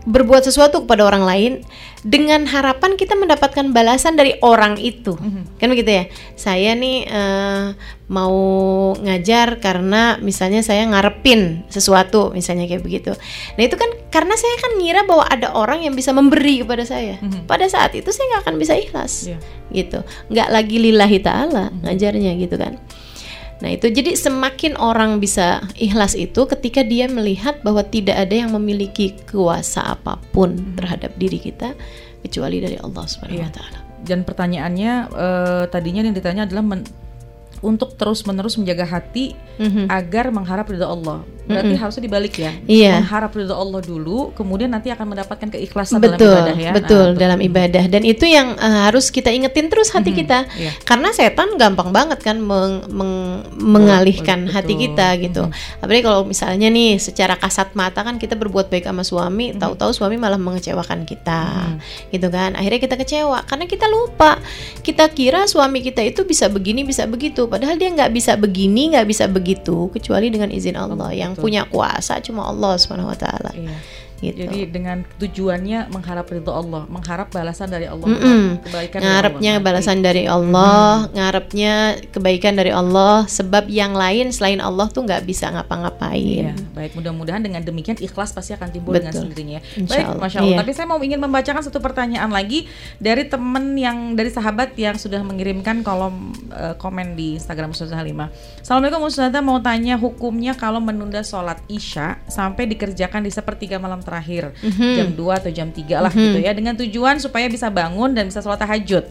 berbuat 0.02 0.42
sesuatu 0.42 0.86
kepada 0.86 1.06
orang 1.06 1.24
lain 1.26 1.54
dengan 2.02 2.50
harapan 2.50 2.98
kita 2.98 3.14
mendapatkan 3.14 3.70
balasan 3.70 4.18
dari 4.18 4.34
orang 4.42 4.82
itu. 4.82 5.14
Kan 5.62 5.70
begitu 5.70 6.02
ya? 6.02 6.04
Saya 6.34 6.74
nih 6.74 7.06
eh, 7.06 7.66
mau 8.10 8.34
ngajar 8.98 9.62
karena 9.62 10.18
misalnya 10.18 10.66
saya 10.66 10.90
ngarepin 10.90 11.70
sesuatu 11.70 12.34
misalnya 12.34 12.66
kayak 12.66 12.82
begitu. 12.82 13.14
Nah 13.56 13.62
itu 13.62 13.78
kan 13.78 13.90
karena 14.10 14.34
saya 14.34 14.56
kan 14.58 14.72
ngira 14.82 15.02
bahwa 15.06 15.30
ada 15.30 15.54
orang 15.54 15.86
yang 15.86 15.94
bisa 15.94 16.10
memberi 16.10 16.66
kepada 16.66 16.82
saya. 16.82 17.22
Pada 17.46 17.70
saat 17.70 17.94
itu 17.94 18.10
saya 18.10 18.26
nggak 18.34 18.42
akan 18.50 18.56
bisa 18.58 18.74
ikhlas. 18.74 19.30
Iya. 19.30 19.38
gitu. 19.70 20.00
Nggak 20.34 20.50
lagi 20.50 20.78
lillahi 20.82 21.20
taala 21.22 21.70
ngajarnya 21.86 22.32
gitu 22.42 22.58
kan 22.58 22.82
Nah 23.62 23.70
itu 23.70 23.88
jadi 23.88 24.18
semakin 24.18 24.74
orang 24.76 25.22
bisa 25.22 25.62
ikhlas 25.78 26.18
itu 26.18 26.50
ketika 26.50 26.82
dia 26.82 27.06
melihat 27.06 27.62
bahwa 27.62 27.86
tidak 27.86 28.18
ada 28.18 28.34
yang 28.34 28.50
memiliki 28.52 29.14
kuasa 29.30 29.86
apa 29.86 30.18
pun 30.34 30.58
terhadap 30.74 31.14
diri 31.16 31.38
kita 31.38 31.78
kecuali 32.26 32.58
dari 32.58 32.78
Allah 32.82 33.06
Subhanahu 33.06 33.38
Iya. 33.38 33.48
wa 33.48 33.54
taala. 33.54 33.80
Dan 34.02 34.26
pertanyaannya 34.26 34.92
eh, 35.14 35.64
tadinya 35.70 36.02
yang 36.02 36.18
ditanya 36.18 36.50
adalah 36.50 36.66
men- 36.66 36.90
untuk 37.62 37.94
terus 37.94 38.26
menerus 38.26 38.58
menjaga 38.58 38.84
hati 38.84 39.38
Mhm. 39.62 39.86
agar 39.88 40.34
mengharap 40.34 40.66
ridho 40.66 40.84
Allah. 40.84 41.22
Berarti 41.42 41.76
harusnya 41.76 42.04
dibalik 42.06 42.34
ya. 42.34 42.56
Iya. 42.64 43.04
Mengharap 43.04 43.36
ridho 43.36 43.52
Allah 43.52 43.82
dulu, 43.84 44.32
kemudian 44.34 44.72
nanti 44.72 44.88
akan 44.88 45.04
mendapatkan 45.04 45.52
keikhlasan 45.52 46.00
betul, 46.00 46.32
dalam 46.32 46.48
ibadah 46.48 46.56
ya. 46.58 46.72
betul 46.72 47.08
Nah, 47.12 47.20
dalam 47.20 47.40
ibadah 47.44 47.84
dan 47.86 48.02
itu 48.02 48.26
yang 48.26 48.56
eh, 48.56 48.80
harus 48.88 49.12
kita 49.12 49.30
ingetin 49.30 49.68
terus 49.68 49.92
hati 49.92 50.16
kita 50.16 50.48
iya. 50.56 50.72
karena 50.82 51.12
setan 51.12 51.60
gampang 51.60 51.92
banget 51.92 52.24
kan 52.24 52.40
meng- 52.40 52.88
meng- 52.88 53.44
mengalihkan 53.60 54.48
betul. 54.48 54.56
hati 54.56 54.74
kita 54.80 55.08
gitu 55.20 55.44
apalagi 55.84 56.02
kalau 56.02 56.22
misalnya 56.24 56.72
nih 56.72 56.98
secara 56.98 57.36
kasat 57.36 57.76
mata 57.76 58.00
kan 58.02 58.16
kita 58.16 58.40
berbuat 58.40 58.72
baik 58.72 58.88
sama 58.88 59.04
suami 59.04 59.52
tahu-tahu 59.52 59.92
suami 59.92 60.16
malah 60.16 60.40
mengecewakan 60.40 61.04
kita 61.04 61.76
gitu 62.10 62.32
kan 62.32 62.56
akhirnya 62.56 62.80
kita 62.80 62.96
kecewa 62.96 63.44
karena 63.44 63.66
kita 63.68 63.86
lupa 63.86 64.40
kita 64.82 65.04
kira 65.12 65.46
suami 65.46 65.84
kita 65.84 66.00
itu 66.00 66.24
bisa 66.24 66.48
begini 66.48 66.88
bisa 66.88 67.04
begitu 67.04 67.51
padahal 67.52 67.76
dia 67.76 67.92
nggak 67.92 68.16
bisa 68.16 68.40
begini 68.40 68.96
nggak 68.96 69.08
bisa 69.12 69.28
begitu 69.28 69.92
kecuali 69.92 70.32
dengan 70.32 70.48
izin 70.48 70.80
Allah 70.80 71.12
yang 71.12 71.36
betul. 71.36 71.52
punya 71.52 71.68
kuasa 71.68 72.24
cuma 72.24 72.48
Allah 72.48 72.80
subhanahu 72.80 73.12
wa 73.12 73.18
taala 73.20 73.52
Iya. 73.52 73.76
Gitu 74.22 74.38
Jadi 74.46 74.70
dengan 74.70 75.02
tujuannya 75.18 75.90
mengharap 75.90 76.30
ridho 76.30 76.54
Allah, 76.54 76.86
mengharap 76.88 77.28
balasan 77.30 77.68
dari 77.68 77.90
Allah, 77.90 78.06
Mm-mm. 78.06 78.62
kebaikan 78.64 79.00
dari 79.00 79.10
ngarepnya 79.10 79.52
Allah. 79.52 79.66
balasan 79.66 79.98
dari 80.00 80.24
Allah, 80.26 80.86
ngarepnya 81.12 81.74
kebaikan 82.10 82.54
dari 82.54 82.72
Allah, 82.72 83.26
sebab 83.26 83.66
yang 83.66 83.92
lain 83.92 84.30
selain 84.30 84.62
Allah 84.62 84.88
tuh 84.88 85.04
nggak 85.04 85.26
bisa 85.26 85.50
Iya, 85.52 85.58
ngapa-ngapain. 85.58 86.54
baik 86.72 86.94
mudah-mudahan 86.94 87.42
dengan 87.42 87.62
demikian 87.62 87.98
ikhlas 87.98 88.30
pasti 88.30 88.54
akan 88.54 88.70
timbul 88.70 88.94
dengan 88.94 89.10
Betul. 89.10 89.26
sendirinya. 89.28 89.60
Insya 89.74 89.90
Baik, 89.98 90.06
Allah. 90.08 90.22
masya 90.22 90.38
Allah. 90.40 90.52
Iya. 90.54 90.60
Tapi 90.62 90.72
saya 90.72 90.86
mau 90.86 91.00
ingin 91.02 91.20
membacakan 91.20 91.62
satu 91.62 91.80
pertanyaan 91.82 92.30
lagi 92.30 92.70
dari 92.98 93.26
temen 93.26 93.74
yang 93.74 94.14
dari 94.14 94.30
sahabat 94.30 94.78
yang 94.78 94.96
sudah 94.96 95.20
mengirimkan 95.22 95.82
kolom 95.82 96.30
eh, 96.54 96.78
komen 96.78 97.18
di 97.18 97.36
Instagram 97.36 97.74
Ustazah 97.74 97.98
Halimah. 97.98 98.30
Assalamualaikum 98.62 99.02
Ustazah 99.04 99.42
mau 99.42 99.58
tanya 99.60 99.98
hukumnya 99.98 100.54
kalau 100.54 100.78
menunda 100.78 101.20
sholat 101.22 101.58
isya 101.66 102.22
sampai 102.28 102.70
dikerjakan 102.70 103.26
di 103.26 103.32
sepertiga 103.32 103.82
malam 103.82 104.00
terakhir 104.12 104.52
Mhm. 104.60 104.92
jam 105.00 105.08
2 105.16 105.40
atau 105.40 105.48
jam 105.48 105.72
3 105.72 106.04
lah 106.04 106.12
gitu 106.12 106.44
ya 106.44 106.52
dengan 106.52 106.76
tujuan 106.76 107.16
supaya 107.24 107.48
bisa 107.48 107.72
bangun 107.72 108.12
dan 108.12 108.28
bisa 108.28 108.44
sholat 108.44 108.60
tahajud. 108.60 109.08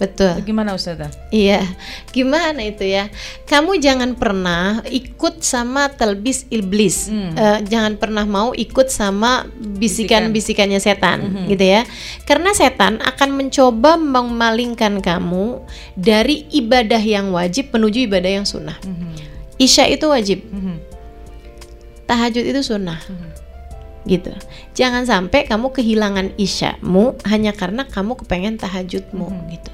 Betul. 0.00 0.32
Itu 0.40 0.56
gimana 0.56 0.72
Ustazah? 0.72 1.12
Iya. 1.28 1.60
Gimana 2.08 2.64
itu 2.64 2.88
ya? 2.88 3.12
Kamu 3.44 3.76
jangan 3.76 4.16
pernah 4.16 4.80
ikut 4.88 5.44
sama 5.44 5.92
telbis 5.92 6.48
iblis. 6.48 7.12
Hmm. 7.12 7.36
Eh, 7.36 7.58
jangan 7.68 8.00
pernah 8.00 8.24
mau 8.24 8.56
ikut 8.56 8.88
sama 8.88 9.44
bisikan-bisikannya 9.60 10.80
setan, 10.80 11.44
gitu 11.52 11.60
ya. 11.60 11.84
Karena 12.24 12.56
setan 12.56 12.96
akan 12.96 13.28
mencoba 13.36 14.00
memalingkan 14.00 15.04
kamu 15.04 15.60
dari 15.92 16.48
ibadah 16.48 17.02
yang 17.04 17.28
wajib 17.36 17.68
menuju 17.68 18.08
ibadah 18.08 18.40
yang 18.40 18.48
sunnah. 18.48 18.80
Mhm. 18.80 19.20
Isya 19.60 19.84
itu 19.84 20.08
wajib, 20.08 20.40
Mhm. 20.48 20.80
tahajud 22.08 22.44
itu 22.48 22.60
sunnah. 22.64 22.96
Mhm. 23.04 23.28
Gitu. 24.08 24.32
Jangan 24.72 25.04
sampai 25.04 25.44
kamu 25.44 25.72
kehilangan 25.74 26.36
isyamu 26.40 27.16
hanya 27.28 27.52
karena 27.52 27.84
kamu 27.84 28.16
kepengen 28.24 28.56
tahajudmu 28.56 29.28
gitu. 29.52 29.72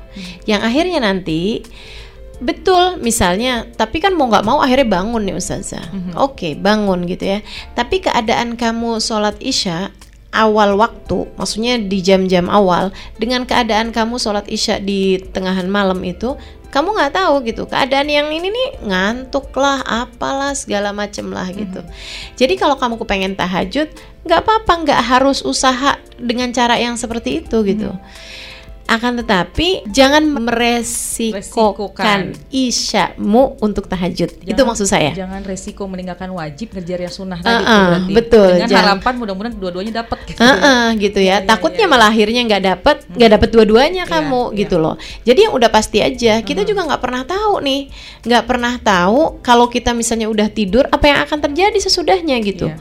Yang 0.49 0.61
akhirnya 0.67 0.99
nanti 1.03 1.63
betul 2.37 3.01
misalnya, 3.01 3.65
tapi 3.81 4.03
kan 4.03 4.13
mau 4.13 4.29
nggak 4.29 4.45
mau 4.45 4.61
akhirnya 4.61 4.89
bangun 4.89 5.25
nih 5.25 5.37
ustazah. 5.39 5.87
Oke 6.19 6.59
bangun 6.59 7.07
gitu 7.09 7.39
ya. 7.39 7.39
Tapi 7.73 8.03
keadaan 8.03 8.59
kamu 8.59 9.01
sholat 9.01 9.39
isya 9.41 9.95
awal 10.37 10.77
waktu, 10.77 11.25
maksudnya 11.41 11.81
di 11.81 12.05
jam-jam 12.05 12.53
awal, 12.53 12.93
dengan 13.17 13.49
keadaan 13.49 13.89
kamu 13.89 14.21
sholat 14.21 14.45
isya 14.53 14.85
di 14.85 15.17
tengahan 15.33 15.65
malam 15.65 16.05
itu, 16.05 16.37
kamu 16.77 16.93
nggak 16.93 17.17
tahu 17.17 17.41
gitu 17.49 17.65
keadaan 17.65 18.13
yang 18.13 18.29
ini 18.29 18.53
nih 18.53 18.69
ngantuk 18.85 19.49
lah 19.57 19.81
apalah 19.81 20.53
segala 20.53 20.93
macem 20.93 21.25
lah 21.33 21.49
gitu. 21.49 21.81
Jadi 22.37 22.61
kalau 22.61 22.77
kamu 22.77 23.01
kepengen 23.01 23.33
tahajud 23.33 23.89
nggak 24.29 24.41
apa-apa 24.45 24.73
nggak 24.85 25.01
harus 25.01 25.41
usaha 25.41 25.97
dengan 26.21 26.53
cara 26.53 26.77
yang 26.77 27.01
seperti 27.01 27.41
itu 27.41 27.65
gitu 27.65 27.97
akan 28.87 29.19
tetapi 29.19 29.83
jangan 29.87 30.23
meresikokan 30.27 32.35
isyamu 32.49 33.59
untuk 33.59 33.87
tahajud 33.87 34.31
itu 34.33 34.47
Jangan- 34.47 34.65
maksud 34.65 34.87
saya 34.87 35.11
Jangan 35.13 35.43
resiko 35.43 35.85
meninggalkan 35.85 36.31
wajib 36.31 36.71
ngejar 36.71 36.99
yang 37.01 37.11
sunnah 37.11 37.39
Ah, 37.39 37.43
tadi 37.43 37.65
berarti. 37.65 38.13
betul, 38.15 38.49
Dengan 38.55 38.69
jangan- 38.69 38.85
harapan 38.97 39.13
mudah-mudahan 39.17 39.55
dua-duanya 39.57 39.93
dapat 40.01 40.19
gitu. 40.27 40.39
Heeh, 40.39 40.85
gitu 40.99 41.19
ya. 41.19 41.37
Iya, 41.37 41.45
Takutnya 41.45 41.79
iya, 41.79 41.87
iya. 41.87 41.93
malah 41.93 42.09
akhirnya 42.09 42.41
nggak 42.45 42.63
dapet, 42.65 42.97
nggak 43.11 43.31
dapet 43.33 43.49
dua-duanya 43.51 44.03
Iya, 44.05 44.09
kamu 44.09 44.41
iya. 44.47 44.57
gitu 44.61 44.77
loh. 44.79 44.95
Jadi 45.23 45.39
yang 45.43 45.53
udah 45.53 45.69
pasti 45.69 45.99
aja. 46.01 46.33
Kita 46.41 46.63
juga 46.63 46.81
nggak 46.85 47.01
pernah 47.01 47.23
tahu 47.23 47.53
nih, 47.61 47.81
nggak 48.23 48.43
pernah 48.45 48.73
tahu 48.79 49.41
kalau 49.41 49.67
kita 49.67 49.93
misalnya 49.93 50.27
udah 50.27 50.47
tidur 50.49 50.85
apa 50.87 51.05
yang 51.05 51.19
akan 51.21 51.39
terjadi 51.43 51.77
sesudahnya 51.77 52.37
gitu. 52.41 52.69
Iya. 52.69 52.77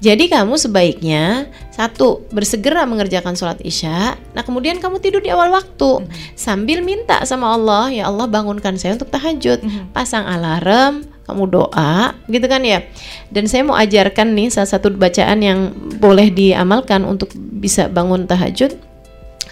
Jadi 0.00 0.32
kamu 0.32 0.56
sebaiknya 0.56 1.44
satu 1.68 2.24
bersegera 2.32 2.88
mengerjakan 2.88 3.36
sholat 3.36 3.60
isya. 3.60 4.16
Nah 4.32 4.40
kemudian 4.40 4.80
kamu 4.80 4.96
tidur 4.96 5.20
di 5.20 5.28
awal 5.28 5.52
waktu 5.52 6.08
sambil 6.32 6.80
minta 6.80 7.20
sama 7.28 7.52
Allah, 7.52 7.92
ya 7.92 8.08
Allah 8.08 8.24
bangunkan 8.24 8.80
saya 8.80 8.96
untuk 8.96 9.12
tahajud. 9.12 9.60
Pasang 9.92 10.24
alarm, 10.24 11.04
kamu 11.28 11.44
doa, 11.52 12.16
gitu 12.32 12.46
kan 12.48 12.64
ya. 12.64 12.80
Dan 13.28 13.44
saya 13.44 13.60
mau 13.62 13.76
ajarkan 13.76 14.32
nih 14.32 14.48
salah 14.48 14.72
satu 14.72 14.88
bacaan 14.88 15.44
yang 15.44 15.70
boleh 16.00 16.32
diamalkan 16.32 17.04
untuk 17.04 17.30
bisa 17.36 17.86
bangun 17.92 18.24
tahajud 18.24 18.72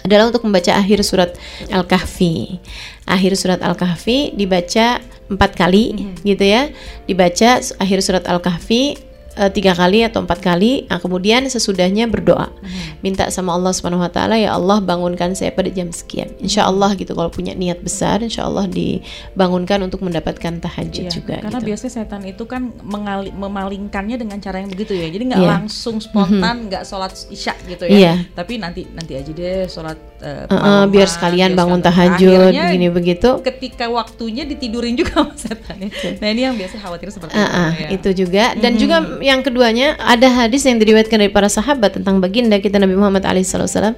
adalah 0.01 0.33
untuk 0.33 0.47
membaca 0.47 0.73
akhir 0.73 1.05
surat 1.05 1.37
Al-Kahfi. 1.69 2.57
Akhir 3.05 3.37
surat 3.37 3.61
Al-Kahfi 3.61 4.33
dibaca 4.33 4.97
empat 5.29 5.53
kali, 5.53 5.93
mm 5.93 5.97
-hmm. 5.97 6.15
gitu 6.25 6.45
ya. 6.45 6.61
Dibaca 7.05 7.61
akhir 7.61 7.99
surat 8.01 8.25
Al-Kahfi 8.25 9.08
tiga 9.47 9.71
kali 9.71 10.03
atau 10.03 10.19
empat 10.19 10.43
kali. 10.43 10.83
Nah, 10.91 10.99
kemudian 10.99 11.47
sesudahnya 11.47 12.11
berdoa, 12.11 12.51
hmm. 12.51 12.99
minta 12.99 13.31
sama 13.31 13.55
Allah 13.55 13.71
Subhanahu 13.71 14.03
Wa 14.03 14.11
Taala 14.11 14.35
ya 14.35 14.59
Allah 14.59 14.83
bangunkan 14.83 15.31
saya 15.31 15.55
pada 15.55 15.71
jam 15.71 15.87
sekian. 15.95 16.35
Insya 16.43 16.67
Allah 16.67 16.91
gitu 16.99 17.15
kalau 17.15 17.31
punya 17.31 17.55
niat 17.55 17.79
besar, 17.79 18.19
Insya 18.19 18.43
Allah 18.43 18.67
dibangunkan 18.67 19.79
untuk 19.87 20.03
mendapatkan 20.03 20.59
tahajud 20.59 21.07
iya, 21.07 21.11
juga. 21.13 21.39
Karena 21.39 21.63
gitu. 21.63 21.69
biasanya 21.71 21.93
setan 22.03 22.23
itu 22.27 22.43
kan 22.43 22.75
mengali, 22.83 23.31
memalingkannya 23.31 24.19
dengan 24.19 24.37
cara 24.43 24.59
yang 24.59 24.67
begitu 24.67 24.97
ya. 24.97 25.07
Jadi 25.07 25.23
nggak 25.31 25.41
yeah. 25.45 25.51
langsung 25.55 26.03
spontan, 26.03 26.67
mhm. 26.67 26.67
nggak 26.67 26.83
mm 26.83 26.91
-hmm. 26.91 26.99
sholat 26.99 27.13
isya 27.31 27.53
gitu 27.63 27.83
ya. 27.87 27.95
Yeah. 27.95 28.17
Tapi 28.35 28.59
nanti 28.59 28.81
nanti 28.91 29.13
aja 29.15 29.31
deh 29.31 29.69
sholat 29.71 29.97
uh, 30.19 30.45
uh, 30.51 30.55
uh, 30.55 30.83
biar 30.89 31.07
sekalian 31.07 31.55
biar 31.55 31.59
bangun 31.63 31.79
tahajud 31.79 32.51
begini 32.51 32.87
begitu. 32.91 33.29
Ketika 33.45 33.87
waktunya 33.87 34.43
ditidurin 34.43 34.97
juga 34.99 35.23
sama 35.23 35.35
setan. 35.37 35.77
Ya. 35.79 35.89
Nah 36.19 36.27
ini 36.33 36.41
yang 36.43 36.55
biasa 36.57 36.75
khawatir 36.81 37.07
seperti 37.13 37.37
uh, 37.37 37.43
uh, 37.45 37.69
itu. 37.69 37.79
Ya. 37.79 37.87
Itu 37.93 38.09
juga 38.11 38.45
dan 38.57 38.73
mm 38.73 38.75
-hmm. 38.75 38.81
juga 38.81 38.97
yang 39.29 39.45
keduanya 39.45 39.93
ada 40.01 40.25
hadis 40.25 40.65
yang 40.65 40.81
diriwayatkan 40.81 41.21
dari 41.21 41.29
para 41.29 41.45
sahabat 41.45 42.01
tentang 42.01 42.17
baginda 42.17 42.57
kita 42.57 42.81
Nabi 42.81 42.97
Muhammad 42.97 43.23
alaihissalam 43.29 43.93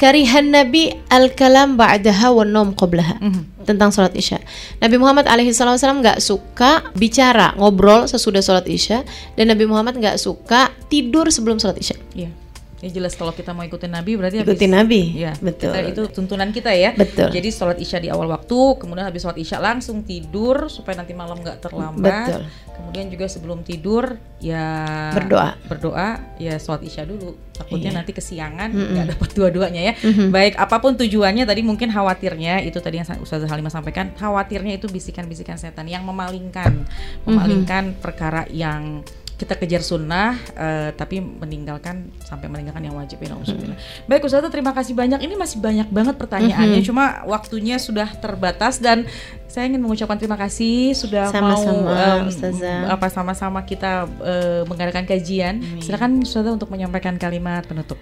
karihan 0.00 0.48
Nabi 0.48 0.96
al-kalam 1.12 1.76
ba'daha 1.76 2.32
wa 2.32 2.44
nom 2.48 2.72
qablaha 2.72 3.20
mm 3.20 3.30
-hmm. 3.30 3.44
tentang 3.68 3.92
sholat 3.92 4.16
isya. 4.16 4.40
Nabi 4.80 4.96
Muhammad 4.96 5.28
alaihi 5.28 5.52
wasallam 5.52 6.00
nggak 6.00 6.24
suka 6.24 6.88
bicara 6.96 7.52
ngobrol 7.60 8.08
sesudah 8.08 8.40
sholat 8.40 8.64
isya 8.64 9.04
dan 9.36 9.52
Nabi 9.52 9.68
Muhammad 9.68 10.00
nggak 10.00 10.16
suka 10.16 10.72
tidur 10.88 11.28
sebelum 11.28 11.60
sholat 11.60 11.76
isya. 11.76 12.00
Yeah. 12.16 12.32
Ya 12.80 12.88
jelas 12.88 13.12
kalau 13.12 13.36
kita 13.36 13.52
mau 13.52 13.60
ikutin 13.60 13.92
Nabi 13.92 14.16
berarti 14.16 14.40
ikutin 14.40 14.72
habis, 14.72 15.12
Nabi. 15.12 15.20
Ya, 15.20 15.32
betul. 15.36 15.68
Kita, 15.68 15.84
itu 15.84 16.02
tuntunan 16.16 16.48
kita 16.48 16.72
ya. 16.72 16.96
Betul. 16.96 17.28
Jadi 17.28 17.48
sholat 17.52 17.76
isya 17.76 18.00
di 18.00 18.08
awal 18.08 18.32
waktu, 18.32 18.80
kemudian 18.80 19.04
habis 19.04 19.20
sholat 19.20 19.36
isya 19.36 19.60
langsung 19.60 20.00
tidur 20.00 20.72
supaya 20.72 20.96
nanti 20.96 21.12
malam 21.12 21.44
nggak 21.44 21.60
terlambat. 21.60 22.40
Betul. 22.40 22.42
Kemudian 22.80 23.06
juga 23.12 23.28
sebelum 23.28 23.60
tidur 23.68 24.16
ya 24.40 24.64
berdoa. 25.12 25.60
Berdoa 25.68 26.40
ya 26.40 26.56
sholat 26.56 26.80
isya 26.80 27.04
dulu. 27.04 27.36
Takutnya 27.52 27.92
iya. 27.92 27.98
nanti 28.00 28.16
kesiangan 28.16 28.72
nggak 28.72 28.88
mm 28.88 28.96
-mm. 28.96 29.12
dapat 29.12 29.28
dua-duanya 29.36 29.82
ya. 29.84 29.94
Mm 30.00 30.12
-hmm. 30.16 30.28
Baik 30.32 30.54
apa 30.56 30.76
pun 30.80 30.96
tujuannya 30.96 31.44
tadi 31.44 31.60
mungkin 31.60 31.92
khawatirnya 31.92 32.64
itu 32.64 32.80
tadi 32.80 32.96
yang 32.96 33.08
Ustazah 33.20 33.44
Halimah 33.44 33.68
sampaikan 33.68 34.16
khawatirnya 34.16 34.80
itu 34.80 34.88
bisikan-bisikan 34.88 35.60
setan 35.60 35.84
yang 35.84 36.00
memalingkan, 36.08 36.88
memalingkan 37.28 37.92
mm 37.92 37.94
-hmm. 38.00 38.00
perkara 38.00 38.48
yang 38.48 39.04
kita 39.40 39.56
kejar 39.56 39.80
sunnah 39.80 40.36
uh, 40.52 40.92
tapi 40.92 41.16
meninggalkan 41.24 42.12
sampai 42.20 42.52
meninggalkan 42.52 42.84
yang 42.84 42.92
wajib 42.92 43.16
ya 43.24 43.32
hmm. 43.32 43.72
Baik 44.04 44.28
Ustaz 44.28 44.44
terima 44.52 44.76
kasih 44.76 44.92
banyak. 44.92 45.24
Ini 45.24 45.32
masih 45.40 45.64
banyak 45.64 45.88
banget 45.88 46.20
pertanyaannya 46.20 46.84
hmm. 46.84 46.88
cuma 46.92 47.24
waktunya 47.24 47.80
sudah 47.80 48.12
terbatas 48.20 48.76
dan 48.84 49.08
saya 49.48 49.72
ingin 49.72 49.80
mengucapkan 49.80 50.20
terima 50.20 50.36
kasih 50.36 50.92
sudah 50.92 51.32
sama 51.32 51.56
-sama, 51.56 51.72
mau 51.72 52.28
um, 52.28 52.84
apa 52.84 53.06
sama-sama 53.08 53.64
kita 53.64 54.04
uh, 54.04 54.62
mengadakan 54.68 55.08
kajian. 55.08 55.64
Amin. 55.64 55.80
Silakan 55.80 56.20
Ustazah 56.20 56.52
untuk 56.52 56.68
menyampaikan 56.68 57.16
kalimat 57.16 57.64
penutup. 57.64 57.96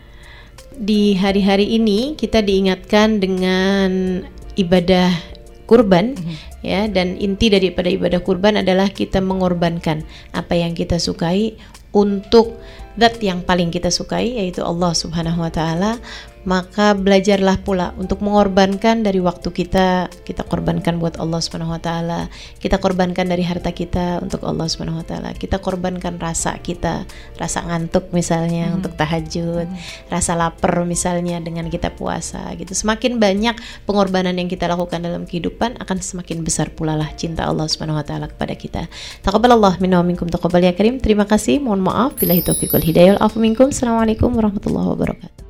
Di 0.75 1.15
hari-hari 1.15 1.71
ini 1.79 2.19
kita 2.19 2.43
diingatkan 2.43 3.23
dengan 3.23 4.21
ibadah 4.59 5.38
kurban 5.69 6.17
mm 6.17 6.25
-hmm. 6.25 6.37
ya 6.65 6.81
dan 6.89 7.21
inti 7.21 7.53
daripada 7.53 7.93
ibadah 7.93 8.25
kurban 8.25 8.57
adalah 8.57 8.89
kita 8.89 9.21
mengorbankan 9.21 10.09
apa 10.33 10.57
yang 10.57 10.73
kita 10.73 10.97
sukai 10.97 11.61
untuk 11.93 12.57
zat 12.99 13.23
yang 13.23 13.47
paling 13.47 13.71
kita 13.71 13.93
sukai 13.95 14.41
yaitu 14.43 14.65
Allah 14.67 14.91
Subhanahu 14.97 15.45
wa 15.45 15.53
taala 15.53 16.03
maka 16.49 16.97
belajarlah 16.97 17.61
pula 17.61 17.93
untuk 18.01 18.25
mengorbankan 18.25 19.05
dari 19.05 19.21
waktu 19.21 19.53
kita. 19.53 20.09
Kita 20.25 20.49
korbankan 20.49 20.97
buat 20.97 21.21
Allah 21.21 21.45
Subhanahu 21.45 21.77
wa 21.77 21.83
taala. 21.83 22.33
Kita 22.57 22.81
korbankan 22.81 23.29
dari 23.29 23.45
harta 23.45 23.69
kita 23.69 24.25
untuk 24.25 24.41
Allah 24.49 24.65
Subhanahu 24.65 25.05
wa 25.05 25.05
taala. 25.05 25.37
Kita 25.37 25.61
korbankan 25.61 26.17
rasa 26.17 26.57
kita 26.57 27.05
rasa 27.37 27.69
ngantuk 27.69 28.09
misalnya 28.17 28.73
hmm. 28.73 28.77
untuk 28.81 28.97
tahajud 28.97 29.69
hmm. 29.69 30.09
rasa 30.09 30.33
lapar 30.41 30.89
misalnya 30.89 31.37
dengan 31.45 31.69
kita 31.69 31.93
puasa 31.93 32.49
gitu. 32.57 32.73
Semakin 32.73 33.21
banyak 33.21 33.85
pengorbanan 33.85 34.33
yang 34.41 34.49
kita 34.49 34.65
lakukan 34.73 35.05
dalam 35.05 35.29
kehidupan 35.29 35.77
akan 35.85 36.01
semakin 36.01 36.41
besar 36.41 36.73
pula 36.73 36.97
lah 36.97 37.13
cinta 37.13 37.45
Allah 37.45 37.69
Subhanahu 37.69 38.01
wa 38.01 38.07
taala 38.09 38.25
kepada 38.33 38.57
kita. 38.57 38.83
Taqabbalallah 39.21 39.77
minna 39.85 40.01
wa 40.01 40.07
minkum 40.09 40.25
taqabbal 40.33 40.65
ya 40.65 40.73
karim. 40.73 40.97
Terima 40.97 41.29
kasih. 41.29 41.61
Mohon 41.61 41.93
maaf. 41.93 42.11
Bila 42.17 42.33
taufiq 42.41 42.73
wal 42.73 42.89
hidayah 42.89 43.21
assalamualaikum 43.21 44.33
warahmatullahi 44.33 44.89
wabarakatuh 44.97 45.48